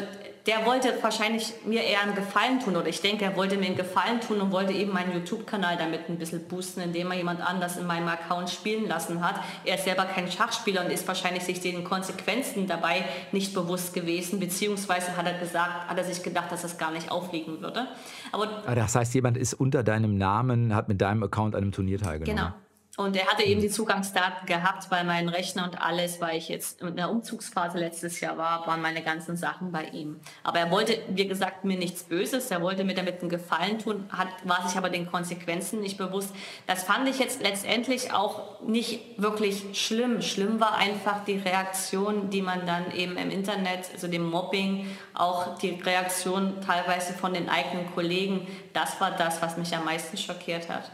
der 0.47 0.67
wollte 0.67 0.93
wahrscheinlich 1.01 1.55
mir 1.65 1.83
eher 1.83 2.03
einen 2.03 2.15
Gefallen 2.15 2.61
tun 2.61 2.77
oder 2.77 2.89
ich 2.89 3.01
denke, 3.01 3.25
er 3.25 3.35
wollte 3.35 3.57
mir 3.57 3.67
einen 3.67 3.77
Gefallen 3.77 4.21
tun 4.21 4.43
und 4.43 4.53
wollte 4.53 4.75
eben 4.75 4.93
meinen 4.93 5.15
YouTube-Kanal 5.15 5.79
damit 5.79 6.09
ein 6.09 6.19
bisschen 6.19 6.47
boosten, 6.47 6.81
indem 6.81 7.11
er 7.11 7.17
jemand 7.17 7.41
anders 7.41 7.79
in 7.79 7.87
meinem 7.87 8.09
Account 8.09 8.51
spielen 8.51 8.87
lassen 8.87 9.27
hat. 9.27 9.37
Er 9.65 9.77
ist 9.77 9.85
selber 9.85 10.05
kein 10.05 10.31
Schachspieler 10.31 10.85
und 10.85 10.91
ist 10.91 11.09
wahrscheinlich 11.09 11.45
sich 11.45 11.61
den 11.61 11.83
Konsequenzen 11.83 12.67
dabei 12.67 13.05
nicht 13.33 13.55
bewusst 13.55 13.95
gewesen, 13.95 14.39
beziehungsweise 14.39 15.17
hat 15.17 15.27
er 15.27 15.39
gesagt, 15.39 15.89
hat 15.89 15.97
er 15.97 16.05
sich 16.05 16.23
gedacht, 16.23 16.53
dass 16.53 16.61
das 16.61 16.77
gar 16.77 16.91
nicht 16.91 17.11
aufliegen 17.11 17.63
würde. 17.63 17.89
Aber, 18.35 18.49
ah, 18.67 18.75
das 18.75 18.97
heißt, 18.97 19.15
jemand 19.15 19.37
ist 19.37 19.55
unter 19.55 19.85
deinem 19.85 20.19
Namen, 20.19 20.75
hat 20.75 20.89
mit 20.89 21.01
deinem 21.01 21.23
Account 21.23 21.55
an 21.55 21.63
einem 21.63 21.73
Turnier 21.73 21.99
teilgenommen. 21.99 22.37
Genau. 22.37 22.64
Und 22.97 23.17
er 23.17 23.27
hatte 23.27 23.43
eben 23.43 23.61
die 23.61 23.71
Zugangsdaten 23.71 24.47
gehabt, 24.47 24.89
weil 24.91 25.03
mein 25.03 25.29
Rechner 25.29 25.65
und 25.65 25.83
alles, 25.83 26.21
weil 26.21 26.39
ich 26.39 26.49
jetzt 26.49 26.81
in 26.81 26.95
der 26.95 27.11
Umzugsphase 27.11 27.77
letztes 27.77 28.21
Jahr 28.21 28.39
war, 28.39 28.69
waren 28.69 28.81
meine 28.81 29.03
ganzen 29.03 29.37
Sachen 29.37 29.73
bei 29.73 29.87
ihm. 29.87 30.21
Aber 30.45 30.61
er 30.61 30.71
wollte, 30.71 30.99
wie 31.09 31.27
gesagt, 31.27 31.65
mir 31.65 31.77
nichts 31.77 32.05
Böses. 32.05 32.53
Er 32.53 32.63
wollte 32.63 32.85
mir 32.85 32.95
damit 32.95 33.21
einen 33.21 33.31
Gefallen 33.31 33.81
tun, 33.81 34.09
hat, 34.11 34.29
war 34.45 34.69
sich 34.69 34.79
aber 34.79 34.91
den 34.91 35.11
Konsequenzen 35.11 35.81
nicht 35.81 35.99
bewusst. 35.99 36.33
Das 36.69 36.85
fand 36.85 37.09
ich 37.09 37.19
jetzt 37.19 37.43
letztendlich 37.43 38.13
auch 38.13 38.61
nicht 38.61 39.21
wirklich 39.21 39.65
schlimm. 39.73 40.23
Schlimm 40.23 40.61
war 40.61 40.77
einfach 40.77 41.25
die 41.25 41.39
Reaktion, 41.39 42.31
die 42.31 42.43
man 42.43 42.65
dann 42.65 42.93
eben 42.93 43.17
im 43.17 43.31
Internet, 43.31 43.91
also 43.93 44.07
dem 44.07 44.25
Mobbing, 44.25 44.87
auch 45.15 45.59
die 45.59 45.71
Reaktion 45.71 46.61
teilweise 46.65 47.13
von 47.13 47.35
den 47.35 47.49
eigenen 47.49 47.93
Kollegen. 47.93 48.47
Das 48.73 49.01
war 49.01 49.11
das, 49.11 49.43
was 49.43 49.57
mich 49.57 49.75
am 49.75 49.85
meisten 49.85 50.17
schockiert 50.17 50.69
hat. 50.69 50.93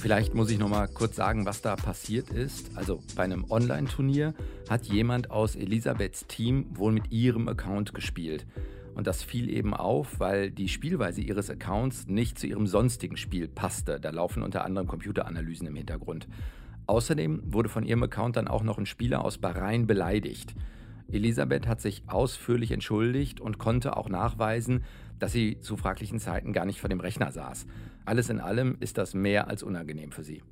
Vielleicht 0.00 0.32
muss 0.32 0.50
ich 0.50 0.58
noch 0.58 0.68
mal 0.68 0.86
kurz 0.86 1.16
sagen, 1.16 1.44
was 1.44 1.60
da 1.60 1.74
passiert 1.74 2.30
ist. 2.30 2.76
Also 2.76 3.02
bei 3.16 3.24
einem 3.24 3.50
Online-Turnier 3.50 4.32
hat 4.68 4.86
jemand 4.86 5.30
aus 5.32 5.56
Elisabeths 5.56 6.26
Team 6.28 6.66
wohl 6.70 6.92
mit 6.92 7.10
ihrem 7.10 7.48
Account 7.48 7.94
gespielt. 7.94 8.46
Und 8.94 9.08
das 9.08 9.24
fiel 9.24 9.50
eben 9.50 9.74
auf, 9.74 10.20
weil 10.20 10.52
die 10.52 10.68
Spielweise 10.68 11.20
ihres 11.20 11.50
Accounts 11.50 12.06
nicht 12.06 12.38
zu 12.38 12.46
ihrem 12.46 12.68
sonstigen 12.68 13.16
Spiel 13.16 13.48
passte. 13.48 13.98
Da 14.00 14.10
laufen 14.10 14.42
unter 14.42 14.64
anderem 14.64 14.86
Computeranalysen 14.86 15.66
im 15.66 15.74
Hintergrund. 15.74 16.28
Außerdem 16.86 17.42
wurde 17.52 17.68
von 17.68 17.84
ihrem 17.84 18.04
Account 18.04 18.36
dann 18.36 18.48
auch 18.48 18.62
noch 18.62 18.78
ein 18.78 18.86
Spieler 18.86 19.24
aus 19.24 19.38
Bahrain 19.38 19.86
beleidigt. 19.86 20.54
Elisabeth 21.10 21.66
hat 21.66 21.80
sich 21.80 22.02
ausführlich 22.06 22.70
entschuldigt 22.70 23.40
und 23.40 23.58
konnte 23.58 23.96
auch 23.96 24.08
nachweisen, 24.08 24.84
dass 25.18 25.32
sie 25.32 25.60
zu 25.60 25.76
fraglichen 25.76 26.18
Zeiten 26.18 26.52
gar 26.52 26.64
nicht 26.64 26.80
vor 26.80 26.88
dem 26.88 27.00
Rechner 27.00 27.32
saß. 27.32 27.66
Alles 28.04 28.30
in 28.30 28.40
allem 28.40 28.76
ist 28.80 28.98
das 28.98 29.14
mehr 29.14 29.48
als 29.48 29.62
unangenehm 29.62 30.12
für 30.12 30.24
sie. 30.24 30.42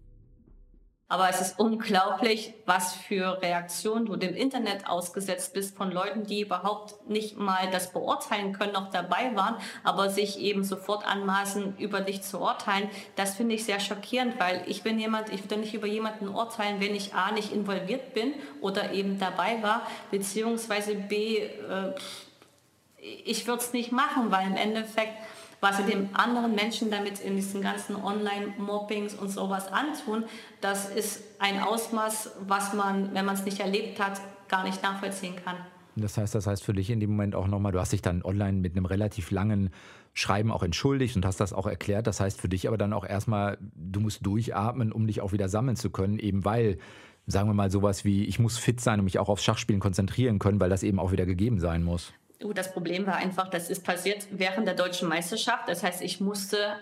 Aber 1.08 1.30
es 1.30 1.40
ist 1.40 1.60
unglaublich, 1.60 2.52
was 2.64 2.94
für 2.94 3.40
Reaktionen 3.40 4.06
du 4.06 4.16
dem 4.16 4.34
Internet 4.34 4.88
ausgesetzt 4.88 5.54
bist 5.54 5.76
von 5.76 5.92
Leuten, 5.92 6.24
die 6.24 6.40
überhaupt 6.40 7.08
nicht 7.08 7.36
mal 7.36 7.70
das 7.70 7.92
beurteilen 7.92 8.52
können, 8.52 8.72
noch 8.72 8.90
dabei 8.90 9.36
waren, 9.36 9.54
aber 9.84 10.10
sich 10.10 10.40
eben 10.40 10.64
sofort 10.64 11.06
anmaßen, 11.06 11.78
über 11.78 12.00
dich 12.00 12.22
zu 12.22 12.40
urteilen. 12.40 12.90
Das 13.14 13.36
finde 13.36 13.54
ich 13.54 13.64
sehr 13.64 13.78
schockierend, 13.78 14.40
weil 14.40 14.64
ich 14.66 14.82
bin 14.82 14.98
jemand, 14.98 15.32
ich 15.32 15.44
würde 15.44 15.58
nicht 15.58 15.74
über 15.74 15.86
jemanden 15.86 16.26
urteilen, 16.26 16.80
wenn 16.80 16.96
ich 16.96 17.14
A 17.14 17.30
nicht 17.30 17.52
involviert 17.52 18.12
bin 18.12 18.34
oder 18.60 18.90
eben 18.90 19.20
dabei 19.20 19.62
war, 19.62 19.82
beziehungsweise 20.10 20.96
B, 20.96 21.38
äh, 21.38 21.94
ich 23.24 23.46
würde 23.46 23.62
es 23.62 23.72
nicht 23.72 23.92
machen, 23.92 24.30
weil 24.30 24.46
im 24.46 24.56
Endeffekt 24.56 25.14
was 25.60 25.78
sie 25.78 25.84
dem 25.84 26.08
anderen 26.12 26.54
Menschen 26.54 26.90
damit 26.90 27.20
in 27.20 27.36
diesen 27.36 27.62
ganzen 27.62 27.96
Online-Mobbings 27.96 29.14
und 29.14 29.30
sowas 29.30 29.72
antun, 29.72 30.24
das 30.60 30.90
ist 30.90 31.22
ein 31.38 31.60
Ausmaß, 31.60 32.32
was 32.46 32.74
man, 32.74 33.14
wenn 33.14 33.24
man 33.24 33.34
es 33.34 33.44
nicht 33.44 33.60
erlebt 33.60 34.00
hat, 34.00 34.20
gar 34.48 34.64
nicht 34.64 34.82
nachvollziehen 34.82 35.34
kann. 35.44 35.56
Das 35.96 36.18
heißt, 36.18 36.34
das 36.34 36.46
heißt 36.46 36.62
für 36.62 36.74
dich 36.74 36.90
in 36.90 37.00
dem 37.00 37.10
Moment 37.10 37.34
auch 37.34 37.46
nochmal, 37.46 37.72
du 37.72 37.80
hast 37.80 37.92
dich 37.92 38.02
dann 38.02 38.22
online 38.22 38.58
mit 38.58 38.76
einem 38.76 38.84
relativ 38.84 39.30
langen 39.30 39.70
Schreiben 40.12 40.52
auch 40.52 40.62
entschuldigt 40.62 41.16
und 41.16 41.24
hast 41.24 41.40
das 41.40 41.54
auch 41.54 41.66
erklärt. 41.66 42.06
Das 42.06 42.20
heißt 42.20 42.38
für 42.38 42.50
dich 42.50 42.68
aber 42.68 42.76
dann 42.76 42.92
auch 42.92 43.06
erstmal, 43.06 43.56
du 43.74 44.00
musst 44.00 44.24
durchatmen, 44.24 44.92
um 44.92 45.06
dich 45.06 45.22
auch 45.22 45.32
wieder 45.32 45.48
sammeln 45.48 45.76
zu 45.76 45.88
können, 45.88 46.18
eben 46.18 46.44
weil, 46.44 46.76
sagen 47.26 47.48
wir 47.48 47.54
mal, 47.54 47.70
sowas 47.70 48.04
wie, 48.04 48.24
ich 48.24 48.38
muss 48.38 48.58
fit 48.58 48.80
sein 48.80 49.00
und 49.00 49.04
mich 49.04 49.18
auch 49.18 49.30
aufs 49.30 49.42
Schachspielen 49.42 49.80
konzentrieren 49.80 50.38
können, 50.38 50.60
weil 50.60 50.70
das 50.70 50.82
eben 50.82 50.98
auch 50.98 51.12
wieder 51.12 51.24
gegeben 51.24 51.60
sein 51.60 51.82
muss. 51.82 52.12
Das 52.38 52.72
Problem 52.72 53.06
war 53.06 53.16
einfach, 53.16 53.48
das 53.48 53.70
ist 53.70 53.84
passiert 53.84 54.26
während 54.30 54.66
der 54.66 54.74
deutschen 54.74 55.08
Meisterschaft. 55.08 55.68
Das 55.68 55.82
heißt, 55.82 56.02
ich 56.02 56.20
musste 56.20 56.76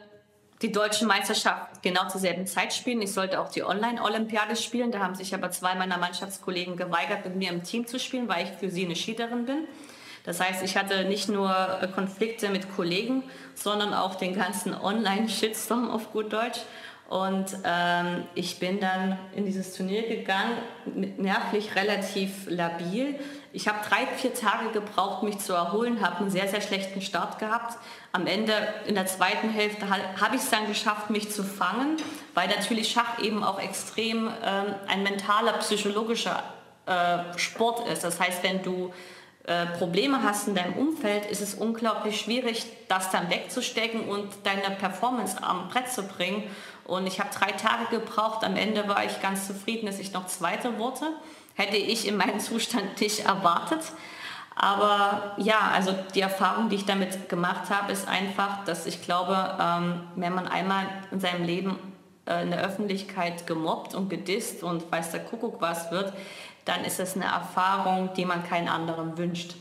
die 0.63 0.73
deutsche 0.73 1.05
Meisterschaft 1.05 1.83
genau 1.83 2.09
zur 2.09 2.21
selben 2.21 2.47
Zeit 2.47 2.73
spielen. 2.73 3.03
Ich 3.03 3.13
sollte 3.13 3.41
auch 3.41 3.51
die 3.51 3.63
Online-Olympiade 3.63 4.57
spielen. 4.57 4.91
Da 4.91 5.01
haben 5.01 5.15
sich 5.15 5.35
aber 5.35 5.51
zwei 5.51 5.75
meiner 5.75 5.99
Mannschaftskollegen 5.99 6.77
geweigert, 6.77 7.25
mit 7.25 7.37
mir 7.37 7.51
im 7.51 7.63
Team 7.63 7.87
zu 7.87 7.99
spielen, 7.99 8.29
weil 8.29 8.47
ich 8.47 8.51
für 8.53 8.71
sie 8.71 8.85
eine 8.85 8.97
Schiederin 8.97 9.47
bin. 9.47 9.69
Das 10.25 10.41
heißt, 10.41 10.63
ich 10.63 10.77
hatte 10.77 11.05
nicht 11.05 11.29
nur 11.29 11.55
äh, 11.83 11.87
Konflikte 11.89 12.49
mit 12.49 12.75
Kollegen, 12.75 13.25
sondern 13.55 13.93
auch 13.93 14.15
den 14.15 14.35
ganzen 14.35 14.75
Online-Shitstorm 14.75 15.91
auf 15.91 16.13
gut 16.13 16.33
Deutsch. 16.33 16.61
Und 17.11 17.47
ähm, 17.65 18.25
ich 18.35 18.59
bin 18.59 18.81
dann 18.81 19.19
in 19.35 19.45
dieses 19.45 19.75
Turnier 19.77 20.09
gegangen, 20.09 20.57
nervlich 21.19 21.77
relativ 21.77 22.49
labil. 22.49 23.19
Ich 23.55 23.69
habe 23.69 23.79
drei, 23.89 24.05
vier 24.17 24.35
Tage 24.35 24.71
gebraucht, 24.73 25.23
mich 25.23 25.39
zu 25.39 25.53
erholen, 25.53 26.05
habe 26.05 26.17
einen 26.17 26.31
sehr, 26.31 26.49
sehr 26.49 26.61
schlechten 26.61 27.01
Start 27.01 27.39
gehabt. 27.39 27.79
Am 28.11 28.27
Ende, 28.27 28.53
in 28.89 28.97
der 28.97 29.07
zweiten 29.07 29.49
Hälfte, 29.49 29.89
habe 29.89 30.35
ich 30.35 30.43
es 30.43 30.51
dann 30.51 30.67
geschafft, 30.67 31.09
mich 31.09 31.31
zu 31.31 31.45
fangen, 31.45 31.99
weil 32.35 32.49
natürlich 32.49 32.91
Schach 32.91 33.21
eben 33.23 33.45
auch 33.45 33.61
extrem 33.61 34.27
ähm, 34.27 34.75
ein 34.89 35.05
mentaler, 35.05 35.53
psychologischer 35.59 36.43
äh, 36.87 37.39
Sport 37.39 37.89
ist. 37.89 38.03
Das 38.03 38.19
heißt, 38.19 38.43
wenn 38.43 38.65
du 38.65 38.93
äh, 39.45 39.67
Probleme 39.79 40.25
hast 40.25 40.49
in 40.49 40.57
deinem 40.57 40.73
Umfeld, 40.73 41.25
ist 41.27 41.41
es 41.41 41.55
unglaublich 41.55 42.21
schwierig, 42.21 42.67
das 42.89 43.13
dann 43.13 43.31
wegzustecken 43.31 44.09
und 44.09 44.31
deine 44.43 44.75
Performance 44.75 45.41
am 45.41 45.69
Brett 45.69 45.93
zu 45.93 46.03
bringen. 46.03 46.43
Und 46.87 47.07
ich 47.07 47.21
habe 47.21 47.31
drei 47.33 47.53
Tage 47.53 47.87
gebraucht. 47.89 48.43
Am 48.43 48.57
Ende 48.57 48.89
war 48.89 49.05
ich 49.05 49.23
ganz 49.23 49.47
zufrieden, 49.47 49.87
dass 49.87 50.01
ich 50.01 50.13
noch 50.13 50.27
zweite 50.27 50.77
wurde 50.77 51.07
hätte 51.55 51.77
ich 51.77 52.07
in 52.07 52.17
meinem 52.17 52.41
Zustand 52.41 53.01
nicht 53.01 53.21
erwartet. 53.21 53.93
Aber 54.57 55.35
ja, 55.37 55.73
also 55.73 55.95
die 56.15 56.21
Erfahrung, 56.21 56.69
die 56.69 56.77
ich 56.77 56.85
damit 56.85 57.29
gemacht 57.29 57.71
habe, 57.71 57.93
ist 57.93 58.07
einfach, 58.07 58.65
dass 58.65 58.87
ich 58.87 59.03
glaube, 59.03 59.59
ähm, 59.61 60.01
wenn 60.15 60.35
man 60.35 60.47
einmal 60.47 60.87
in 61.11 61.19
seinem 61.19 61.45
Leben 61.45 61.77
äh, 62.27 62.43
in 62.43 62.51
der 62.51 62.63
Öffentlichkeit 62.63 63.47
gemobbt 63.47 63.95
und 63.95 64.09
gedisst 64.09 64.63
und 64.63 64.91
weiß 64.93 65.11
der 65.11 65.25
Kuckuck 65.25 65.61
was 65.61 65.91
wird, 65.91 66.13
dann 66.65 66.85
ist 66.85 67.01
es 67.01 67.17
eine 67.17 67.25
Erfahrung, 67.25 68.11
die 68.17 68.25
man 68.25 68.45
keinen 68.45 68.69
anderen 68.69 69.19
wünscht. 69.19 69.55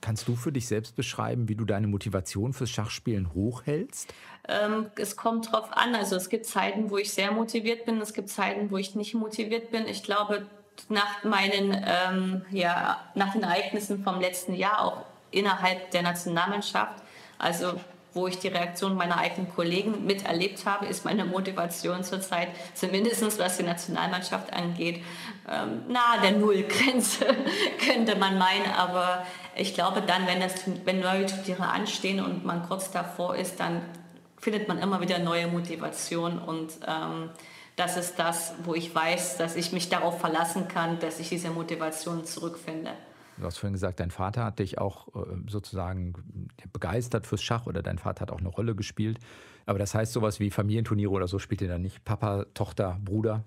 Kannst 0.00 0.26
du 0.28 0.34
für 0.34 0.50
dich 0.50 0.66
selbst 0.66 0.96
beschreiben, 0.96 1.48
wie 1.48 1.54
du 1.54 1.64
deine 1.64 1.86
Motivation 1.86 2.52
fürs 2.52 2.70
Schachspielen 2.70 3.34
hochhältst? 3.34 4.12
Ähm, 4.48 4.86
es 4.96 5.16
kommt 5.16 5.52
drauf 5.52 5.68
an. 5.72 5.94
Also 5.94 6.16
es 6.16 6.28
gibt 6.28 6.46
Zeiten, 6.46 6.90
wo 6.90 6.96
ich 6.96 7.12
sehr 7.12 7.30
motiviert 7.32 7.84
bin, 7.84 8.00
es 8.00 8.14
gibt 8.14 8.30
Zeiten, 8.30 8.70
wo 8.70 8.78
ich 8.78 8.94
nicht 8.94 9.14
motiviert 9.14 9.70
bin. 9.70 9.86
Ich 9.86 10.02
glaube, 10.02 10.46
nach 10.88 11.24
meinen, 11.24 11.72
ähm, 11.86 12.42
ja, 12.50 12.98
nach 13.14 13.32
den 13.32 13.42
Ereignissen 13.42 14.02
vom 14.02 14.20
letzten 14.20 14.54
Jahr 14.54 14.84
auch 14.84 14.96
innerhalb 15.30 15.90
der 15.90 16.02
Nationalmannschaft. 16.02 17.02
Also 17.38 17.74
wo 18.12 18.26
ich 18.26 18.38
die 18.38 18.48
Reaktion 18.48 18.96
meiner 18.96 19.18
eigenen 19.18 19.52
Kollegen 19.54 20.04
miterlebt 20.04 20.66
habe, 20.66 20.86
ist 20.86 21.04
meine 21.04 21.24
Motivation 21.24 22.02
zurzeit, 22.02 22.48
zumindest 22.74 23.38
was 23.38 23.56
die 23.56 23.62
Nationalmannschaft 23.62 24.52
angeht, 24.52 25.02
ähm, 25.48 25.82
nahe 25.88 26.20
der 26.22 26.32
Nullgrenze, 26.32 27.26
könnte 27.84 28.16
man 28.16 28.38
meinen. 28.38 28.70
Aber 28.76 29.24
ich 29.54 29.74
glaube 29.74 30.02
dann, 30.02 30.26
wenn, 30.26 30.40
das, 30.40 30.54
wenn 30.84 31.00
neue 31.00 31.26
Turniere 31.26 31.68
anstehen 31.68 32.20
und 32.20 32.44
man 32.44 32.66
kurz 32.66 32.90
davor 32.90 33.36
ist, 33.36 33.60
dann 33.60 33.82
findet 34.38 34.68
man 34.68 34.78
immer 34.78 35.00
wieder 35.00 35.18
neue 35.18 35.46
Motivation 35.46 36.38
und 36.38 36.72
ähm, 36.88 37.30
das 37.76 37.96
ist 37.96 38.18
das, 38.18 38.54
wo 38.64 38.74
ich 38.74 38.94
weiß, 38.94 39.38
dass 39.38 39.56
ich 39.56 39.72
mich 39.72 39.88
darauf 39.88 40.20
verlassen 40.20 40.68
kann, 40.68 40.98
dass 41.00 41.20
ich 41.20 41.28
diese 41.28 41.50
Motivation 41.50 42.24
zurückfinde. 42.24 42.90
Du 43.38 43.46
hast 43.46 43.58
vorhin 43.58 43.72
gesagt, 43.72 44.00
dein 44.00 44.10
Vater 44.10 44.44
hat 44.44 44.58
dich 44.58 44.78
auch 44.78 45.08
äh, 45.08 45.20
sozusagen 45.48 46.48
begeistert 46.72 47.26
fürs 47.26 47.42
Schach 47.42 47.66
oder 47.66 47.82
dein 47.82 47.98
Vater 47.98 48.22
hat 48.22 48.30
auch 48.30 48.40
eine 48.40 48.48
Rolle 48.48 48.74
gespielt. 48.74 49.18
Aber 49.64 49.78
das 49.78 49.94
heißt, 49.94 50.12
sowas 50.12 50.40
wie 50.40 50.50
Familienturniere 50.50 51.10
oder 51.10 51.26
so 51.26 51.38
spielt 51.38 51.62
ihr 51.62 51.68
dann 51.68 51.82
nicht? 51.82 52.04
Papa, 52.04 52.44
Tochter, 52.54 52.98
Bruder? 53.02 53.44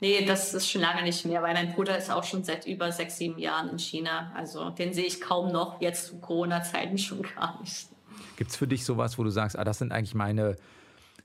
Nee, 0.00 0.24
das 0.24 0.54
ist 0.54 0.70
schon 0.70 0.80
lange 0.80 1.02
nicht 1.02 1.24
mehr, 1.26 1.42
weil 1.42 1.54
mein 1.54 1.74
Bruder 1.74 1.96
ist 1.96 2.10
auch 2.10 2.24
schon 2.24 2.42
seit 2.42 2.66
über 2.66 2.90
sechs, 2.90 3.18
sieben 3.18 3.38
Jahren 3.38 3.68
in 3.70 3.78
China. 3.78 4.32
Also 4.34 4.70
den 4.70 4.92
sehe 4.92 5.04
ich 5.04 5.20
kaum 5.20 5.52
noch, 5.52 5.80
jetzt 5.80 6.06
zu 6.06 6.18
Corona-Zeiten 6.18 6.98
schon 6.98 7.22
gar 7.22 7.60
nicht. 7.60 7.88
Gibt 8.36 8.50
es 8.50 8.56
für 8.56 8.66
dich 8.66 8.84
sowas, 8.84 9.18
wo 9.18 9.24
du 9.24 9.30
sagst, 9.30 9.58
ah, 9.58 9.64
das 9.64 9.78
sind 9.78 9.92
eigentlich 9.92 10.14
meine 10.14 10.56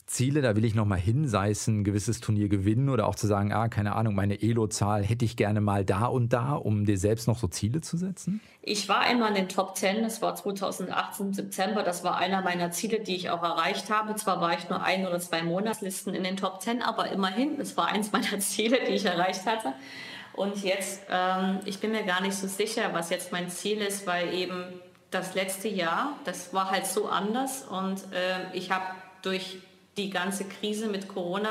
Ziele, 0.07 0.43
da 0.43 0.55
will 0.55 0.65
ich 0.65 0.75
noch 0.75 0.85
mal 0.85 0.99
hin, 0.99 1.27
sei 1.27 1.49
es 1.49 1.65
ein 1.67 1.83
gewisses 1.83 2.19
Turnier 2.19 2.47
gewinnen 2.47 2.89
oder 2.89 3.07
auch 3.07 3.15
zu 3.15 3.25
sagen, 3.25 3.51
ah, 3.51 3.69
keine 3.69 3.95
Ahnung, 3.95 4.13
meine 4.13 4.39
Elo-Zahl 4.39 5.03
hätte 5.03 5.25
ich 5.25 5.35
gerne 5.35 5.61
mal 5.61 5.83
da 5.83 6.05
und 6.05 6.31
da, 6.31 6.53
um 6.53 6.85
dir 6.85 6.99
selbst 6.99 7.27
noch 7.27 7.39
so 7.39 7.47
Ziele 7.47 7.81
zu 7.81 7.97
setzen? 7.97 8.39
Ich 8.61 8.87
war 8.87 9.09
immer 9.09 9.29
in 9.29 9.33
den 9.33 9.49
Top 9.49 9.75
10, 9.75 10.03
das 10.03 10.21
war 10.21 10.35
2018 10.35 11.33
September, 11.33 11.81
das 11.81 12.03
war 12.03 12.17
einer 12.17 12.43
meiner 12.43 12.69
Ziele, 12.69 12.99
die 12.99 13.15
ich 13.15 13.31
auch 13.31 13.41
erreicht 13.41 13.89
habe. 13.89 14.13
Zwar 14.13 14.41
war 14.41 14.53
ich 14.53 14.69
nur 14.69 14.83
ein 14.83 15.07
oder 15.07 15.19
zwei 15.19 15.41
Monatslisten 15.41 16.13
in 16.13 16.23
den 16.23 16.37
Top 16.37 16.61
10, 16.61 16.83
aber 16.83 17.09
immerhin, 17.09 17.59
es 17.59 17.75
war 17.75 17.87
eins 17.87 18.11
meiner 18.11 18.39
Ziele, 18.39 18.79
die 18.87 18.93
ich 18.93 19.05
erreicht 19.05 19.47
hatte. 19.47 19.73
Und 20.33 20.63
jetzt, 20.63 21.01
ähm, 21.09 21.61
ich 21.65 21.79
bin 21.79 21.91
mir 21.91 22.03
gar 22.03 22.21
nicht 22.21 22.35
so 22.35 22.47
sicher, 22.47 22.93
was 22.93 23.09
jetzt 23.09 23.31
mein 23.31 23.49
Ziel 23.49 23.79
ist, 23.79 24.05
weil 24.05 24.33
eben 24.35 24.65
das 25.09 25.33
letzte 25.33 25.67
Jahr, 25.67 26.13
das 26.25 26.53
war 26.53 26.69
halt 26.69 26.85
so 26.85 27.07
anders 27.07 27.63
und 27.63 28.03
äh, 28.13 28.53
ich 28.53 28.69
habe 28.69 28.85
durch 29.21 29.59
die 29.97 30.09
ganze 30.09 30.45
Krise 30.45 30.87
mit 30.87 31.07
Corona 31.07 31.49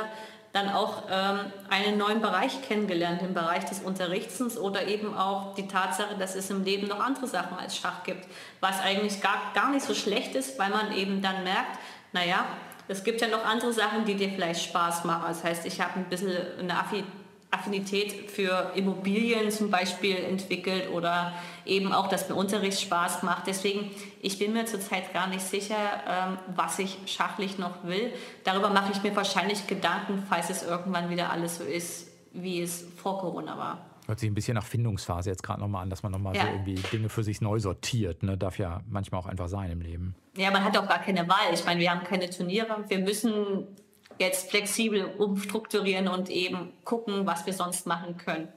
dann 0.54 0.68
auch 0.70 1.02
ähm, 1.10 1.40
einen 1.68 1.98
neuen 1.98 2.20
Bereich 2.20 2.62
kennengelernt, 2.62 3.22
den 3.22 3.34
Bereich 3.34 3.64
des 3.64 3.80
Unterrichtens 3.80 4.56
oder 4.56 4.86
eben 4.86 5.16
auch 5.16 5.54
die 5.56 5.66
Tatsache, 5.66 6.14
dass 6.16 6.36
es 6.36 6.48
im 6.48 6.62
Leben 6.62 6.86
noch 6.86 7.00
andere 7.00 7.26
Sachen 7.26 7.58
als 7.58 7.76
Schach 7.76 8.04
gibt, 8.04 8.24
was 8.60 8.80
eigentlich 8.80 9.20
gar, 9.20 9.52
gar 9.52 9.70
nicht 9.72 9.84
so 9.84 9.94
schlecht 9.94 10.36
ist, 10.36 10.56
weil 10.56 10.70
man 10.70 10.92
eben 10.92 11.20
dann 11.22 11.42
merkt, 11.42 11.78
naja, 12.12 12.46
es 12.86 13.02
gibt 13.02 13.20
ja 13.20 13.26
noch 13.26 13.44
andere 13.44 13.72
Sachen, 13.72 14.04
die 14.04 14.14
dir 14.14 14.28
vielleicht 14.28 14.62
Spaß 14.62 15.04
machen. 15.04 15.24
Das 15.26 15.42
heißt, 15.42 15.66
ich 15.66 15.80
habe 15.80 15.94
ein 15.96 16.04
bisschen 16.04 16.36
eine 16.60 16.78
Affinität 16.78 17.23
Affinität 17.54 18.30
für 18.30 18.72
Immobilien 18.74 19.50
zum 19.50 19.70
Beispiel 19.70 20.16
entwickelt 20.16 20.90
oder 20.92 21.32
eben 21.64 21.92
auch, 21.92 22.08
dass 22.08 22.28
mir 22.28 22.34
Unterricht 22.34 22.80
Spaß 22.80 23.22
macht. 23.22 23.46
Deswegen, 23.46 23.90
ich 24.20 24.38
bin 24.38 24.52
mir 24.52 24.66
zurzeit 24.66 25.12
gar 25.12 25.28
nicht 25.28 25.42
sicher, 25.42 25.76
ähm, 26.08 26.38
was 26.54 26.78
ich 26.78 26.98
schachlich 27.06 27.58
noch 27.58 27.84
will. 27.84 28.12
Darüber 28.42 28.70
mache 28.70 28.92
ich 28.92 29.02
mir 29.02 29.14
wahrscheinlich 29.16 29.66
Gedanken, 29.66 30.24
falls 30.28 30.50
es 30.50 30.62
irgendwann 30.62 31.10
wieder 31.10 31.30
alles 31.30 31.58
so 31.58 31.64
ist, 31.64 32.08
wie 32.32 32.60
es 32.60 32.84
vor 32.96 33.18
Corona 33.18 33.56
war. 33.56 33.78
Hört 34.06 34.20
sich 34.20 34.30
ein 34.30 34.34
bisschen 34.34 34.54
nach 34.54 34.66
Findungsphase 34.66 35.30
jetzt 35.30 35.42
gerade 35.42 35.60
nochmal 35.60 35.82
an, 35.82 35.90
dass 35.90 36.02
man 36.02 36.12
nochmal 36.12 36.36
ja. 36.36 36.42
so 36.42 36.48
irgendwie 36.48 36.74
Dinge 36.74 37.08
für 37.08 37.22
sich 37.22 37.40
neu 37.40 37.58
sortiert. 37.58 38.22
Ne? 38.22 38.36
Darf 38.36 38.58
ja 38.58 38.82
manchmal 38.90 39.20
auch 39.20 39.26
einfach 39.26 39.48
sein 39.48 39.70
im 39.70 39.80
Leben. 39.80 40.14
Ja, 40.36 40.50
man 40.50 40.62
hat 40.62 40.76
auch 40.76 40.86
gar 40.86 40.98
keine 40.98 41.26
Wahl. 41.26 41.54
Ich 41.54 41.64
meine, 41.64 41.80
wir 41.80 41.90
haben 41.90 42.04
keine 42.04 42.28
Turniere. 42.28 42.84
Wir 42.88 42.98
müssen 42.98 43.66
jetzt 44.18 44.50
flexibel 44.50 45.04
umstrukturieren 45.18 46.08
und 46.08 46.30
eben 46.30 46.72
gucken, 46.84 47.26
was 47.26 47.46
wir 47.46 47.52
sonst 47.52 47.86
machen 47.86 48.16
können. 48.16 48.48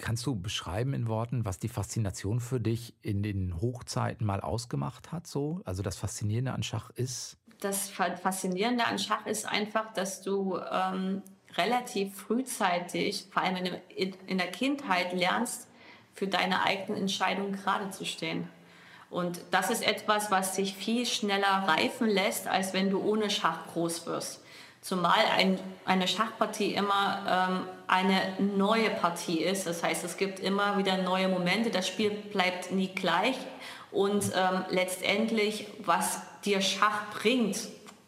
Kannst 0.00 0.24
du 0.26 0.34
beschreiben 0.34 0.94
in 0.94 1.08
Worten, 1.08 1.44
was 1.44 1.58
die 1.58 1.68
Faszination 1.68 2.40
für 2.40 2.60
dich 2.60 2.94
in 3.02 3.22
den 3.22 3.60
Hochzeiten 3.60 4.26
mal 4.26 4.40
ausgemacht 4.40 5.12
hat? 5.12 5.26
So? 5.26 5.60
Also 5.64 5.82
das 5.82 5.96
Faszinierende 5.96 6.52
an 6.52 6.62
Schach 6.62 6.90
ist? 6.90 7.36
Das 7.60 7.90
Faszinierende 7.90 8.86
an 8.86 8.98
Schach 8.98 9.26
ist 9.26 9.46
einfach, 9.46 9.92
dass 9.92 10.22
du 10.22 10.58
ähm, 10.72 11.22
relativ 11.56 12.14
frühzeitig, 12.14 13.26
vor 13.30 13.42
allem 13.42 13.56
in, 13.94 14.14
in 14.26 14.38
der 14.38 14.50
Kindheit, 14.50 15.12
lernst, 15.12 15.68
für 16.14 16.26
deine 16.26 16.62
eigenen 16.62 17.02
Entscheidungen 17.02 17.52
gerade 17.52 17.90
zu 17.90 18.04
stehen. 18.04 18.48
Und 19.10 19.40
das 19.50 19.70
ist 19.70 19.86
etwas, 19.86 20.30
was 20.30 20.54
sich 20.54 20.74
viel 20.74 21.04
schneller 21.04 21.64
reifen 21.66 22.08
lässt, 22.08 22.46
als 22.46 22.72
wenn 22.72 22.90
du 22.90 23.00
ohne 23.00 23.28
Schach 23.28 23.66
groß 23.72 24.06
wirst. 24.06 24.40
Zumal 24.82 25.24
ein, 25.36 25.60
eine 25.84 26.08
Schachpartie 26.08 26.72
immer 26.72 27.26
ähm, 27.28 27.66
eine 27.86 28.20
neue 28.56 28.88
Partie 28.90 29.40
ist. 29.40 29.66
Das 29.66 29.82
heißt, 29.82 30.04
es 30.04 30.16
gibt 30.16 30.40
immer 30.40 30.78
wieder 30.78 30.96
neue 30.98 31.28
Momente. 31.28 31.70
Das 31.70 31.86
Spiel 31.86 32.10
bleibt 32.10 32.72
nie 32.72 32.88
gleich. 32.88 33.36
Und 33.92 34.24
ähm, 34.34 34.64
letztendlich, 34.70 35.66
was 35.84 36.20
dir 36.44 36.62
Schach 36.62 37.10
bringt, 37.12 37.58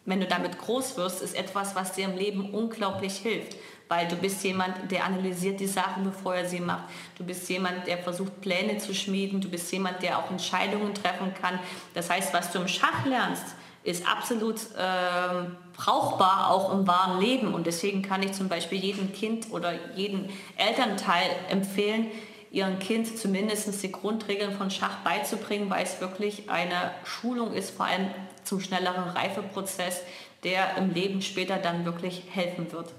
wenn 0.05 0.19
du 0.19 0.25
damit 0.25 0.57
groß 0.57 0.97
wirst, 0.97 1.21
ist 1.21 1.35
etwas, 1.35 1.75
was 1.75 1.93
dir 1.93 2.05
im 2.05 2.17
Leben 2.17 2.51
unglaublich 2.51 3.17
hilft. 3.17 3.55
Weil 3.87 4.07
du 4.07 4.15
bist 4.15 4.43
jemand, 4.43 4.91
der 4.91 5.05
analysiert 5.05 5.59
die 5.59 5.67
Sachen, 5.67 6.03
bevor 6.03 6.35
er 6.35 6.47
sie 6.47 6.59
macht. 6.59 6.85
Du 7.17 7.23
bist 7.23 7.47
jemand, 7.49 7.85
der 7.85 7.99
versucht, 7.99 8.41
Pläne 8.41 8.79
zu 8.79 8.95
schmieden. 8.95 9.41
Du 9.41 9.49
bist 9.49 9.71
jemand, 9.71 10.01
der 10.01 10.17
auch 10.17 10.31
Entscheidungen 10.31 10.95
treffen 10.95 11.33
kann. 11.39 11.59
Das 11.93 12.09
heißt, 12.09 12.33
was 12.33 12.51
du 12.51 12.59
im 12.59 12.67
Schach 12.67 13.05
lernst, 13.05 13.45
ist 13.83 14.07
absolut 14.07 14.57
äh, 14.77 15.45
brauchbar 15.73 16.49
auch 16.49 16.73
im 16.73 16.87
wahren 16.87 17.19
Leben. 17.19 17.53
Und 17.53 17.67
deswegen 17.67 18.01
kann 18.01 18.23
ich 18.23 18.33
zum 18.33 18.47
Beispiel 18.47 18.79
jedem 18.79 19.11
Kind 19.13 19.51
oder 19.51 19.73
jedem 19.95 20.29
Elternteil 20.57 21.29
empfehlen, 21.49 22.07
ihrem 22.51 22.79
Kind 22.79 23.17
zumindest 23.17 23.81
die 23.83 23.91
Grundregeln 23.91 24.55
von 24.55 24.69
Schach 24.69 24.97
beizubringen, 25.03 25.69
weil 25.69 25.83
es 25.83 25.99
wirklich 25.99 26.49
eine 26.49 26.91
Schulung 27.03 27.53
ist, 27.53 27.71
vor 27.71 27.87
allem 27.87 28.09
zum 28.43 28.59
schnelleren 28.59 29.09
Reifeprozess, 29.09 30.01
der 30.43 30.77
im 30.77 30.93
Leben 30.93 31.21
später 31.21 31.57
dann 31.57 31.85
wirklich 31.85 32.23
helfen 32.29 32.71
wird. 32.71 32.93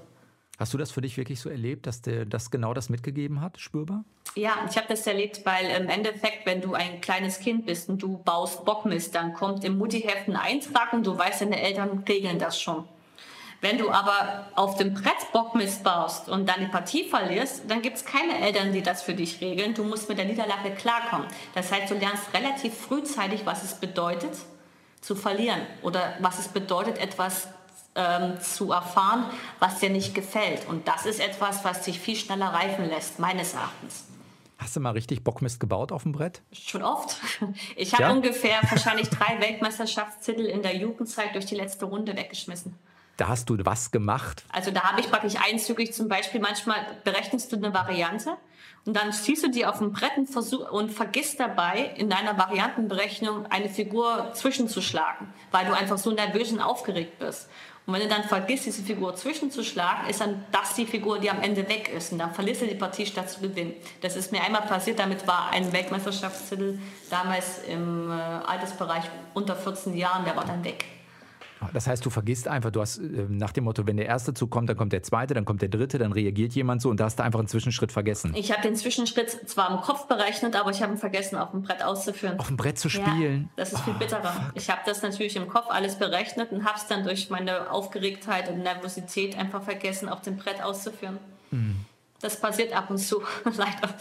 Hast 0.59 0.73
du 0.73 0.79
das 0.79 0.93
für 0.93 1.01
dich 1.01 1.17
wirklich 1.17 1.41
so 1.41 1.51
erlebt, 1.51 1.87
dass 1.87 2.01
der 2.01 2.25
das 2.25 2.51
genau 2.51 2.75
das 2.75 2.89
mitgegeben 2.89 3.41
hat, 3.41 3.59
spürbar? 3.59 4.05
Ja, 4.37 4.53
ich 4.71 4.77
habe 4.77 4.87
das 4.89 5.07
erlebt, 5.07 5.41
weil 5.45 5.67
im 5.81 5.89
Endeffekt, 5.89 6.47
wenn 6.47 6.61
du 6.61 6.75
ein 6.75 7.01
kleines 7.01 7.41
Kind 7.41 7.67
bist 7.67 7.89
und 7.89 8.03
du 8.03 8.19
baust 8.19 8.65
Bockmist, 8.65 9.15
dann 9.15 9.35
kommt 9.35 9.65
im 9.65 9.79
Muttiheft 9.79 10.29
ein 10.29 10.37
Eintrag 10.37 10.93
und 10.93 11.07
du 11.07 11.17
weißt, 11.17 11.43
deine 11.43 11.61
Eltern 11.61 12.05
regeln 12.09 12.39
das 12.39 12.61
schon. 12.61 12.85
Wenn 13.61 13.79
du 13.79 13.91
aber 13.91 14.49
auf 14.57 14.77
dem 14.77 14.93
Brett 14.93 15.33
Bockmist 15.33 15.83
baust 15.83 16.29
und 16.29 16.49
dann 16.49 16.61
die 16.61 16.67
Partie 16.67 17.05
verlierst, 17.09 17.63
dann 17.67 17.81
gibt 17.81 17.97
es 17.97 18.05
keine 18.05 18.39
Eltern, 18.39 18.73
die 18.73 18.83
das 18.83 19.03
für 19.03 19.15
dich 19.15 19.41
regeln. 19.41 19.75
Du 19.75 19.85
musst 19.85 20.09
mit 20.09 20.19
der 20.19 20.27
Niederlage 20.27 20.73
klarkommen. 20.73 21.27
Das 21.55 21.73
heißt, 21.73 21.91
du 21.91 21.95
lernst 21.95 22.35
relativ 22.35 22.75
frühzeitig, 22.75 23.47
was 23.47 23.65
es 23.65 23.75
bedeutet, 23.75 24.37
zu 25.01 25.17
verlieren 25.17 25.61
oder 25.83 26.15
was 26.21 26.39
es 26.39 26.49
bedeutet, 26.49 26.99
etwas 26.99 27.49
ähm, 27.95 28.41
zu 28.41 28.73
erfahren, 28.73 29.27
was 29.59 29.79
dir 29.79 29.91
nicht 29.91 30.15
gefällt. 30.15 30.67
Und 30.69 30.89
das 30.89 31.07
ist 31.07 31.21
etwas, 31.21 31.65
was 31.65 31.83
dich 31.83 31.99
viel 32.01 32.17
schneller 32.17 32.49
reifen 32.49 32.89
lässt, 32.89 33.19
meines 33.19 33.55
Erachtens. 33.55 34.05
Hast 34.59 34.77
du 34.77 34.81
mal 34.81 34.93
richtig 34.93 35.25
Bockmist 35.25 35.61
gebaut 35.61 35.93
auf 35.93 36.05
dem 36.05 36.13
Brett? 36.13 36.41
Schon 36.53 36.83
oft. 36.83 37.17
Ich 37.77 37.93
habe 37.93 38.05
ja? 38.05 38.11
ungefähr 38.13 38.61
wahrscheinlich 38.71 39.09
drei 39.11 39.41
Weltmeisterschaftstitel 39.41 40.43
in 40.43 40.63
der 40.63 40.77
Jugendzeit 40.77 41.35
durch 41.35 41.47
die 41.47 41.57
letzte 41.57 41.87
Runde 41.87 42.17
weggeschmissen. 42.17 42.75
Da 43.17 43.29
hast 43.29 43.49
du 43.49 43.57
was 43.65 43.91
gemacht? 43.91 44.45
Also 44.51 44.71
da 44.71 44.83
habe 44.83 45.01
ich 45.01 45.09
praktisch 45.09 45.35
einzügig 45.37 45.93
zum 45.93 46.09
Beispiel, 46.09 46.41
manchmal 46.41 46.79
berechnest 47.05 47.53
du 47.53 47.57
eine 47.57 47.73
Variante 47.73 48.37
und 48.87 48.95
dann 48.97 49.13
ziehst 49.13 49.45
du 49.45 49.51
die 49.51 49.65
auf 49.67 49.79
dem 49.79 49.93
Brett 49.93 50.17
und, 50.17 50.27
versuch, 50.27 50.71
und 50.71 50.91
vergisst 50.91 51.39
dabei 51.39 51.93
in 51.97 52.11
deiner 52.11 52.37
Variantenberechnung 52.37 53.47
eine 53.47 53.69
Figur 53.69 54.33
zwischenzuschlagen, 54.35 55.29
weil 55.53 55.67
du 55.67 55.73
einfach 55.73 55.99
so 55.99 56.11
nervös 56.11 56.51
und 56.53 56.61
aufgeregt 56.61 57.19
bist. 57.19 57.49
Und 57.87 57.93
wenn 57.93 58.01
du 58.01 58.09
dann 58.09 58.25
vergisst, 58.25 58.65
diese 58.65 58.83
Figur 58.83 59.15
zwischenzuschlagen, 59.15 60.09
ist 60.09 60.21
dann 60.21 60.43
das 60.51 60.75
die 60.75 60.87
Figur, 60.87 61.19
die 61.19 61.29
am 61.29 61.43
Ende 61.43 61.69
weg 61.69 61.91
ist. 61.95 62.13
Und 62.13 62.19
dann 62.19 62.33
verlierst 62.33 62.63
du 62.63 62.67
die 62.67 62.75
Partie 62.75 63.05
statt 63.05 63.29
zu 63.29 63.41
gewinnen. 63.41 63.75
Das 64.01 64.17
ist 64.17 64.33
mir 64.33 64.43
einmal 64.43 64.63
passiert. 64.63 64.99
Damit 64.99 65.27
war 65.27 65.51
ein 65.51 65.71
Weltmeisterschaftstitel 65.71 66.79
damals 67.11 67.59
im 67.69 68.11
äh, 68.11 68.15
Altersbereich 68.15 69.05
unter 69.35 69.55
14 69.55 69.95
Jahren, 69.97 70.25
der 70.25 70.35
war 70.35 70.47
dann 70.47 70.65
weg. 70.65 70.87
Das 71.73 71.87
heißt, 71.87 72.05
du 72.05 72.11
vergisst 72.11 72.49
einfach, 72.49 72.71
du 72.71 72.81
hast 72.81 72.99
äh, 72.99 73.27
nach 73.29 73.53
dem 73.53 73.65
Motto, 73.65 73.87
wenn 73.87 73.97
der 73.97 74.07
erste 74.07 74.35
Zug 74.35 74.51
kommt, 74.51 74.69
dann 74.69 74.77
kommt 74.77 74.93
der 74.93 75.03
zweite, 75.03 75.35
dann 75.35 75.45
kommt 75.45 75.63
der 75.63 75.69
dritte, 75.69 75.99
dann 75.99 76.13
reagiert 76.13 76.53
jemand 76.53 76.83
so 76.83 76.91
und 76.91 77.01
da 77.01 77.05
hast 77.05 77.19
du 77.19 77.23
einfach 77.23 77.39
einen 77.39 77.49
Zwischenschritt 77.49 77.93
vergessen. 77.93 78.33
Ich 78.35 78.53
habe 78.53 78.63
den 78.63 78.77
Zwischenschritt 78.77 79.31
zwar 79.49 79.71
im 79.71 79.81
Kopf 79.81 80.07
berechnet, 80.07 80.57
aber 80.57 80.71
ich 80.71 80.83
habe 80.83 80.93
ihn 80.93 80.99
vergessen, 80.99 81.37
auf 81.37 81.51
dem 81.53 81.63
Brett 81.63 81.83
auszuführen. 81.83 82.39
Auf 82.39 82.49
dem 82.49 82.57
Brett 82.57 82.79
zu 82.79 82.89
spielen? 82.89 83.43
Ja, 83.43 83.49
das 83.57 83.73
ist 83.73 83.81
viel 83.81 83.95
oh, 83.95 83.99
bitterer. 83.99 84.23
Fuck. 84.23 84.53
Ich 84.55 84.71
habe 84.71 84.81
das 84.87 85.03
natürlich 85.03 85.37
im 85.37 85.49
Kopf 85.49 85.67
alles 85.69 85.97
berechnet 85.97 86.53
und 86.53 86.65
habe 86.65 86.77
es 86.77 86.87
dann 86.87 87.05
durch 87.05 87.31
meine 87.31 87.71
Aufgeregtheit 87.71 88.51
und 88.51 88.59
Nervosität 88.59 89.39
einfach 89.39 89.63
vergessen, 89.63 90.09
auf 90.09 90.23
dem 90.23 90.37
Brett 90.37 90.63
auszuführen. 90.63 91.19
Mhm. 91.51 91.77
Das 92.21 92.41
passiert 92.41 92.75
ab 92.75 92.91
und 92.91 92.99
zu, 92.99 93.23
leider. 93.45 93.95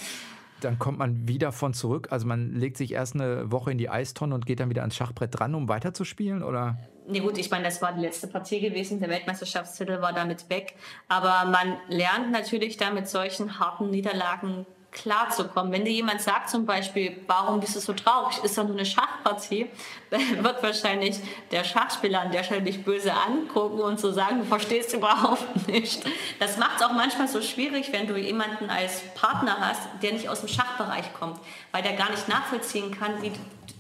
dann 0.62 0.80
kommt 0.80 0.98
man 0.98 1.28
wieder 1.28 1.52
von 1.52 1.74
zurück. 1.74 2.08
Also 2.12 2.26
man 2.26 2.54
legt 2.54 2.78
sich 2.78 2.94
erst 2.94 3.16
eine 3.16 3.52
Woche 3.52 3.72
in 3.72 3.78
die 3.78 3.90
Eistonne 3.90 4.34
und 4.34 4.46
geht 4.46 4.60
dann 4.60 4.70
wieder 4.70 4.82
ans 4.82 4.96
Schachbrett 4.96 5.38
dran, 5.38 5.56
um 5.56 5.68
weiterzuspielen, 5.68 6.42
oder? 6.42 6.78
Nee, 7.06 7.20
gut, 7.20 7.38
ich 7.38 7.52
meine, 7.52 7.66
das 7.66 7.82
war 7.82 7.92
die 7.94 8.02
letzte 8.02 8.28
Partie 8.28 8.62
gewesen. 8.62 9.00
Der 9.00 9.10
Weltmeisterschaftstitel 9.10 10.02
war 10.02 10.14
damit 10.14 10.50
weg. 10.50 10.76
Aber 11.08 11.50
man 11.50 11.78
lernt 11.90 12.32
natürlich 12.32 12.78
da 12.78 12.92
mit 12.92 13.10
solchen 13.10 13.60
harten 13.60 13.90
Niederlagen 13.90 14.66
klarzukommen. 14.94 15.72
Wenn 15.72 15.86
dir 15.86 15.92
jemand 15.92 16.22
sagt 16.22 16.50
zum 16.50 16.66
Beispiel, 16.66 17.22
warum 17.28 17.60
bist 17.60 17.76
du 17.76 17.80
so 17.80 17.94
traurig, 17.94 18.44
ist 18.44 18.58
doch 18.58 18.64
nur 18.64 18.76
eine 18.76 18.86
Schachpartie, 18.86 19.68
dann 20.10 20.44
wird 20.44 20.62
wahrscheinlich 20.64 21.18
der 21.52 21.64
Schachspieler 21.64 22.22
an 22.22 22.32
der 22.32 22.44
Stelle 22.44 22.62
dich 22.62 22.84
böse 22.84 23.14
angucken 23.14 23.80
und 23.80 24.00
so 24.00 24.12
sagen, 24.12 24.40
du 24.40 24.46
verstehst 24.46 24.94
überhaupt 24.94 25.68
nicht. 25.68 26.04
Das 26.40 26.58
macht 26.58 26.78
es 26.78 26.84
auch 26.84 26.94
manchmal 26.94 27.28
so 27.28 27.42
schwierig, 27.42 27.92
wenn 27.92 28.08
du 28.08 28.18
jemanden 28.18 28.70
als 28.70 29.02
Partner 29.16 29.58
hast, 29.60 29.82
der 30.02 30.14
nicht 30.14 30.30
aus 30.30 30.42
dem 30.42 30.50
Schachbereich 30.50 31.14
kommt, 31.14 31.40
weil 31.72 31.84
der 31.84 31.94
gar 31.94 32.12
nicht 32.12 32.28
nachvollziehen 32.28 32.92
kann, 32.92 33.22
wie 33.22 33.32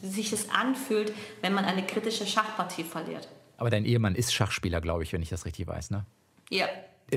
sich 0.02 0.34
es 0.34 0.50
anfühlt, 0.50 1.14
wenn 1.42 1.54
man 1.54 1.66
eine 1.66 1.86
kritische 1.86 2.26
Schachpartie 2.26 2.84
verliert. 2.84 3.28
Aber 3.58 3.70
dein 3.70 3.86
Ehemann 3.86 4.16
ist 4.16 4.34
Schachspieler, 4.34 4.82
glaube 4.82 5.04
ich, 5.04 5.14
wenn 5.14 5.22
ich 5.22 5.30
das 5.30 5.46
richtig 5.46 5.68
weiß, 5.68 5.92
ne? 5.92 6.06
Ja, 6.50 6.68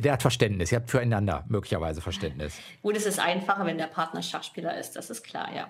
der 0.00 0.12
hat 0.12 0.22
Verständnis, 0.22 0.72
ihr 0.72 0.78
habt 0.78 0.90
füreinander 0.90 1.44
möglicherweise 1.48 2.00
Verständnis. 2.00 2.58
Gut, 2.82 2.96
es 2.96 3.06
ist 3.06 3.18
einfacher, 3.18 3.66
wenn 3.66 3.78
der 3.78 3.86
Partner 3.86 4.22
Schachspieler 4.22 4.78
ist, 4.78 4.92
das 4.92 5.10
ist 5.10 5.22
klar, 5.22 5.54
ja. 5.54 5.68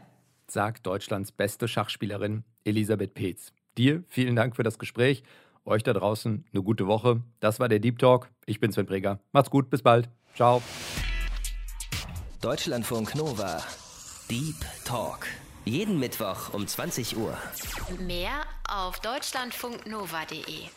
Sagt 0.48 0.86
Deutschlands 0.86 1.32
beste 1.32 1.66
Schachspielerin 1.68 2.44
Elisabeth 2.64 3.14
Peetz. 3.14 3.52
Dir 3.76 4.04
vielen 4.08 4.36
Dank 4.36 4.56
für 4.56 4.62
das 4.62 4.78
Gespräch. 4.78 5.22
Euch 5.64 5.82
da 5.82 5.92
draußen 5.92 6.44
eine 6.52 6.62
gute 6.62 6.86
Woche. 6.86 7.22
Das 7.40 7.58
war 7.58 7.68
der 7.68 7.80
Deep 7.80 7.98
Talk. 7.98 8.30
Ich 8.46 8.60
bin 8.60 8.70
Sven 8.70 8.86
Preger. 8.86 9.18
Macht's 9.32 9.50
gut, 9.50 9.68
bis 9.68 9.82
bald. 9.82 10.08
Ciao. 10.34 10.62
Deutschlandfunk 12.40 13.16
Nova. 13.16 13.62
Deep 14.30 14.64
Talk. 14.84 15.26
Jeden 15.64 15.98
Mittwoch 15.98 16.54
um 16.54 16.66
20 16.66 17.16
Uhr. 17.16 17.36
Mehr 17.98 18.44
auf 18.68 19.00
deutschlandfunknova.de. 19.00 20.68